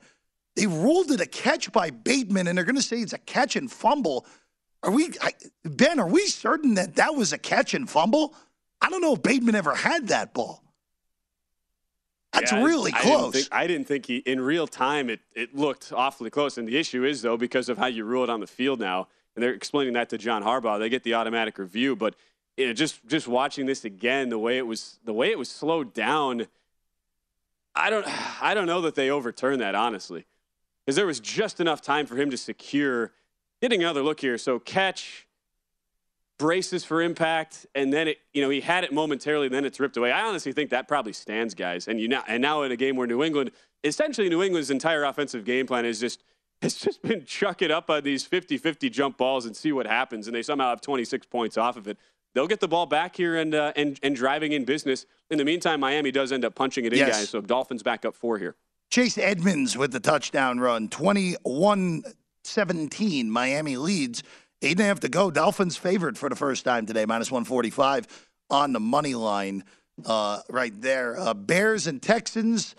They 0.55 0.67
ruled 0.67 1.11
it 1.11 1.21
a 1.21 1.25
catch 1.25 1.71
by 1.71 1.89
Bateman, 1.89 2.47
and 2.47 2.57
they're 2.57 2.65
going 2.65 2.75
to 2.75 2.81
say 2.81 2.97
it's 2.97 3.13
a 3.13 3.19
catch 3.19 3.55
and 3.55 3.71
fumble. 3.71 4.25
Are 4.83 4.91
we, 4.91 5.11
I, 5.21 5.31
Ben, 5.63 5.99
are 5.99 6.07
we 6.07 6.25
certain 6.27 6.75
that 6.75 6.95
that 6.95 7.15
was 7.15 7.33
a 7.33 7.37
catch 7.37 7.73
and 7.73 7.89
fumble? 7.89 8.35
I 8.81 8.89
don't 8.89 9.01
know 9.01 9.13
if 9.13 9.23
Bateman 9.23 9.55
ever 9.55 9.75
had 9.75 10.09
that 10.09 10.33
ball. 10.33 10.63
That's 12.33 12.51
yeah, 12.51 12.63
really 12.63 12.93
I, 12.93 13.01
close. 13.01 13.11
I 13.11 13.17
didn't, 13.17 13.33
think, 13.33 13.47
I 13.51 13.67
didn't, 13.67 13.87
think, 13.87 14.05
he, 14.05 14.17
in 14.17 14.39
real 14.39 14.67
time, 14.67 15.09
it, 15.09 15.21
it 15.33 15.55
looked 15.55 15.91
awfully 15.91 16.29
close. 16.29 16.57
And 16.57 16.67
the 16.67 16.77
issue 16.77 17.03
is, 17.03 17.21
though, 17.21 17.37
because 17.37 17.69
of 17.69 17.77
how 17.77 17.87
you 17.87 18.05
rule 18.05 18.23
it 18.23 18.29
on 18.29 18.39
the 18.39 18.47
field 18.47 18.79
now, 18.79 19.07
and 19.35 19.43
they're 19.43 19.53
explaining 19.53 19.93
that 19.93 20.09
to 20.09 20.17
John 20.17 20.43
Harbaugh, 20.43 20.79
they 20.79 20.89
get 20.89 21.03
the 21.03 21.13
automatic 21.15 21.57
review. 21.57 21.95
But 21.95 22.15
you 22.59 22.67
know, 22.67 22.73
just 22.73 23.05
just 23.07 23.27
watching 23.27 23.65
this 23.65 23.85
again, 23.85 24.29
the 24.29 24.39
way 24.39 24.57
it 24.57 24.67
was, 24.67 24.99
the 25.03 25.13
way 25.13 25.31
it 25.31 25.39
was 25.39 25.49
slowed 25.49 25.93
down, 25.93 26.47
I 27.73 27.89
don't, 27.89 28.05
I 28.43 28.53
don't 28.53 28.67
know 28.67 28.81
that 28.81 28.95
they 28.95 29.09
overturned 29.09 29.61
that 29.61 29.75
honestly, 29.75 30.25
because 30.85 30.95
there 30.95 31.05
was 31.05 31.19
just 31.19 31.59
enough 31.59 31.81
time 31.81 32.05
for 32.05 32.17
him 32.17 32.29
to 32.29 32.37
secure 32.37 33.13
Getting 33.61 33.81
another 33.81 34.01
look 34.01 34.21
here. 34.21 34.37
So 34.37 34.59
catch, 34.59 35.27
braces 36.37 36.85
for 36.85 37.01
impact, 37.01 37.65
and 37.75 37.91
then 37.91 38.07
it, 38.07 38.19
you 38.33 38.41
know, 38.41 38.49
he 38.49 38.61
had 38.61 38.85
it 38.85 38.93
momentarily, 38.93 39.49
then 39.49 39.65
it's 39.65 39.81
ripped 39.81 39.97
away. 39.97 40.13
I 40.13 40.21
honestly 40.21 40.53
think 40.53 40.69
that 40.69 40.87
probably 40.87 41.11
stands, 41.11 41.53
guys. 41.53 41.87
And 41.89 41.99
you 41.99 42.07
now, 42.07 42.23
and 42.27 42.41
now 42.41 42.63
in 42.63 42.71
a 42.71 42.77
game 42.77 42.95
where 42.95 43.07
New 43.07 43.21
England, 43.21 43.51
essentially 43.83 44.29
New 44.29 44.41
England's 44.41 44.69
entire 44.69 45.03
offensive 45.03 45.43
game 45.43 45.67
plan 45.67 45.83
is 45.83 45.99
just 45.99 46.23
has 46.61 46.75
just 46.75 47.01
been 47.01 47.23
chuck 47.23 47.61
it 47.61 47.71
up 47.71 47.89
on 47.89 48.03
these 48.03 48.27
50-50 48.27 48.91
jump 48.91 49.17
balls 49.17 49.45
and 49.45 49.55
see 49.55 49.71
what 49.71 49.87
happens, 49.87 50.27
and 50.27 50.35
they 50.35 50.41
somehow 50.41 50.69
have 50.69 50.81
26 50.81 51.25
points 51.27 51.57
off 51.57 51.77
of 51.77 51.87
it. 51.87 51.97
They'll 52.33 52.47
get 52.47 52.59
the 52.59 52.67
ball 52.67 52.85
back 52.85 53.15
here 53.15 53.37
and 53.37 53.55
uh, 53.55 53.73
and 53.75 53.99
and 54.03 54.15
driving 54.15 54.51
in 54.51 54.65
business. 54.65 55.05
In 55.29 55.37
the 55.37 55.45
meantime, 55.45 55.79
Miami 55.79 56.11
does 56.11 56.31
end 56.31 56.45
up 56.45 56.55
punching 56.55 56.85
it 56.85 56.93
in, 56.93 56.99
yes. 56.99 57.17
guys. 57.17 57.29
So 57.29 57.41
Dolphins 57.41 57.83
back 57.83 58.05
up 58.05 58.15
four 58.15 58.37
here. 58.37 58.55
Chase 58.91 59.17
Edmonds 59.17 59.77
with 59.77 59.91
the 59.91 59.99
touchdown 59.99 60.59
run, 60.59 60.89
21 60.89 62.03
17. 62.43 63.29
Miami 63.29 63.77
leads. 63.77 64.23
Eight 64.61 64.71
and 64.71 64.81
a 64.81 64.83
half 64.85 64.99
to 65.01 65.09
go. 65.09 65.31
Dolphins 65.31 65.77
favored 65.77 66.17
for 66.17 66.27
the 66.27 66.35
first 66.35 66.65
time 66.65 66.85
today, 66.85 67.05
minus 67.05 67.31
145 67.31 68.07
on 68.49 68.73
the 68.73 68.79
money 68.79 69.15
line 69.15 69.63
uh, 70.05 70.41
right 70.49 70.73
there. 70.81 71.17
Uh, 71.17 71.33
Bears 71.33 71.87
and 71.87 72.01
Texans 72.01 72.75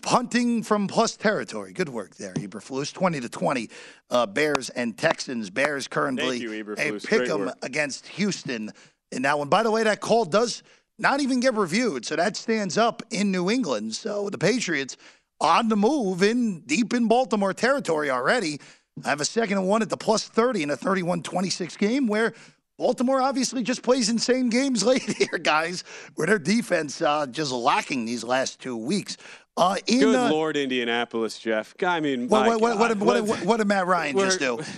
punting 0.00 0.62
from 0.62 0.86
plus 0.86 1.16
territory. 1.16 1.72
Good 1.72 1.88
work 1.88 2.16
there, 2.16 2.34
Eberflus. 2.34 2.92
20 2.92 3.20
to 3.20 3.28
20. 3.28 3.70
Uh, 4.10 4.26
Bears 4.26 4.70
and 4.70 4.96
Texans. 4.96 5.50
Bears 5.50 5.88
currently 5.88 6.38
you, 6.38 6.52
a 6.52 6.90
Great 6.90 7.02
pick 7.04 7.28
'em 7.28 7.50
against 7.62 8.06
Houston 8.08 8.72
in 9.12 9.22
that 9.22 9.38
one. 9.38 9.48
By 9.48 9.62
the 9.62 9.70
way, 9.70 9.82
that 9.84 10.00
call 10.00 10.24
does 10.24 10.62
not 10.98 11.20
even 11.20 11.40
get 11.40 11.54
reviewed, 11.54 12.06
so 12.06 12.16
that 12.16 12.36
stands 12.36 12.78
up 12.78 13.02
in 13.10 13.30
New 13.30 13.50
England. 13.50 13.94
So 13.94 14.30
the 14.30 14.38
Patriots 14.38 14.96
on 15.40 15.68
the 15.68 15.76
move 15.76 16.22
in 16.22 16.60
deep 16.60 16.94
in 16.94 17.08
Baltimore 17.08 17.52
territory 17.52 18.10
already. 18.10 18.60
I 19.04 19.10
have 19.10 19.20
a 19.20 19.26
second 19.26 19.58
and 19.58 19.68
one 19.68 19.82
at 19.82 19.90
the 19.90 19.96
plus 19.96 20.26
30 20.26 20.62
in 20.62 20.70
a 20.70 20.76
31 20.76 21.22
26 21.22 21.76
game 21.76 22.06
where 22.06 22.32
Baltimore 22.78 23.20
obviously 23.20 23.62
just 23.62 23.82
plays 23.82 24.08
insane 24.08 24.48
games 24.48 24.84
late 24.86 25.02
here, 25.02 25.38
guys, 25.38 25.84
where 26.14 26.26
their 26.26 26.38
defense 26.38 27.02
uh, 27.02 27.26
just 27.26 27.52
lacking 27.52 28.04
these 28.04 28.24
last 28.24 28.60
two 28.60 28.76
weeks. 28.76 29.16
Uh, 29.56 29.76
in, 29.86 30.00
Good 30.00 30.16
uh, 30.16 30.30
Lord, 30.30 30.56
Indianapolis, 30.56 31.38
Jeff. 31.38 31.74
I 31.82 32.00
mean, 32.00 32.28
what, 32.28 32.46
what, 32.46 32.60
what, 32.60 32.78
what, 32.78 32.98
what, 32.98 33.24
what, 33.24 33.44
what 33.44 33.56
did 33.56 33.66
Matt 33.66 33.86
Ryan 33.86 34.16
just 34.16 34.38
do? 34.38 34.60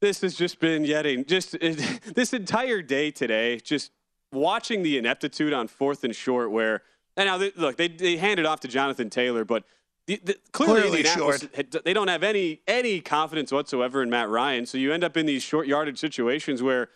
This 0.00 0.20
has 0.22 0.34
just 0.34 0.58
been 0.58 0.84
a, 0.84 1.22
just 1.22 1.52
this 2.14 2.32
entire 2.32 2.82
day 2.82 3.12
today, 3.12 3.60
just 3.60 3.92
watching 4.32 4.82
the 4.82 4.98
ineptitude 4.98 5.52
on 5.52 5.68
fourth 5.68 6.02
and 6.02 6.12
short. 6.12 6.50
Where 6.50 6.82
and 7.16 7.28
now 7.28 7.38
they, 7.38 7.52
look, 7.54 7.76
they 7.76 7.86
they 7.86 8.16
handed 8.16 8.44
off 8.44 8.58
to 8.60 8.68
Jonathan 8.68 9.10
Taylor, 9.10 9.44
but 9.44 9.62
the, 10.08 10.20
the, 10.24 10.36
clearly, 10.50 10.80
Clearly 10.80 10.98
Indianapolis 10.98 11.46
short. 11.54 11.84
they 11.84 11.92
don't 11.92 12.08
have 12.08 12.24
any 12.24 12.62
any 12.66 13.00
confidence 13.00 13.52
whatsoever 13.52 14.02
in 14.02 14.10
Matt 14.10 14.28
Ryan. 14.28 14.66
So 14.66 14.76
you 14.76 14.92
end 14.92 15.04
up 15.04 15.16
in 15.16 15.24
these 15.24 15.44
short 15.44 15.68
yardage 15.68 16.00
situations 16.00 16.64
where 16.64 16.88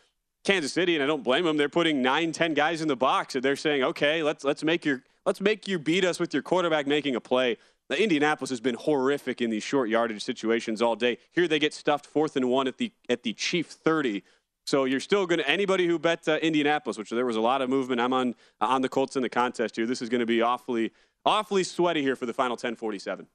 Kansas 0.42 0.72
City, 0.72 0.96
and 0.96 1.04
I 1.04 1.06
don't 1.06 1.22
blame 1.22 1.44
them, 1.44 1.56
they're 1.56 1.68
putting 1.68 2.02
nine, 2.02 2.32
ten 2.32 2.54
guys 2.54 2.82
in 2.82 2.88
the 2.88 2.96
box, 2.96 3.36
and 3.36 3.44
they're 3.44 3.54
saying, 3.54 3.84
okay, 3.84 4.24
let's 4.24 4.42
let's 4.42 4.64
make 4.64 4.84
your 4.84 5.04
let's 5.26 5.40
make 5.40 5.68
you 5.68 5.78
beat 5.78 6.04
us 6.04 6.18
with 6.18 6.32
your 6.32 6.42
quarterback 6.42 6.86
making 6.86 7.16
a 7.16 7.20
play. 7.20 7.58
Now, 7.90 7.96
Indianapolis 7.96 8.50
has 8.50 8.60
been 8.60 8.76
horrific 8.76 9.42
in 9.42 9.50
these 9.50 9.62
short 9.62 9.88
yardage 9.90 10.24
situations 10.24 10.80
all 10.80 10.96
day. 10.96 11.18
Here 11.32 11.46
they 11.46 11.58
get 11.58 11.74
stuffed 11.74 12.06
fourth 12.06 12.36
and 12.36 12.48
one 12.48 12.66
at 12.66 12.78
the 12.78 12.92
at 13.08 13.22
the 13.22 13.32
Chief 13.34 13.66
30. 13.66 14.22
So 14.64 14.84
you're 14.84 15.00
still 15.00 15.26
going 15.26 15.38
to 15.38 15.48
anybody 15.48 15.86
who 15.86 15.98
bet 15.98 16.26
uh, 16.26 16.38
Indianapolis, 16.42 16.98
which 16.98 17.10
there 17.10 17.26
was 17.26 17.36
a 17.36 17.40
lot 17.40 17.62
of 17.62 17.68
movement. 17.68 18.00
I'm 18.00 18.12
on 18.12 18.34
on 18.60 18.82
the 18.82 18.88
Colts 18.88 19.16
in 19.16 19.22
the 19.22 19.28
contest 19.28 19.76
here. 19.76 19.86
This 19.86 20.00
is 20.00 20.08
going 20.08 20.20
to 20.20 20.26
be 20.26 20.42
awfully 20.42 20.92
awfully 21.24 21.64
sweaty 21.64 22.02
here 22.02 22.16
for 22.16 22.26
the 22.26 22.34
final 22.34 22.56
10:47. 22.56 23.26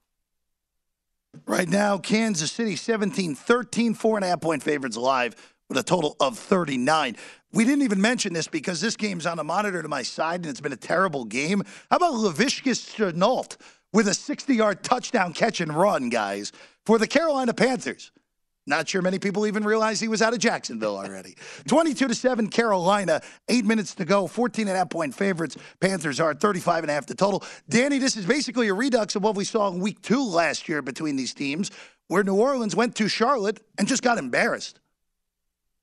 Right 1.45 1.69
now, 1.69 1.97
Kansas 1.97 2.51
City 2.51 2.75
17 2.75 3.35
13, 3.35 3.93
four 3.93 4.17
and 4.17 4.25
a 4.25 4.27
half 4.27 4.41
point 4.41 4.63
favorites 4.63 4.97
live 4.97 5.35
with 5.72 5.78
a 5.78 5.84
total 5.84 6.17
of 6.19 6.38
39. 6.38 7.15
We 7.53 7.63
didn't 7.63 7.84
even 7.84 8.01
mention 8.01 8.34
this 8.34 8.49
because 8.49 8.82
this 8.82 8.97
game's 8.97 9.26
on 9.26 9.39
a 9.39 9.43
monitor 9.43 9.82
to 9.82 9.88
my 9.88 10.03
side 10.03 10.41
and 10.41 10.47
it's 10.47 10.59
been 10.59 10.74
a 10.74 10.78
terrible 10.78 11.24
game. 11.24 11.63
How 11.89 11.95
about 11.95 12.15
Laviska 12.15 12.74
Shenault 12.74 13.55
with 13.93 14.09
a 14.09 14.13
60 14.13 14.53
yard 14.53 14.84
touchdown 14.84 15.32
catch 15.32 15.61
and 15.61 15.74
run, 15.74 16.09
guys, 16.09 16.51
for 16.86 16.99
the 16.99 17.07
Carolina 17.07 17.53
Panthers? 17.53 18.11
Not 18.67 18.89
sure 18.89 19.01
many 19.01 19.17
people 19.17 19.47
even 19.47 19.63
realize 19.63 20.01
he 20.01 20.09
was 20.09 20.22
out 20.22 20.34
of 20.34 20.39
Jacksonville 20.39 20.97
already. 20.97 21.38
22 21.69 22.09
to 22.09 22.15
7 22.15 22.49
Carolina, 22.49 23.22
8 23.47 23.63
minutes 23.63 23.95
to 23.95 24.03
go, 24.03 24.28
14 24.28 24.67
and 24.67 24.76
a 24.76 24.80
half 24.80 24.89
point 24.89 25.15
favorites. 25.15 25.55
Panthers 25.80 26.19
are 26.19 26.34
35 26.34 26.84
and 26.84 26.91
a 26.91 26.93
half 26.93 27.05
to 27.05 27.15
total. 27.15 27.45
Danny, 27.69 27.97
this 27.97 28.17
is 28.17 28.26
basically 28.26 28.67
a 28.67 28.74
redux 28.74 29.15
of 29.15 29.24
what 29.24 29.38
we 29.38 29.45
saw 29.45 29.69
in 29.69 29.80
week 29.80 30.01
2 30.01 30.22
last 30.22 30.67
year 30.67 30.82
between 30.82 31.15
these 31.15 31.34
teams 31.34 31.72
where 32.09 32.26
New 32.26 32.36
Orleans 32.36 32.76
went 32.76 32.93
to 32.97 33.07
Charlotte 33.07 33.61
and 33.78 33.88
just 33.88 34.03
got 34.03 34.17
embarrassed. 34.17 34.80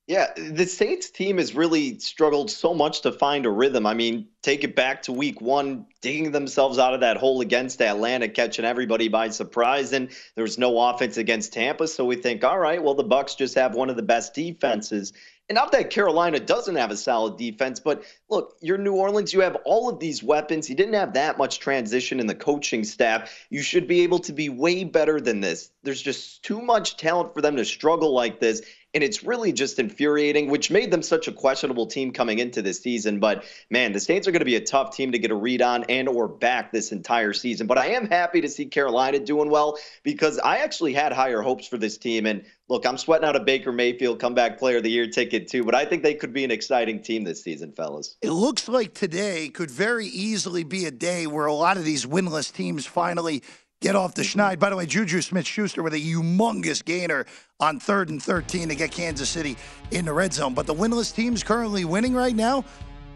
Yeah, 0.09 0.33
the 0.35 0.65
Saints 0.65 1.11
team 1.11 1.37
has 1.37 1.55
really 1.55 1.99
struggled 1.99 2.51
so 2.51 2.73
much 2.73 3.03
to 3.03 3.13
find 3.13 3.45
a 3.45 3.51
rhythm. 3.51 3.85
I 3.85 3.93
mean, 3.93 4.29
take 4.41 4.65
it 4.65 4.75
back 4.75 5.03
to 5.03 5.13
week 5.13 5.43
one, 5.43 5.85
digging 6.01 6.33
themselves 6.33 6.79
out 6.79 6.95
of 6.95 7.01
that 7.01 7.19
hole 7.19 7.43
against 7.43 7.83
Atlanta, 7.83 8.27
catching 8.27 8.65
everybody 8.65 9.09
by 9.09 9.29
surprise. 9.29 9.93
And 9.93 10.09
there 10.35 10.45
was 10.45 10.57
no 10.57 10.81
offense 10.81 11.19
against 11.19 11.53
Tampa. 11.53 11.87
So 11.87 12.07
we 12.07 12.17
think, 12.17 12.43
all 12.43 12.59
right, 12.59 12.83
well, 12.83 12.95
the 12.95 13.05
Bucs 13.05 13.37
just 13.37 13.55
have 13.57 13.75
one 13.75 13.91
of 13.91 13.97
the 13.97 14.03
best 14.03 14.33
defenses. 14.33 15.13
And 15.51 15.57
not 15.57 15.73
that 15.73 15.91
Carolina 15.91 16.41
doesn't 16.41 16.77
have 16.77 16.91
a 16.91 16.97
solid 16.97 17.39
defense, 17.39 17.81
but 17.81 18.03
look, 18.29 18.57
you're 18.61 18.77
New 18.77 18.95
Orleans. 18.95 19.33
You 19.33 19.41
have 19.41 19.57
all 19.65 19.89
of 19.89 19.99
these 19.99 20.23
weapons. 20.23 20.69
You 20.69 20.77
didn't 20.77 20.95
have 20.95 21.15
that 21.15 21.39
much 21.39 21.59
transition 21.59 22.21
in 22.21 22.27
the 22.27 22.35
coaching 22.35 22.85
staff. 22.85 23.47
You 23.49 23.63
should 23.63 23.89
be 23.89 24.03
able 24.03 24.19
to 24.21 24.33
be 24.33 24.51
way 24.51 24.85
better 24.85 25.21
than 25.21 25.41
this. 25.41 25.71
There's 25.83 26.03
just 26.03 26.43
too 26.43 26.61
much 26.61 26.99
talent 26.99 27.33
for 27.33 27.41
them 27.41 27.57
to 27.57 27.65
struggle 27.65 28.13
like 28.13 28.41
this. 28.41 28.61
And 28.95 29.05
it's 29.05 29.23
really 29.23 29.53
just 29.53 29.79
infuriating, 29.79 30.49
which 30.49 30.71
made 30.71 30.91
them 30.91 31.03
such 31.03 31.29
a 31.29 31.33
questionable 31.33 31.87
team 31.87 32.11
coming 32.11 32.39
into 32.39 32.63
this 32.63 32.81
season. 32.81 33.21
But 33.21 33.45
man, 33.71 33.93
the 33.93 34.01
Saints 34.01 34.27
are 34.27 34.31
going 34.31 34.41
to 34.41 34.47
be 34.47 34.57
a 34.57 34.61
tough 34.61 34.97
team 34.97 35.13
to 35.13 35.19
get 35.19 35.31
a 35.31 35.35
read 35.35 35.61
on 35.61 35.85
and 35.85 36.09
or 36.09 36.27
back 36.27 36.73
this 36.73 36.91
entire 36.91 37.33
season. 37.35 37.67
But 37.67 37.77
I 37.77 37.89
am 37.89 38.09
happy 38.09 38.41
to 38.41 38.49
see 38.49 38.67
Carolina 38.67 39.19
doing 39.19 39.51
well 39.51 39.79
because 40.03 40.39
I 40.39 40.59
actually 40.59 40.95
had 40.95 41.13
higher 41.13 41.43
hopes 41.43 41.67
for 41.67 41.77
this 41.77 41.99
team. 41.99 42.25
And 42.25 42.45
look, 42.69 42.87
I'm 42.87 42.97
sweating 42.97 43.29
out 43.29 43.37
a 43.37 43.41
Baker 43.41 43.73
Mayfield 43.73 44.21
comeback 44.21 44.59
player 44.59 44.79
of 44.79 44.83
the 44.83 44.91
year 44.91 45.07
ticket 45.07 45.49
too, 45.49 45.65
but 45.65 45.75
I 45.75 45.85
think 45.85 46.03
they 46.03 46.15
could 46.15 46.33
be 46.33 46.45
an 46.45 46.51
exciting 46.51 47.03
team 47.03 47.25
this 47.25 47.43
season, 47.43 47.73
fellas. 47.73 48.17
It 48.23 48.31
looks 48.31 48.69
like 48.69 48.95
today 48.95 49.49
could 49.49 49.71
very 49.71 50.07
easily 50.07 50.65
be 50.65 50.87
a 50.87 50.91
day 50.91 51.27
where 51.27 51.47
a 51.47 51.55
lot 51.55 51.77
of 51.77 51.85
these 51.85 52.07
winless 52.07 52.53
teams 52.53 52.87
finally 52.87 53.43
get 53.81 53.97
off 53.97 54.15
the 54.15 54.23
mm-hmm. 54.23 54.41
schneid. 54.41 54.59
By 54.59 54.71
the 54.71 54.77
way, 54.77 54.87
Juju 54.87 55.21
Smith 55.23 55.47
Schuster 55.47 55.83
with 55.83 55.95
a 55.95 56.01
humongous 56.01 56.85
gainer 56.85 57.27
on 57.61 57.81
third 57.81 58.09
and 58.09 58.23
13 58.23 58.69
to 58.69 58.77
get 58.77 58.93
Kansas 58.93 59.29
City 59.29 59.57
in 59.91 60.05
the 60.05 60.13
red 60.13 60.33
zone. 60.33 60.55
But 60.55 60.67
the 60.67 60.75
winless 60.75 61.13
teams 61.13 61.43
currently 61.43 61.85
winning 61.85 62.15
right 62.15 62.35
now 62.35 62.65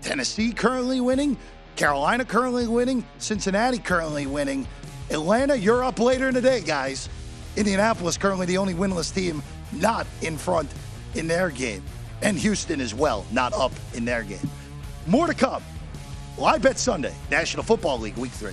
Tennessee 0.01 0.51
currently 0.51 1.01
winning, 1.01 1.37
Carolina 1.77 2.25
currently 2.25 2.67
winning, 2.67 3.05
Cincinnati 3.19 3.79
currently 3.79 4.27
winning. 4.27 4.67
Atlanta, 5.11 5.55
you're 5.55 5.85
up 5.85 6.01
later 6.01 6.27
in 6.27 6.35
the 6.35 6.41
day, 6.41 6.61
guys. 6.61 7.09
Indianapolis 7.57 8.17
currently 8.17 8.47
the 8.47 8.59
only 8.59 8.75
winless 8.75 9.15
team 9.15 9.41
not 9.71 10.09
in 10.23 10.37
front 10.37 10.69
in 11.15 11.29
their 11.29 11.49
game. 11.51 11.85
And 12.23 12.37
Houston 12.37 12.81
as 12.81 12.95
well, 12.95 13.25
not 13.31 13.53
up 13.53 13.73
in 13.95 14.05
their 14.05 14.25
game. 14.25 14.51
More 15.07 15.29
to 15.29 15.35
come. 15.35 15.63
Live 16.37 16.63
Bet 16.63 16.81
Sunday, 16.81 17.15
National 17.31 17.63
Football 17.63 18.01
League, 18.01 18.17
Week 18.17 18.33
3. 18.33 18.53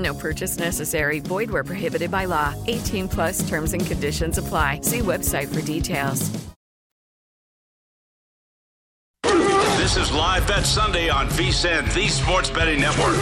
No 0.00 0.14
purchase 0.14 0.58
necessary. 0.58 1.20
Void 1.20 1.50
where 1.50 1.64
prohibited 1.64 2.10
by 2.10 2.24
law. 2.24 2.54
18 2.66 3.08
plus 3.08 3.46
terms 3.48 3.74
and 3.74 3.84
conditions 3.84 4.38
apply. 4.38 4.80
See 4.82 5.00
website 5.00 5.54
for 5.54 5.60
details. 5.60 6.30
This 9.76 9.96
is 9.96 10.12
Live 10.12 10.46
Bet 10.46 10.64
Sunday 10.64 11.08
on 11.08 11.26
VSIN, 11.30 11.92
the 11.94 12.06
Sports 12.06 12.50
Betting 12.50 12.80
Network. 12.80 13.16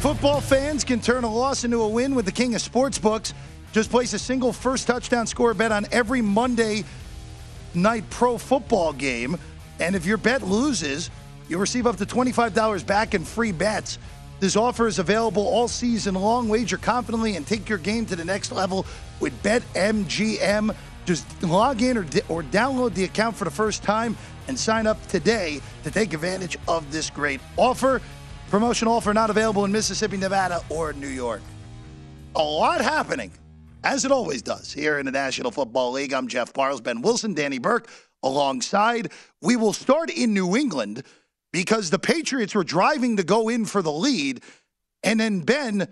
Football 0.00 0.40
fans 0.40 0.82
can 0.82 1.00
turn 1.00 1.24
a 1.24 1.32
loss 1.32 1.64
into 1.64 1.82
a 1.82 1.88
win 1.88 2.14
with 2.14 2.24
the 2.24 2.32
king 2.32 2.54
of 2.54 2.62
sportsbooks. 2.62 3.34
Just 3.72 3.90
place 3.90 4.12
a 4.14 4.18
single 4.18 4.52
first 4.52 4.86
touchdown 4.86 5.26
score 5.26 5.52
bet 5.52 5.72
on 5.72 5.86
every 5.92 6.22
Monday 6.22 6.84
night 7.74 8.08
pro 8.08 8.38
football 8.38 8.92
game. 8.92 9.36
And 9.78 9.94
if 9.94 10.06
your 10.06 10.16
bet 10.16 10.42
loses, 10.42 11.10
you'll 11.52 11.60
receive 11.60 11.86
up 11.86 11.96
to 11.96 12.06
$25 12.06 12.86
back 12.86 13.12
in 13.12 13.24
free 13.24 13.52
bets. 13.52 13.98
This 14.40 14.56
offer 14.56 14.86
is 14.86 14.98
available 14.98 15.46
all 15.46 15.68
season 15.68 16.14
long. 16.14 16.48
Wager 16.48 16.78
confidently 16.78 17.36
and 17.36 17.46
take 17.46 17.68
your 17.68 17.76
game 17.76 18.06
to 18.06 18.16
the 18.16 18.24
next 18.24 18.52
level 18.52 18.86
with 19.20 19.40
BetMGM. 19.42 20.74
Just 21.04 21.42
log 21.42 21.82
in 21.82 21.98
or, 21.98 22.06
or 22.30 22.42
download 22.42 22.94
the 22.94 23.04
account 23.04 23.36
for 23.36 23.44
the 23.44 23.50
first 23.50 23.82
time 23.82 24.16
and 24.48 24.58
sign 24.58 24.86
up 24.86 25.06
today 25.08 25.60
to 25.84 25.90
take 25.90 26.14
advantage 26.14 26.56
of 26.66 26.90
this 26.90 27.10
great 27.10 27.40
offer. 27.58 28.00
Promotion 28.48 28.88
offer 28.88 29.12
not 29.12 29.28
available 29.28 29.66
in 29.66 29.72
Mississippi, 29.72 30.16
Nevada, 30.16 30.62
or 30.70 30.94
New 30.94 31.06
York. 31.06 31.42
A 32.34 32.42
lot 32.42 32.80
happening, 32.80 33.30
as 33.84 34.06
it 34.06 34.10
always 34.10 34.40
does, 34.40 34.72
here 34.72 34.98
in 34.98 35.04
the 35.04 35.12
National 35.12 35.50
Football 35.50 35.92
League. 35.92 36.14
I'm 36.14 36.28
Jeff 36.28 36.54
Parles, 36.54 36.80
Ben 36.80 37.02
Wilson, 37.02 37.34
Danny 37.34 37.58
Burke 37.58 37.88
alongside. 38.22 39.12
We 39.42 39.56
will 39.56 39.74
start 39.74 40.08
in 40.08 40.32
New 40.32 40.56
England 40.56 41.02
because 41.52 41.90
the 41.90 41.98
Patriots 41.98 42.54
were 42.54 42.64
driving 42.64 43.16
to 43.18 43.22
go 43.22 43.48
in 43.48 43.64
for 43.64 43.82
the 43.82 43.92
lead. 43.92 44.42
And 45.02 45.20
then 45.20 45.40
Ben, 45.40 45.88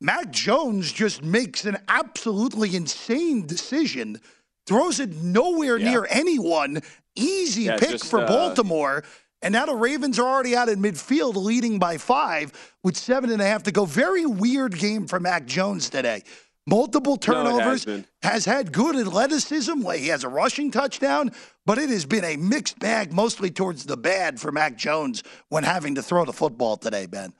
Mac 0.00 0.30
Jones 0.30 0.90
just 0.92 1.22
makes 1.22 1.64
an 1.64 1.78
absolutely 1.88 2.74
insane 2.74 3.46
decision, 3.46 4.20
throws 4.66 4.98
it 5.00 5.14
nowhere 5.16 5.76
Yeah. 5.76 5.90
near 5.90 6.06
anyone. 6.10 6.82
Easy 7.14 7.62
Yeah, 7.64 7.76
pick 7.76 7.90
just, 7.90 8.06
for 8.06 8.20
uh, 8.20 8.26
Baltimore. 8.26 9.04
And 9.42 9.52
now 9.52 9.66
the 9.66 9.74
Ravens 9.74 10.18
are 10.18 10.26
already 10.28 10.54
out 10.56 10.68
in 10.68 10.80
midfield, 10.80 11.34
leading 11.36 11.78
by 11.78 11.98
five 11.98 12.52
with 12.84 12.96
seven 12.96 13.30
and 13.30 13.42
a 13.42 13.44
half 13.44 13.64
to 13.64 13.72
go. 13.72 13.84
Very 13.84 14.24
weird 14.24 14.78
game 14.78 15.06
for 15.08 15.18
Mac 15.20 15.46
Jones 15.46 15.90
today. 15.90 16.22
Multiple 16.66 17.14
No, 17.14 17.16
turnovers, 17.16 17.84
been. 17.84 18.06
has 18.22 18.44
had 18.44 18.72
good 18.72 18.94
athleticism. 18.94 19.90
He 19.92 20.08
has 20.08 20.22
a 20.22 20.28
rushing 20.28 20.70
touchdown, 20.70 21.32
but 21.66 21.78
it 21.78 21.90
has 21.90 22.04
been 22.04 22.24
a 22.24 22.36
mixed 22.36 22.78
bag, 22.78 23.12
mostly 23.12 23.50
towards 23.50 23.84
the 23.84 23.96
bad 23.96 24.40
for 24.40 24.52
Mac 24.52 24.76
Jones 24.76 25.24
when 25.48 25.64
having 25.64 25.96
to 25.96 26.02
throw 26.02 26.24
the 26.24 26.32
football 26.32 26.76
today, 26.76 27.06
Ben. 27.06 27.32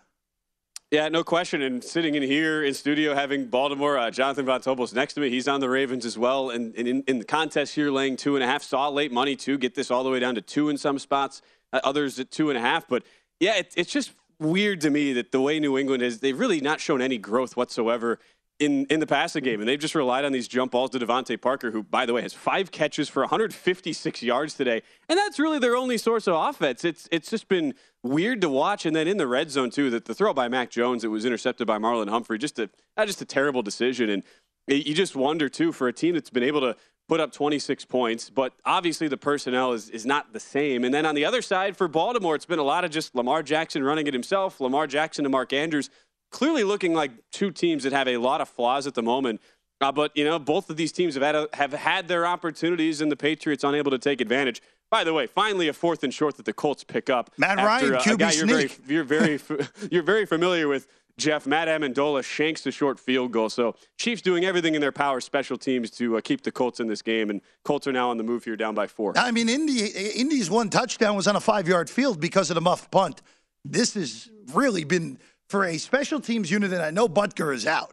Yeah, 0.91 1.09
no 1.09 1.25
question. 1.25 1.63
And 1.63 1.83
sitting 1.83 2.17
in 2.17 2.23
here 2.23 2.65
in 2.65 2.75
studio, 2.75 3.15
having 3.15 3.47
Baltimore, 3.47 3.97
uh, 3.97 4.11
Jonathan 4.11 4.45
Von 4.45 4.61
Tobel's 4.61 4.93
next 4.93 5.15
to 5.15 5.21
me. 5.21 5.31
He's 5.31 5.49
on 5.49 5.61
the 5.61 5.71
Ravens 5.71 6.05
as 6.05 6.19
well. 6.19 6.51
And, 6.51 6.75
and 6.75 6.87
in, 6.87 7.03
in 7.07 7.19
the 7.19 7.25
contest 7.25 7.75
here, 7.75 7.91
laying 7.91 8.17
two 8.17 8.35
and 8.35 8.45
a 8.45 8.47
half, 8.47 8.63
saw 8.63 8.89
late 8.89 9.11
money 9.11 9.35
too. 9.35 9.57
Get 9.57 9.75
this 9.75 9.91
all 9.91 10.05
the 10.05 10.11
way 10.11 10.19
down 10.21 10.35
to 10.35 10.43
two 10.43 10.69
in 10.69 10.77
some 10.77 10.99
spots, 10.99 11.41
uh, 11.73 11.81
others 11.83 12.19
at 12.21 12.31
two 12.31 12.51
and 12.51 12.59
a 12.59 12.61
half. 12.61 12.87
But 12.89 13.05
yeah, 13.41 13.57
it, 13.57 13.73
it's 13.75 13.91
just 13.91 14.13
weird 14.39 14.83
to 14.83 14.91
me 14.91 15.15
that 15.15 15.33
the 15.33 15.41
way 15.41 15.59
New 15.61 15.79
England 15.79 16.03
is, 16.03 16.21
they've 16.21 16.39
really 16.39 16.61
not 16.61 16.79
shown 16.79 17.01
any 17.01 17.17
growth 17.17 17.57
whatsoever 17.57 18.19
in, 18.63 18.87
in 18.87 19.01
the 19.01 19.07
passing 19.07 19.43
game. 19.43 19.61
And 19.61 19.69
they've 19.69 19.79
just 19.79 19.95
relied 19.95 20.25
on 20.25 20.33
these 20.33 20.47
jump 20.47 20.73
balls 20.73 20.91
to 20.91 20.99
DeVante 20.99 21.41
Parker, 21.41 21.71
who, 21.71 21.83
by 21.83 22.07
the 22.07 22.13
way, 22.13 22.23
has 22.23 22.33
five 22.33 22.71
catches 22.71 23.09
for 23.09 23.23
156 23.23 24.23
yards 24.23 24.55
today. 24.55 24.83
And 25.09 25.19
that's 25.19 25.39
really 25.39 25.59
their 25.59 25.77
only 25.77 25.99
source 25.99 26.27
of 26.27 26.35
offense. 26.35 26.85
It's, 26.85 27.09
it's 27.11 27.31
just 27.31 27.49
been 27.49 27.75
weird 28.03 28.41
to 28.43 28.49
watch. 28.49 28.87
And 28.87 28.95
then 28.95 29.09
in 29.09 29.17
the 29.17 29.27
red 29.27 29.51
zone, 29.51 29.71
too, 29.71 29.91
that 29.91 30.05
the 30.05 30.15
throw 30.15 30.33
by 30.33 30.49
Mac 30.49 30.71
Jones, 30.71 31.05
it 31.05 31.09
was 31.09 31.25
intercepted 31.25 31.67
by 31.67 31.79
Marlon 31.79 32.09
Humphrey. 32.09 32.39
Just 32.39 32.59
a, 32.59 32.71
not 32.97 33.07
just 33.07 33.21
a 33.21 33.27
terrible 33.27 33.63
decision. 33.63 34.09
And 34.09 34.23
you 34.69 34.95
just 34.95 35.17
wonder, 35.17 35.49
too, 35.49 35.73
for 35.73 35.89
a 35.89 35.93
team 35.93 36.15
that's 36.15 36.31
been 36.31 36.45
able 36.45 36.61
to 36.61 36.77
put 37.09 37.21
up 37.21 37.33
26 37.33 37.85
points, 37.87 38.31
but 38.31 38.55
obviously 38.65 39.09
the 39.09 39.17
personnel 39.17 39.73
is, 39.73 39.91
is 39.91 40.07
not 40.07 40.33
the 40.33 40.41
same. 40.41 40.85
And 40.85 40.95
then 40.95 41.05
on 41.05 41.15
the 41.15 41.25
other 41.25 41.43
side 41.43 41.77
for 41.77 41.89
Baltimore, 41.89 42.37
it's 42.37 42.47
been 42.47 42.61
a 42.61 42.65
lot 42.65 42.85
of 42.85 42.91
just 42.91 43.15
Lamar 43.15 43.43
Jackson 43.43 43.83
running 43.83 44.07
it 44.07 44.15
himself, 44.15 44.61
Lamar 44.61 44.87
Jackson 44.87 45.25
to 45.25 45.29
Mark 45.29 45.53
Andrews, 45.53 45.91
clearly 46.33 46.65
looking 46.65 46.95
like 46.95 47.13
two 47.31 47.51
teams 47.51 47.85
that 47.85 47.93
have 47.93 48.09
a 48.09 48.17
lot 48.17 48.41
of 48.41 48.49
flaws 48.49 48.87
at 48.87 48.95
the 48.95 49.03
moment. 49.03 49.41
Uh, 49.81 49.93
but 49.93 50.17
you 50.17 50.25
know, 50.25 50.39
both 50.39 50.71
of 50.71 50.77
these 50.77 50.93
teams 50.93 51.15
have 51.15 51.23
had 51.23 51.35
a, 51.35 51.49
have 51.55 51.73
had 51.73 52.09
their 52.09 52.27
opportunities, 52.27 53.01
and 53.01 53.11
the 53.11 53.17
Patriots 53.17 53.65
unable 53.65 53.91
to 53.91 53.99
take 53.99 54.21
advantage. 54.21 54.63
By 54.91 55.05
the 55.05 55.13
way, 55.13 55.27
finally 55.27 55.69
a 55.69 55.73
fourth 55.73 56.05
and 56.05 56.13
short 56.13 56.37
that 56.37 56.45
the 56.45 56.53
Colts 56.53 56.85
pick 56.85 57.11
up. 57.11 57.31
Matt 57.39 57.59
after, 57.59 57.93
Ryan, 57.93 57.95
uh, 57.95 57.97
a 57.97 58.01
QB 58.01 58.19
guy 58.19 58.33
you're 58.33 58.47
very, 58.47 58.71
you're 58.87 59.05
very 59.05 59.41
you're 59.91 60.03
very 60.03 60.27
familiar 60.27 60.69
with. 60.69 60.87
Jeff 61.19 61.47
Matt 61.47 61.69
Ammendola 61.69 62.25
shanks 62.25 62.63
the 62.63 62.71
short 62.71 62.99
field 62.99 63.33
goal. 63.33 63.51
So 63.51 63.75
Chiefs 63.99 64.23
doing 64.23 64.45
everything 64.45 64.75
in 64.75 64.81
their 64.81 64.93
power, 64.93 65.21
special 65.21 65.59
teams 65.59 65.91
to 65.93 66.17
uh, 66.17 66.21
keep 66.23 66.43
the 66.43 66.51
Colts 66.51 66.81
in 66.81 66.87
this 66.87 67.03
game, 67.03 67.29
and 67.29 67.43
Colts 67.65 67.87
are 67.87 67.93
now 67.93 68.11
on 68.11 68.17
the 68.17 68.25
move 68.25 68.45
here, 68.45 68.57
down 68.57 68.75
by 68.75 68.87
four. 68.87 69.13
I 69.17 69.31
mean, 69.31 69.49
Indy, 69.49 69.85
Indy's 69.87 70.51
one 70.51 70.71
touchdown 70.71 71.15
was 71.15 71.27
on 71.27 71.37
a 71.37 71.41
five 71.41 71.69
yard 71.69 71.91
field 71.91 72.19
because 72.19 72.51
of 72.51 72.55
the 72.55 72.61
muff 72.61 72.91
punt. 72.91 73.21
This 73.65 73.95
has 73.95 74.31
really 74.55 74.85
been 74.85 75.19
for 75.53 75.67
a 75.67 75.77
special 75.77 76.19
teams 76.19 76.51
unit, 76.51 76.73
and 76.73 76.81
I 76.81 76.91
know 76.91 77.07
Butker 77.07 77.55
is 77.55 77.67
out, 77.67 77.93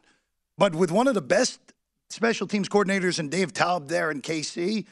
but 0.58 0.74
with 0.74 0.92
one 0.92 1.10
of 1.10 1.14
the 1.14 1.22
best 1.22 1.60
special 2.10 2.48
teams 2.48 2.70
coordinators 2.70 3.20
and 3.20 3.30
Dave 3.30 3.52
Toub 3.52 3.90
there 3.90 4.12
in 4.12 4.22
KC, 4.22 4.86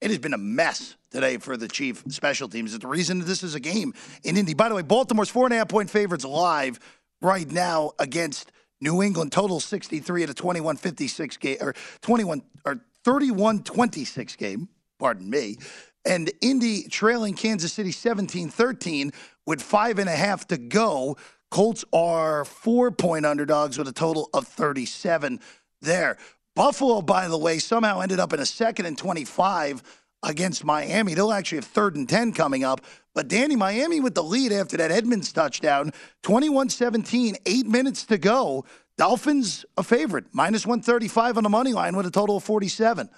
it 0.00 0.08
has 0.08 0.20
been 0.20 0.32
a 0.32 0.38
mess 0.38 0.94
today 1.10 1.38
for 1.38 1.56
the 1.56 1.66
Chief 1.66 2.04
special 2.10 2.48
teams. 2.48 2.78
The 2.78 2.86
reason 2.86 3.18
this 3.18 3.42
is 3.42 3.56
a 3.56 3.60
game 3.60 3.92
in 4.22 4.36
Indy. 4.36 4.54
By 4.54 4.68
the 4.68 4.76
way, 4.76 4.82
Baltimore's 4.82 5.30
four 5.30 5.46
and 5.46 5.52
a 5.52 5.56
half 5.56 5.68
point 5.68 5.90
favorites 5.90 6.24
live 6.24 6.78
right 7.20 7.50
now 7.50 7.90
against 7.98 8.52
New 8.80 9.02
England. 9.02 9.32
Total 9.32 9.58
63 9.58 10.22
at 10.22 10.30
a 10.30 10.34
21 10.34 10.76
56 10.76 11.36
game, 11.38 11.56
or 11.60 11.74
21 12.02 12.40
or 12.64 12.84
31 13.02 13.64
26 13.64 14.36
game, 14.36 14.68
pardon 15.00 15.28
me. 15.28 15.56
And 16.04 16.30
Indy 16.40 16.84
trailing 16.84 17.34
Kansas 17.34 17.72
City 17.72 17.90
17 17.90 18.48
13 18.48 19.10
with 19.44 19.60
five 19.60 19.98
and 19.98 20.08
a 20.08 20.14
half 20.14 20.46
to 20.46 20.56
go. 20.56 21.16
Colts 21.52 21.84
are 21.92 22.46
four 22.46 22.90
point 22.90 23.26
underdogs 23.26 23.76
with 23.76 23.86
a 23.86 23.92
total 23.92 24.30
of 24.32 24.48
37 24.48 25.38
there. 25.82 26.16
Buffalo, 26.56 27.02
by 27.02 27.28
the 27.28 27.36
way, 27.36 27.58
somehow 27.58 28.00
ended 28.00 28.18
up 28.18 28.32
in 28.32 28.40
a 28.40 28.46
second 28.46 28.86
and 28.86 28.96
25 28.96 29.82
against 30.22 30.64
Miami. 30.64 31.12
They'll 31.12 31.30
actually 31.30 31.58
have 31.58 31.66
third 31.66 31.94
and 31.94 32.08
10 32.08 32.32
coming 32.32 32.64
up. 32.64 32.80
But 33.14 33.28
Danny, 33.28 33.54
Miami 33.54 34.00
with 34.00 34.14
the 34.14 34.24
lead 34.24 34.50
after 34.50 34.78
that 34.78 34.90
Edmonds 34.90 35.30
touchdown, 35.30 35.92
21 36.22 36.70
17, 36.70 37.36
eight 37.44 37.66
minutes 37.66 38.06
to 38.06 38.16
go. 38.16 38.64
Dolphins 38.96 39.66
a 39.76 39.82
favorite, 39.82 40.24
minus 40.32 40.64
135 40.64 41.36
on 41.36 41.42
the 41.42 41.50
money 41.50 41.74
line 41.74 41.96
with 41.96 42.06
a 42.06 42.10
total 42.10 42.38
of 42.38 42.44
47. 42.44 43.10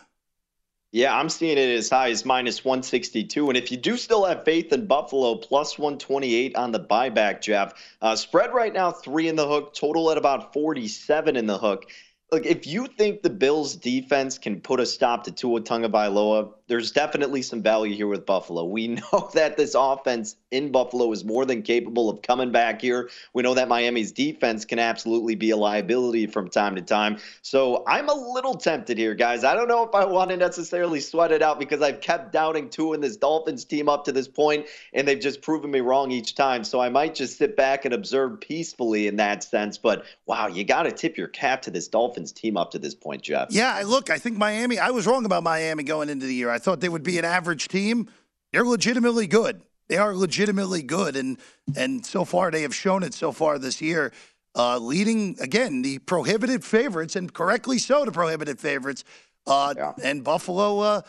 Yeah, 0.95 1.19
I'm 1.19 1.29
seeing 1.29 1.59
it 1.59 1.77
as 1.77 1.91
high 1.91 2.11
as 2.11 2.25
minus 2.25 2.65
162. 2.65 3.49
And 3.49 3.59
if 3.59 3.73
you 3.73 3.77
do 3.77 3.97
still 3.97 4.25
have 4.27 4.45
faith 4.45 4.73
in 4.73 4.87
Buffalo, 4.87 5.35
plus 5.35 5.77
128 5.77 6.55
on 6.55 6.71
the 6.71 6.79
buyback, 6.79 7.41
Jeff. 7.41 7.73
Uh, 8.01 8.15
spread 8.15 8.55
right 8.55 8.73
now, 8.73 8.93
three 8.93 9.27
in 9.27 9.35
the 9.35 9.49
hook, 9.49 9.75
total 9.75 10.13
at 10.13 10.19
about 10.19 10.53
47 10.53 11.35
in 11.35 11.47
the 11.47 11.59
hook. 11.59 11.91
Look, 12.31 12.47
if 12.47 12.69
you 12.69 12.87
think 12.87 13.23
the 13.23 13.31
Bills 13.31 13.75
defense 13.75 14.39
can 14.39 14.61
put 14.61 14.79
a 14.79 14.87
stop 14.87 15.25
to 15.25 15.33
Tua 15.33 15.63
Tagovailoa, 15.63 16.53
there's 16.67 16.93
definitely 16.93 17.43
some 17.43 17.63
value 17.63 17.95
here 17.95 18.07
with 18.07 18.25
Buffalo. 18.25 18.65
We 18.65 18.89
know 19.13 19.31
that 19.35 19.57
this 19.57 19.75
offense 19.75 20.37
in 20.51 20.71
Buffalo 20.73 21.11
is 21.13 21.25
more 21.25 21.45
than 21.45 21.63
capable 21.63 22.09
of 22.09 22.23
coming 22.23 22.53
back 22.53 22.81
here. 22.81 23.11
We 23.33 23.43
know 23.43 23.55
that 23.55 23.69
Miami's 23.69 24.13
defense 24.13 24.65
can 24.65 24.79
absolutely 24.79 25.35
be 25.35 25.51
a 25.51 25.57
liability 25.57 26.27
from 26.27 26.49
time 26.49 26.77
to 26.77 26.83
time. 26.83 27.19
So 27.43 27.83
I'm 27.87 28.09
a 28.09 28.15
little 28.15 28.55
tempted 28.55 28.97
here, 28.97 29.15
guys. 29.15 29.45
I 29.45 29.55
don't 29.55 29.69
know 29.69 29.85
if 29.85 29.95
I 29.95 30.05
want 30.05 30.31
to 30.31 30.37
necessarily 30.37 31.01
sweat 31.01 31.33
it 31.33 31.43
out 31.43 31.59
because 31.59 31.83
I've 31.83 32.01
kept 32.01 32.33
doubting 32.33 32.71
Tua 32.71 32.95
in 32.95 33.01
this 33.01 33.17
Dolphins 33.17 33.65
team 33.65 33.89
up 33.89 34.05
to 34.05 34.13
this 34.13 34.29
point, 34.29 34.67
and 34.93 35.07
they've 35.07 35.21
just 35.21 35.43
proven 35.43 35.71
me 35.71 35.81
wrong 35.81 36.11
each 36.11 36.35
time. 36.35 36.65
So 36.65 36.81
I 36.81 36.89
might 36.89 37.15
just 37.15 37.39
sit 37.39 37.57
back 37.57 37.85
and 37.85 37.93
observe 37.93 38.41
peacefully 38.41 39.07
in 39.07 39.17
that 39.17 39.43
sense. 39.43 39.77
But 39.77 40.05
wow, 40.27 40.47
you 40.47 40.65
got 40.65 40.85
to 40.85 40.93
tip 40.93 41.17
your 41.17 41.29
cap 41.29 41.63
to 41.63 41.71
this 41.71 41.89
Dolphins 41.89 42.33
team 42.33 42.57
up 42.57 42.71
to 42.71 42.79
this 42.79 42.95
point, 42.95 43.23
Jeff. 43.23 43.49
Yeah, 43.51 43.83
look, 43.85 44.11
I 44.11 44.19
think 44.19 44.37
Miami, 44.37 44.79
I 44.79 44.91
was 44.91 45.07
wrong 45.07 45.25
about 45.25 45.43
Miami 45.43 45.83
going 45.83 46.09
into 46.09 46.27
the 46.27 46.35
year. 46.35 46.54
I 46.55 46.59
thought 46.59 46.81
they 46.81 46.89
would 46.89 47.03
be 47.03 47.19
an 47.19 47.25
average 47.25 47.69
team. 47.69 48.09
They're 48.53 48.65
legitimately 48.65 49.27
good. 49.27 49.61
They 49.89 49.97
are 49.97 50.15
legitimately 50.15 50.83
good, 50.83 51.17
and 51.17 51.37
and 51.77 52.07
so 52.07 52.25
far 52.25 52.51
they 52.51 52.63
have 52.63 52.75
shown 52.75 53.03
it 53.03 53.13
so 53.13 53.33
far 53.33 53.59
this 53.59 53.83
year. 53.83 54.13
Uh, 54.57 54.79
leading 54.79 55.37
again 55.41 55.83
the 55.83 55.99
prohibited 55.99 56.65
favorites, 56.65 57.17
and 57.17 57.33
correctly 57.33 57.79
so, 57.79 58.05
the 58.05 58.13
prohibited 58.13 58.61
favorites. 58.61 59.05
Uh, 59.47 59.75
yeah. 59.77 59.93
And 60.03 60.23
Buffalo, 60.23 60.79
uh, 60.79 61.03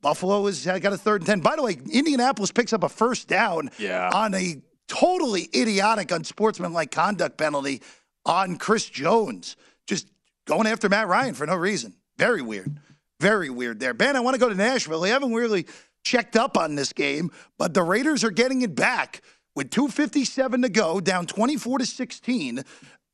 Buffalo 0.00 0.46
has 0.46 0.64
got 0.64 0.92
a 0.92 0.96
third 0.96 1.22
and 1.22 1.26
ten. 1.26 1.40
By 1.40 1.56
the 1.56 1.62
way, 1.62 1.76
Indianapolis 1.92 2.52
picks 2.52 2.72
up 2.72 2.84
a 2.84 2.88
first 2.88 3.28
down 3.28 3.70
yeah. 3.78 4.10
on 4.14 4.32
a 4.34 4.62
totally 4.86 5.48
idiotic, 5.54 6.10
unsportsmanlike 6.10 6.90
conduct 6.90 7.36
penalty 7.36 7.82
on 8.24 8.56
Chris 8.56 8.88
Jones, 8.88 9.56
just 9.86 10.08
going 10.46 10.66
after 10.68 10.88
Matt 10.88 11.08
Ryan 11.08 11.34
for 11.34 11.46
no 11.46 11.56
reason. 11.56 11.94
Very 12.16 12.40
weird. 12.40 12.78
Very 13.22 13.50
weird 13.50 13.78
there. 13.78 13.94
Ben, 13.94 14.16
I 14.16 14.20
want 14.20 14.34
to 14.34 14.40
go 14.40 14.48
to 14.48 14.54
Nashville. 14.56 15.00
They 15.00 15.10
haven't 15.10 15.32
really 15.32 15.64
checked 16.02 16.34
up 16.34 16.56
on 16.56 16.74
this 16.74 16.92
game, 16.92 17.30
but 17.56 17.72
the 17.72 17.84
Raiders 17.84 18.24
are 18.24 18.32
getting 18.32 18.62
it 18.62 18.74
back 18.74 19.22
with 19.54 19.70
257 19.70 20.62
to 20.62 20.68
go, 20.68 21.00
down 21.00 21.26
24 21.26 21.78
to 21.78 21.86
16, 21.86 22.64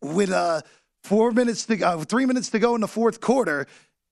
with 0.00 0.30
uh, 0.30 0.62
four 1.04 1.30
minutes 1.32 1.66
to 1.66 1.76
go, 1.76 2.02
three 2.04 2.24
minutes 2.24 2.48
to 2.48 2.58
go 2.58 2.74
in 2.74 2.80
the 2.80 2.88
fourth 2.88 3.20
quarter. 3.20 3.66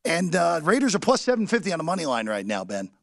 And 0.04 0.36
uh, 0.36 0.60
Raiders 0.62 0.94
are 0.94 0.98
plus 0.98 1.22
750 1.22 1.72
on 1.72 1.78
the 1.78 1.82
money 1.82 2.04
line 2.04 2.28
right 2.28 2.44
now, 2.44 2.62
Ben. 2.62 2.90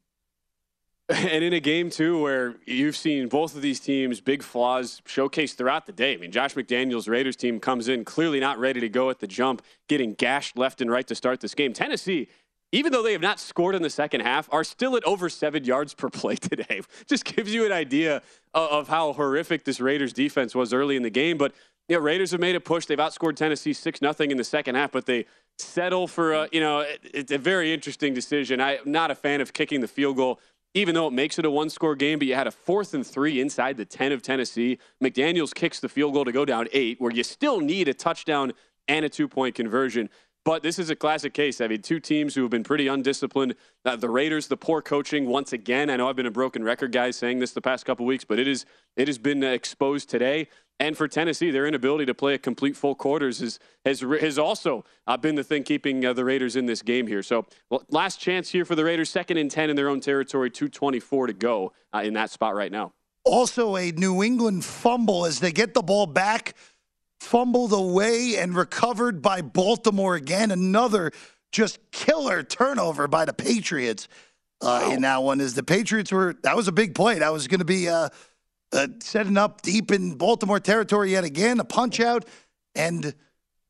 And 1.10 1.44
in 1.44 1.52
a 1.52 1.60
game, 1.60 1.90
too, 1.90 2.22
where 2.22 2.56
you've 2.66 2.96
seen 2.96 3.28
both 3.28 3.56
of 3.56 3.62
these 3.62 3.80
teams' 3.80 4.22
big 4.22 4.42
flaws 4.42 5.02
showcased 5.06 5.56
throughout 5.56 5.86
the 5.86 5.92
day. 5.92 6.14
I 6.14 6.18
mean, 6.18 6.32
Josh 6.32 6.54
McDaniels' 6.54 7.10
Raiders 7.10 7.36
team 7.36 7.60
comes 7.60 7.90
in 7.90 8.06
clearly 8.06 8.40
not 8.40 8.58
ready 8.58 8.80
to 8.80 8.88
go 8.88 9.10
at 9.10 9.20
the 9.20 9.28
jump, 9.28 9.64
getting 9.90 10.14
gashed 10.14 10.58
left 10.58 10.80
and 10.80 10.90
right 10.90 11.06
to 11.08 11.16
start 11.16 11.42
this 11.42 11.56
game. 11.56 11.74
Tennessee 11.74 12.30
even 12.74 12.92
though 12.92 13.04
they 13.04 13.12
have 13.12 13.22
not 13.22 13.40
scored 13.40 13.76
in 13.76 13.84
the 13.84 13.90
second 13.90 14.22
half, 14.22 14.50
are 14.52 14.64
still 14.64 14.98
at 14.98 15.04
over 15.06 15.30
seven 15.30 15.64
yards 15.64 15.94
per 15.94 16.10
play 16.10 16.36
today. 16.36 16.82
Just 17.08 17.24
gives 17.24 17.54
you 17.54 17.66
an 17.66 17.72
idea 17.72 18.22
of, 18.54 18.88
how 18.88 19.14
horrific 19.14 19.64
this 19.64 19.80
Raiders 19.80 20.12
defense 20.12 20.54
was 20.54 20.74
early 20.74 20.96
in 20.96 21.04
the 21.04 21.10
game. 21.10 21.38
But 21.38 21.54
you 21.88 21.96
know, 21.96 22.02
Raiders 22.02 22.32
have 22.32 22.40
made 22.40 22.56
a 22.56 22.60
push. 22.60 22.86
They've 22.86 22.98
outscored 22.98 23.36
Tennessee 23.36 23.74
six 23.74 24.02
nothing 24.02 24.32
in 24.32 24.38
the 24.38 24.44
second 24.44 24.76
half, 24.76 24.92
but 24.92 25.06
they 25.06 25.26
settle 25.60 26.08
for 26.08 26.34
a, 26.34 26.50
you 26.52 26.60
know 26.60 26.84
it's 27.04 27.32
a 27.32 27.38
very 27.38 27.72
interesting 27.72 28.14
decision. 28.14 28.60
I'm 28.60 28.80
not 28.86 29.12
a 29.12 29.16
fan 29.16 29.40
of 29.40 29.54
kicking 29.54 29.80
the 29.82 29.88
field 29.88 30.18
goal. 30.18 30.40
Even 30.76 30.96
though 30.96 31.06
it 31.06 31.14
makes 31.14 31.38
it 31.38 31.46
a 31.46 31.52
one 31.52 31.70
score 31.70 31.96
game, 31.96 32.18
but 32.18 32.28
you 32.28 32.34
had 32.34 32.48
a 32.48 32.52
fourth 32.52 32.96
and 32.96 33.06
three 33.06 33.40
inside 33.40 33.78
the 33.78 33.86
10 33.86 34.12
of 34.12 34.24
Tennessee. 34.24 34.80
McDaniels 35.04 35.54
kicks 35.54 35.80
the 35.80 35.88
field 35.88 36.16
goal 36.16 36.26
to 36.26 36.32
go 36.32 36.46
down 36.46 36.68
eight, 36.74 37.00
where 37.00 37.12
you 37.12 37.24
still 37.24 37.60
need 37.60 37.88
a 37.88 37.94
touchdown 37.94 38.54
and 38.88 39.06
a 39.06 39.10
two 39.10 39.28
point 39.28 39.54
conversion. 39.54 40.10
But 40.46 40.62
this 40.62 40.78
is 40.78 40.90
a 40.90 40.96
classic 40.96 41.34
case. 41.34 41.62
I 41.62 41.68
mean, 41.68 41.82
two 41.82 42.02
teams 42.02 42.36
who 42.36 42.42
have 42.42 42.52
been 42.52 42.66
pretty 42.66 42.88
undisciplined. 42.88 43.56
Uh, 43.86 43.96
the 43.96 44.10
Raiders, 44.10 44.48
the 44.48 44.58
poor 44.58 44.82
coaching 44.82 45.26
once 45.26 45.54
again. 45.54 45.90
I 45.90 45.96
know 45.96 46.10
I've 46.10 46.18
been 46.18 46.26
a 46.26 46.32
broken 46.32 46.64
record 46.64 46.92
guy 46.92 47.12
saying 47.12 47.40
this 47.40 47.52
the 47.52 47.62
past 47.62 47.86
couple 47.86 48.06
weeks, 48.06 48.26
but 48.26 48.40
it 48.40 48.48
is 48.48 48.66
it 48.98 49.08
has 49.08 49.18
been 49.18 49.44
exposed 49.44 50.10
today. 50.10 50.50
And 50.80 50.98
for 50.98 51.08
Tennessee, 51.08 51.50
their 51.50 51.66
inability 51.66 52.06
to 52.08 52.14
play 52.14 52.34
a 52.34 52.38
complete 52.38 52.76
full 52.76 52.96
quarters 52.96 53.42
is, 53.42 53.58
has 53.86 54.02
has 54.02 54.38
also 54.38 54.84
uh, 55.08 55.16
been 55.16 55.36
the 55.36 55.44
thing 55.44 55.64
keeping 55.64 56.04
uh, 56.04 56.12
the 56.12 56.26
Raiders 56.26 56.58
in 56.58 56.66
this 56.66 56.82
game 56.82 57.08
here. 57.08 57.24
So 57.24 57.46
last 57.90 58.20
chance 58.20 58.50
here 58.50 58.66
for 58.66 58.76
the 58.76 58.84
Raiders, 58.84 59.10
second 59.10 59.38
and 59.38 59.50
ten 59.50 59.70
in 59.70 59.78
their 59.78 59.88
own 59.88 60.02
territory, 60.02 60.50
two 60.50 60.68
twenty 60.68 61.00
four 61.00 61.28
to 61.28 61.34
go 61.34 61.72
uh, 61.94 62.02
in 62.04 62.14
that 62.16 62.32
spot 62.32 62.54
right 62.54 62.72
now. 62.72 62.92
Also, 63.26 63.78
a 63.78 63.92
New 63.92 64.22
England 64.22 64.66
fumble 64.66 65.26
as 65.26 65.40
they 65.40 65.54
get 65.54 65.74
the 65.74 65.82
ball 65.82 66.06
back 66.06 66.56
fumbled 67.24 67.74
away 67.74 68.36
and 68.38 68.56
recovered 68.56 69.22
by 69.22 69.42
Baltimore 69.42 70.16
again. 70.16 70.52
Another 70.52 71.12
just 71.52 71.80
killer 71.92 72.44
turnover 72.44 73.08
by 73.08 73.26
the 73.26 73.34
Patriots 73.34 74.08
uh, 74.62 74.90
in 74.92 75.02
that 75.02 75.24
one. 75.24 75.40
Is 75.40 75.54
the 75.54 75.64
Patriots 75.64 76.12
were 76.12 76.36
that 76.44 76.56
was 76.56 76.68
a 76.68 76.72
big 76.72 76.96
play. 76.96 77.20
That 77.20 77.32
was 77.32 77.48
going 77.48 77.60
to 77.60 77.66
be 77.66 77.88
uh, 77.88 78.10
uh, 78.72 78.88
setting 79.00 79.38
up 79.38 79.62
deep 79.62 79.92
in 79.92 80.16
Baltimore 80.16 80.60
territory 80.60 81.12
yet 81.12 81.24
again, 81.24 81.60
a 81.60 81.64
punch 81.64 82.00
out, 82.00 82.26
and 82.76 83.14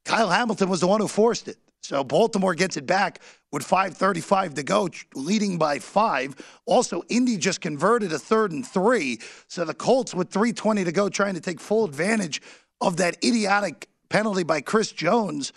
Kyle 0.05 0.29
Hamilton 0.29 0.69
was 0.69 0.79
the 0.79 0.87
one 0.87 1.01
who 1.01 1.07
forced 1.07 1.47
it. 1.47 1.57
So 1.81 2.01
Baltimore 2.03 2.55
gets 2.55 2.77
it 2.77 2.85
back 2.85 3.19
with 3.51 3.63
5:35 3.63 4.53
to 4.55 4.63
go, 4.63 4.89
leading 5.15 5.57
by 5.57 5.79
five. 5.79 6.35
Also, 6.65 7.03
Indy 7.09 7.37
just 7.37 7.59
converted 7.59 8.13
a 8.13 8.19
third 8.19 8.53
and 8.53 8.65
three. 8.65 9.19
So 9.47 9.65
the 9.65 9.73
Colts 9.73 10.15
with 10.15 10.31
3:20 10.31 10.85
to 10.85 10.91
go, 10.93 11.09
trying 11.09 11.33
to 11.33 11.41
take 11.41 11.59
full 11.59 11.83
advantage 11.83 12.41
of 12.83 12.97
that 12.97 13.17
idiotic 13.23 13.87
penalty 14.09 14.43
by 14.43 14.61
Chris 14.61 14.91
Jones. 14.91 15.53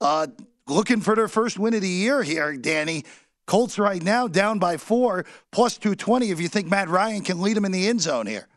Uh, 0.00 0.26
looking 0.66 1.00
for 1.00 1.14
their 1.14 1.28
first 1.28 1.58
win 1.58 1.74
of 1.74 1.82
the 1.82 1.88
year 1.88 2.22
here, 2.22 2.56
Danny. 2.56 3.04
Colts 3.46 3.78
right 3.78 4.02
now 4.02 4.28
down 4.28 4.58
by 4.58 4.76
four, 4.76 5.26
plus 5.50 5.76
220 5.76 6.30
if 6.30 6.40
you 6.40 6.48
think 6.48 6.68
Matt 6.68 6.88
Ryan 6.88 7.22
can 7.22 7.42
lead 7.42 7.56
them 7.56 7.64
in 7.64 7.72
the 7.72 7.86
end 7.86 8.00
zone 8.00 8.26
here. 8.26 8.48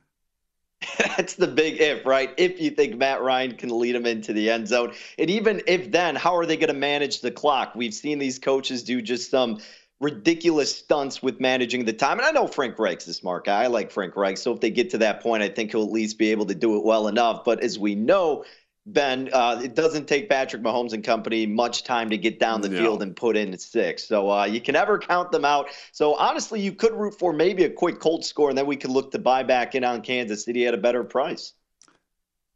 That's 1.18 1.36
the 1.36 1.48
big 1.48 1.82
if, 1.82 2.06
right? 2.06 2.34
If 2.38 2.62
you 2.62 2.70
think 2.70 2.96
Matt 2.98 3.22
Ryan 3.22 3.56
can 3.56 3.78
lead 3.78 3.96
them 3.96 4.06
into 4.06 4.34
the 4.34 4.50
end 4.50 4.68
zone. 4.68 4.94
And 5.18 5.30
even 5.30 5.62
if 5.68 5.92
then, 5.92 6.16
how 6.16 6.36
are 6.36 6.46
they 6.46 6.58
going 6.58 6.68
to 6.68 6.80
manage 6.80 7.22
the 7.22 7.32
clock? 7.32 7.74
We've 7.76 7.94
seen 7.94 8.20
these 8.20 8.40
coaches 8.40 8.84
do 8.84 9.02
just 9.02 9.32
some 9.32 9.60
ridiculous 10.04 10.76
stunts 10.76 11.24
with 11.24 11.40
managing 11.40 11.86
the 11.86 11.94
time. 11.94 12.20
And 12.20 12.28
I 12.28 12.32
know 12.32 12.46
Frank 12.46 12.78
Reich's 12.78 13.08
a 13.08 13.14
smart 13.14 13.46
guy. 13.46 13.64
I 13.64 13.68
like 13.68 13.90
Frank 13.90 14.16
Reich. 14.16 14.38
So 14.38 14.52
if 14.54 14.60
they 14.60 14.70
get 14.70 14.90
to 14.92 14.98
that 15.00 15.22
point, 15.22 15.42
I 15.42 15.50
think 15.50 15.72
he'll 15.72 15.84
at 15.84 15.92
least 15.92 16.18
be 16.18 16.30
able 16.32 16.46
to 16.48 16.56
do 16.56 16.76
it 16.78 16.84
well 16.84 17.08
enough. 17.08 17.44
But 17.46 17.62
as 17.62 17.80
we 17.80 17.96
know, 17.96 18.44
Ben, 18.86 19.30
uh, 19.32 19.62
it 19.64 19.76
doesn't 19.76 20.08
take 20.10 20.30
Patrick 20.30 20.62
Mahomes 20.62 20.92
and 20.92 21.06
company 21.06 21.46
much 21.46 21.86
time 21.86 22.10
to 22.10 22.18
get 22.18 22.38
down 22.38 22.60
the 22.60 22.68
no. 22.68 22.78
field 22.78 23.02
and 23.02 23.16
put 23.16 23.38
in 23.38 23.58
six. 23.58 24.04
So 24.04 24.30
uh, 24.30 24.44
you 24.44 24.60
can 24.60 24.74
never 24.74 25.00
count 25.00 25.32
them 25.32 25.46
out. 25.46 25.70
So 25.94 26.16
honestly, 26.16 26.60
you 26.60 26.74
could 26.74 26.94
root 26.94 27.18
for 27.18 27.32
maybe 27.32 27.64
a 27.64 27.70
quick 27.70 28.02
cold 28.02 28.26
score, 28.26 28.50
and 28.50 28.58
then 28.58 28.66
we 28.66 28.76
could 28.76 28.92
look 28.92 29.12
to 29.12 29.20
buy 29.20 29.44
back 29.44 29.74
in 29.74 29.86
on 29.86 30.02
Kansas 30.02 30.44
City 30.44 30.68
at 30.68 30.74
a 30.74 30.78
better 30.78 31.06
price. 31.06 31.54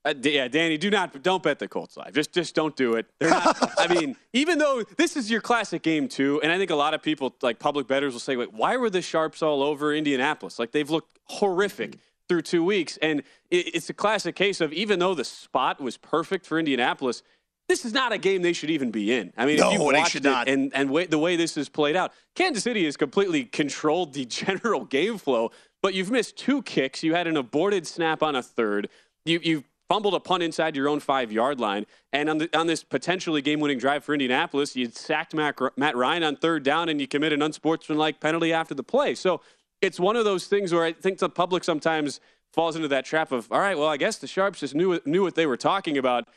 Uh, 0.06 0.14
yeah, 0.22 0.48
Danny, 0.48 0.78
do 0.78 0.90
not 0.90 1.22
don't 1.22 1.44
bet 1.44 1.60
the 1.60 1.68
Colts 1.68 1.98
live. 1.98 2.14
Just 2.14 2.32
just 2.32 2.56
don't 2.56 2.76
do 2.76 2.96
it. 2.96 3.08
Not. 3.20 3.58
I 3.78 3.88
mean, 3.94 4.16
even 4.34 4.58
though 4.58 4.84
this 4.98 5.18
is 5.18 5.30
your 5.30 5.42
classic 5.42 5.82
game 5.82 6.08
too, 6.08 6.40
and 6.42 6.52
I 6.52 6.58
think 6.58 6.72
a 6.72 6.76
lot 6.76 6.94
of 6.94 7.02
people 7.02 7.36
like 7.42 7.60
public 7.60 7.88
bettors 7.88 8.14
will 8.14 8.20
say, 8.20 8.36
"Wait, 8.36 8.54
why 8.54 8.78
were 8.78 8.90
the 8.90 9.02
sharps 9.02 9.42
all 9.42 9.62
over 9.62 9.94
Indianapolis? 9.94 10.60
Like 10.60 10.72
they've 10.72 10.90
looked 10.90 11.18
horrific 11.26 11.98
through 12.30 12.44
two 12.44 12.64
weeks." 12.64 12.98
And 13.02 13.20
it, 13.52 13.76
it's 13.76 13.90
a 13.90 13.94
classic 13.94 14.36
case 14.36 14.62
of 14.62 14.72
even 14.72 15.00
though 15.00 15.14
the 15.14 15.26
spot 15.26 15.82
was 15.82 15.98
perfect 15.98 16.46
for 16.46 16.58
Indianapolis, 16.58 17.22
this 17.68 17.84
is 17.84 17.94
not 17.94 18.14
a 18.14 18.18
game 18.18 18.44
they 18.44 18.54
should 18.54 18.70
even 18.70 18.92
be 18.92 19.12
in. 19.12 19.34
I 19.36 19.46
mean, 19.46 19.58
no, 19.58 19.72
if 19.72 19.74
you 19.74 19.84
watched 19.84 20.16
it 20.16 20.24
not. 20.24 20.48
and 20.48 20.72
and 20.74 20.90
way, 20.90 21.06
the 21.06 21.20
way 21.20 21.36
this 21.36 21.58
is 21.58 21.68
played 21.68 21.98
out, 21.98 22.14
Kansas 22.34 22.64
City 22.64 22.86
has 22.86 22.96
completely 22.96 23.44
controlled 23.44 24.14
the 24.14 24.26
general 24.42 24.86
game 24.86 25.18
flow. 25.18 25.52
But 25.82 25.94
you've 25.94 26.12
missed 26.12 26.38
two 26.38 26.62
kicks. 26.64 27.04
You 27.04 27.14
had 27.14 27.28
an 27.28 27.38
aborted 27.38 27.86
snap 27.86 28.24
on 28.24 28.36
a 28.36 28.42
third. 28.42 28.90
You, 29.26 29.40
you've 29.44 29.64
fumbled 29.90 30.14
a 30.14 30.20
punt 30.20 30.44
inside 30.44 30.76
your 30.76 30.90
own 30.90 31.00
five 31.00 31.32
yard 31.32 31.60
line. 31.60 31.86
And 32.14 32.30
on, 32.30 32.38
the, 32.40 32.58
on 32.58 32.68
this 32.68 32.84
potentially 32.84 33.42
game 33.42 33.60
winning 33.60 33.78
drive 33.78 34.04
for 34.04 34.14
Indianapolis, 34.14 34.76
you 34.76 34.90
sacked 34.90 35.34
Matt, 35.34 35.58
Matt 35.78 35.96
Ryan 35.96 36.24
on 36.24 36.36
third 36.36 36.64
down 36.64 36.90
and 36.90 37.00
you 37.00 37.08
commit 37.08 37.34
an 37.34 37.42
unsportsmanlike 37.42 38.20
penalty 38.20 38.54
after 38.54 38.74
the 38.74 38.84
play. 38.84 39.16
So 39.16 39.42
it's 39.82 40.00
one 40.00 40.16
of 40.16 40.26
those 40.26 40.48
things 40.48 40.74
where 40.74 40.84
I 40.84 40.94
think 40.94 41.20
the 41.20 41.30
public 41.30 41.64
sometimes 41.64 42.20
falls 42.54 42.76
into 42.76 42.88
that 42.88 43.06
trap 43.06 43.32
of, 43.32 43.52
all 43.52 43.60
right, 43.60 43.78
well, 43.78 43.88
I 43.88 43.98
guess 43.98 44.18
the 44.18 44.28
Sharps 44.28 44.62
just 44.62 44.76
knew, 44.76 45.00
knew 45.06 45.22
what 45.22 45.36
they 45.36 45.46
were 45.46 45.58
talking 45.58 45.98
about. 45.98 46.28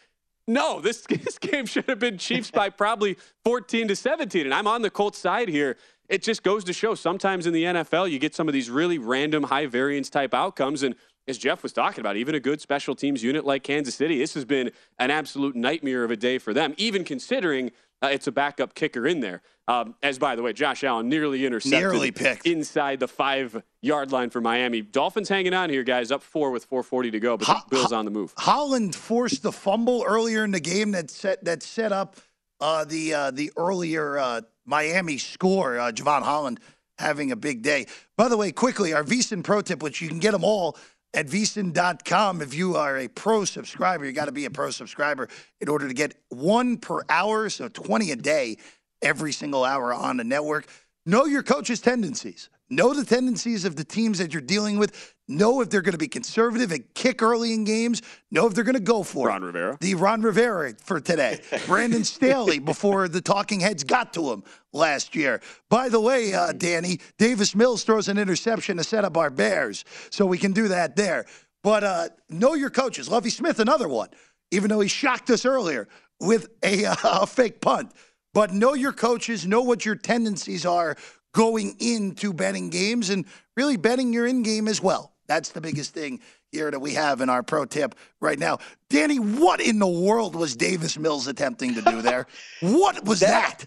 No, 0.47 0.81
this, 0.83 1.03
this 1.03 1.39
game 1.39 1.67
should 1.67 1.89
have 1.89 1.99
been 1.99 2.19
Chiefs 2.19 2.51
by 2.51 2.69
probably 2.69 3.17
14 3.45 3.89
to 3.89 3.97
17. 3.97 4.45
And 4.45 4.55
I'm 4.55 4.67
on 4.67 4.83
the 4.83 4.91
Colts 4.91 5.19
side 5.19 5.49
here. 5.49 5.77
It 6.09 6.23
just 6.23 6.43
goes 6.43 6.65
to 6.65 6.73
show 6.73 6.97
sometimes 6.97 7.47
in 7.47 7.53
the 7.53 7.65
NFL, 7.65 8.11
you 8.11 8.19
get 8.19 8.35
some 8.35 8.49
of 8.49 8.53
these 8.53 8.69
really 8.69 8.99
random 8.99 9.45
high 9.45 9.67
variance 9.67 10.11
type 10.11 10.35
outcomes. 10.35 10.83
And 10.83 10.97
as 11.29 11.39
Jeff 11.39 11.63
was 11.63 11.73
talking 11.73 12.01
about, 12.01 12.17
even 12.17 12.35
a 12.35 12.41
good 12.41 12.61
special 12.61 12.95
teams 12.95 13.23
unit 13.23 13.45
like 13.45 13.63
Kansas 13.63 13.95
City, 13.95 14.19
this 14.19 14.35
has 14.35 14.45
been 14.45 14.71
an 14.99 15.11
absolute 15.11 15.55
nightmare 15.55 16.05
of 16.05 16.11
a 16.11 16.17
day 16.17 16.39
for 16.39 16.53
them, 16.53 16.75
even 16.77 17.05
considering 17.05 17.71
uh, 18.03 18.09
it's 18.11 18.27
a 18.27 18.33
backup 18.33 18.75
kicker 18.75 19.07
in 19.07 19.21
there. 19.21 19.43
Um, 19.69 19.95
as 20.03 20.19
by 20.19 20.35
the 20.35 20.43
way, 20.43 20.53
Josh 20.53 20.83
Allen 20.83 21.09
nearly 21.09 21.45
intercepted 21.47 21.79
nearly 21.79 22.11
picked. 22.11 22.47
inside 22.47 22.99
the 22.99 23.07
five 23.07 23.63
yard 23.83 24.11
line 24.11 24.31
for 24.31 24.41
Miami. 24.41 24.81
Dolphins 24.81 25.29
hanging 25.29 25.55
on 25.55 25.71
here, 25.71 25.85
guys, 25.85 26.11
up 26.11 26.23
four 26.23 26.51
with 26.51 26.65
440 26.65 27.11
to 27.13 27.21
go, 27.21 27.37
but 27.37 27.47
Ho- 27.47 27.61
Bills 27.69 27.93
on 27.93 28.05
the 28.07 28.11
move. 28.11 28.33
Holland 28.39 28.95
forced 28.95 29.43
the 29.43 29.53
fumble 29.53 30.03
earlier 30.07 30.45
in 30.45 30.51
the 30.51 30.61
game 30.61 30.93
that 30.93 31.11
set 31.11 31.45
that 31.45 31.63
set 31.63 31.93
up 31.93 32.17
uh, 32.61 32.85
the 32.85 33.15
uh, 33.15 33.31
the 33.31 33.53
earlier 33.57 34.19
uh, 34.19 34.41
Miami 34.65 35.19
score. 35.19 35.79
Uh, 35.79 35.93
Jevon 35.93 36.23
Holland 36.23 36.59
having 36.99 37.31
a 37.31 37.37
big 37.37 37.63
day. 37.63 37.87
By 38.17 38.29
the 38.29 38.37
way, 38.37 38.53
quickly, 38.53 38.93
our 38.93 39.05
VSIN 39.05 39.45
Pro 39.45 39.61
tip, 39.63 39.83
which 39.83 40.01
you 40.03 40.09
can 40.09 40.19
get 40.19 40.33
them 40.33 40.45
all 40.45 40.77
at 41.15 41.27
VSIN.com. 41.27 42.43
If 42.43 42.55
you 42.55 42.77
are 42.77 42.99
a 42.99 43.09
pro 43.09 43.45
subscriber, 43.45 44.05
you 44.05 44.13
got 44.13 44.27
to 44.27 44.33
be 44.33 44.45
a 44.45 44.51
pro 44.51 44.71
subscriber 44.71 45.29
in 45.61 45.69
order 45.69 45.89
to 45.89 45.95
get 45.95 46.15
one 46.29 46.77
per 46.77 47.03
hour, 47.09 47.49
so 47.49 47.69
20 47.69 48.13
a 48.13 48.17
day 48.17 48.57
every 49.03 49.33
single 49.33 49.65
hour 49.65 49.93
on 49.93 50.17
the 50.17 50.25
network. 50.25 50.67
Know 51.07 51.25
your 51.25 51.43
coach's 51.43 51.81
tendencies. 51.81 52.51
Know 52.69 52.95
the 52.95 53.05
tendencies 53.05 53.65
of 53.65 53.77
the 53.77 53.85
teams 53.85 54.19
that 54.19 54.33
you're 54.33 54.41
dealing 54.41 54.79
with. 54.79 55.15
Know 55.31 55.61
if 55.61 55.71
they're 55.71 55.81
going 55.81 55.93
to 55.93 55.99
be 55.99 56.09
conservative 56.09 56.73
and 56.73 56.83
kick 56.95 57.23
early 57.23 57.55
in 57.55 57.63
games. 57.63 58.03
Know 58.33 58.49
if 58.49 58.55
they're 58.55 58.65
going 58.65 58.75
to 58.75 58.81
go 58.81 59.05
for 59.05 59.29
Ron 59.29 59.45
it. 59.45 59.47
Rivera. 59.47 59.79
The 59.81 59.95
Ron 59.95 60.23
Rivera 60.23 60.75
for 60.83 61.01
today. 61.01 61.39
Brandon 61.67 62.03
Staley 62.03 62.59
before 62.59 63.07
the 63.07 63.21
talking 63.21 63.61
heads 63.61 63.85
got 63.85 64.13
to 64.15 64.33
him 64.33 64.43
last 64.73 65.15
year. 65.15 65.41
By 65.69 65.89
the 65.89 66.01
way, 66.01 66.35
uh, 66.35 66.51
Danny, 66.53 66.99
Davis 67.17 67.55
Mills 67.55 67.85
throws 67.85 68.09
an 68.09 68.19
interception 68.19 68.77
to 68.79 68.85
set 68.85 69.05
up 69.05 69.17
our 69.17 69.31
Bears, 69.31 69.85
so 70.11 70.27
we 70.27 70.37
can 70.37 70.53
do 70.53 70.67
that 70.67 70.97
there. 70.97 71.27
But 71.63 71.85
uh, 71.85 72.09
know 72.29 72.55
your 72.55 72.71
coaches. 72.71 73.09
Lovie 73.09 73.31
Smith, 73.31 73.61
another 73.61 73.87
one, 73.87 74.09
even 74.51 74.69
though 74.69 74.81
he 74.81 74.89
shocked 74.89 75.31
us 75.31 75.45
earlier 75.45 75.87
with 76.19 76.49
a, 76.65 76.87
uh, 76.87 76.97
a 77.05 77.27
fake 77.27 77.61
punt. 77.61 77.93
But 78.35 78.53
know 78.53 78.75
your 78.75 78.93
coaches, 78.93 79.47
know 79.47 79.63
what 79.63 79.85
your 79.85 79.95
tendencies 79.95 80.67
are 80.67 80.97
going 81.33 81.77
into 81.79 82.33
betting 82.33 82.71
games 82.71 83.11
and 83.11 83.25
really 83.57 83.77
betting 83.77 84.13
your 84.13 84.27
in 84.27 84.43
game 84.43 84.67
as 84.67 84.83
well. 84.83 85.13
That's 85.31 85.51
the 85.51 85.61
biggest 85.61 85.95
thing 85.95 86.19
here 86.51 86.73
that 86.73 86.81
we 86.81 86.95
have 86.95 87.21
in 87.21 87.29
our 87.29 87.45
pro 87.45 87.65
tip 87.65 87.95
right 88.19 88.37
now. 88.37 88.59
Danny, 88.89 89.21
what 89.21 89.61
in 89.61 89.79
the 89.79 89.87
world 89.87 90.35
was 90.35 90.57
Davis 90.57 90.99
Mills 90.99 91.29
attempting 91.29 91.77
to 91.77 91.83
do 91.83 92.03
there? 92.03 92.27
what 92.63 93.05
was 93.05 93.21
that? 93.21 93.65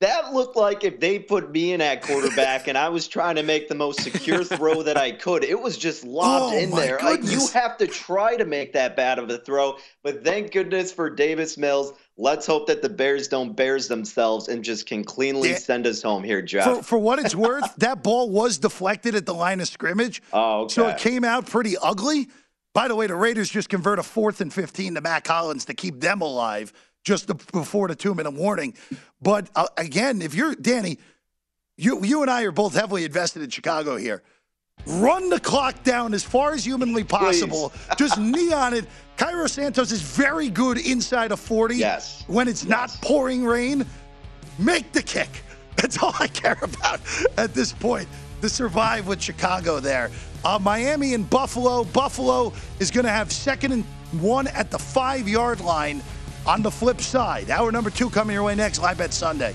That 0.00 0.34
looked 0.34 0.54
like 0.54 0.84
if 0.84 1.00
they 1.00 1.18
put 1.18 1.50
me 1.50 1.72
in 1.72 1.80
at 1.80 2.02
quarterback 2.02 2.68
and 2.68 2.76
I 2.76 2.90
was 2.90 3.08
trying 3.08 3.36
to 3.36 3.42
make 3.42 3.70
the 3.70 3.74
most 3.74 4.02
secure 4.02 4.44
throw 4.44 4.82
that 4.82 4.98
I 4.98 5.12
could, 5.12 5.44
it 5.44 5.58
was 5.58 5.78
just 5.78 6.04
lobbed 6.04 6.54
Oh, 6.54 6.58
in 6.58 6.70
there. 6.72 6.98
Like 7.02 7.24
you 7.24 7.48
have 7.54 7.78
to 7.78 7.86
try 7.86 8.36
to 8.36 8.44
make 8.44 8.74
that 8.74 8.96
bad 8.96 9.18
of 9.18 9.30
a 9.30 9.38
throw. 9.38 9.78
But 10.02 10.24
thank 10.24 10.52
goodness 10.52 10.92
for 10.92 11.08
Davis 11.08 11.56
Mills. 11.56 11.94
Let's 12.18 12.46
hope 12.46 12.66
that 12.68 12.80
the 12.80 12.88
Bears 12.88 13.28
don't 13.28 13.54
bears 13.54 13.88
themselves 13.88 14.48
and 14.48 14.64
just 14.64 14.86
can 14.86 15.04
cleanly 15.04 15.50
Yeah. 15.50 15.56
send 15.58 15.86
us 15.86 16.00
home 16.02 16.22
here, 16.24 16.40
Jeff. 16.40 16.64
For, 16.64 16.82
for 16.82 16.98
what 16.98 17.18
it's 17.18 17.34
worth, 17.34 17.74
that 17.78 18.02
ball 18.02 18.30
was 18.30 18.56
deflected 18.58 19.14
at 19.14 19.26
the 19.26 19.34
line 19.34 19.60
of 19.60 19.68
scrimmage. 19.68 20.22
Oh, 20.32 20.62
okay. 20.62 20.72
So 20.74 20.88
it 20.88 20.98
came 20.98 21.24
out 21.24 21.46
pretty 21.46 21.76
ugly. 21.76 22.28
By 22.72 22.88
the 22.88 22.94
way, 22.94 23.06
the 23.06 23.14
Raiders 23.14 23.50
just 23.50 23.68
convert 23.68 23.98
a 23.98 24.02
fourth 24.02 24.40
and 24.40 24.52
15 24.52 24.94
to 24.94 25.00
Mack 25.00 25.26
Hollins 25.26 25.66
to 25.66 25.74
keep 25.74 26.00
them 26.00 26.22
alive 26.22 26.72
just 27.04 27.26
the, 27.26 27.34
before 27.52 27.88
the 27.88 27.94
two 27.94 28.14
minute 28.14 28.32
warning. 28.32 28.74
But 29.20 29.50
uh, 29.54 29.66
again, 29.76 30.22
if 30.22 30.34
you're 30.34 30.54
Danny, 30.54 30.98
you, 31.76 32.02
you 32.02 32.22
and 32.22 32.30
I 32.30 32.42
are 32.44 32.52
both 32.52 32.74
heavily 32.74 33.04
invested 33.04 33.42
in 33.42 33.50
Chicago 33.50 33.96
here. 33.96 34.22
Run 34.86 35.30
the 35.30 35.40
clock 35.40 35.82
down 35.82 36.14
as 36.14 36.22
far 36.22 36.52
as 36.52 36.64
humanly 36.64 37.02
possible. 37.02 37.72
Just 37.98 38.18
knee 38.18 38.52
on 38.52 38.74
it. 38.74 38.86
Cairo 39.16 39.46
Santos 39.46 39.90
is 39.90 40.00
very 40.02 40.48
good 40.48 40.78
inside 40.78 41.32
of 41.32 41.40
40. 41.40 41.76
Yes. 41.76 42.22
When 42.28 42.46
it's 42.46 42.64
not 42.64 42.90
pouring 43.02 43.44
rain, 43.44 43.84
make 44.58 44.92
the 44.92 45.02
kick. 45.02 45.42
That's 45.76 46.02
all 46.02 46.14
I 46.20 46.28
care 46.28 46.58
about 46.62 47.00
at 47.36 47.52
this 47.52 47.72
point 47.72 48.08
to 48.42 48.48
survive 48.48 49.06
with 49.08 49.20
Chicago 49.20 49.80
there. 49.80 50.10
Uh, 50.44 50.58
Miami 50.60 51.14
and 51.14 51.28
Buffalo. 51.28 51.84
Buffalo 51.84 52.52
is 52.78 52.90
going 52.90 53.04
to 53.06 53.10
have 53.10 53.32
second 53.32 53.72
and 53.72 53.84
one 54.20 54.46
at 54.48 54.70
the 54.70 54.78
five 54.78 55.28
yard 55.28 55.60
line 55.60 56.00
on 56.46 56.62
the 56.62 56.70
flip 56.70 57.00
side. 57.00 57.50
Hour 57.50 57.72
number 57.72 57.90
two 57.90 58.08
coming 58.08 58.34
your 58.34 58.44
way 58.44 58.54
next. 58.54 58.78
Live 58.80 58.98
Bet 58.98 59.12
Sunday. 59.12 59.54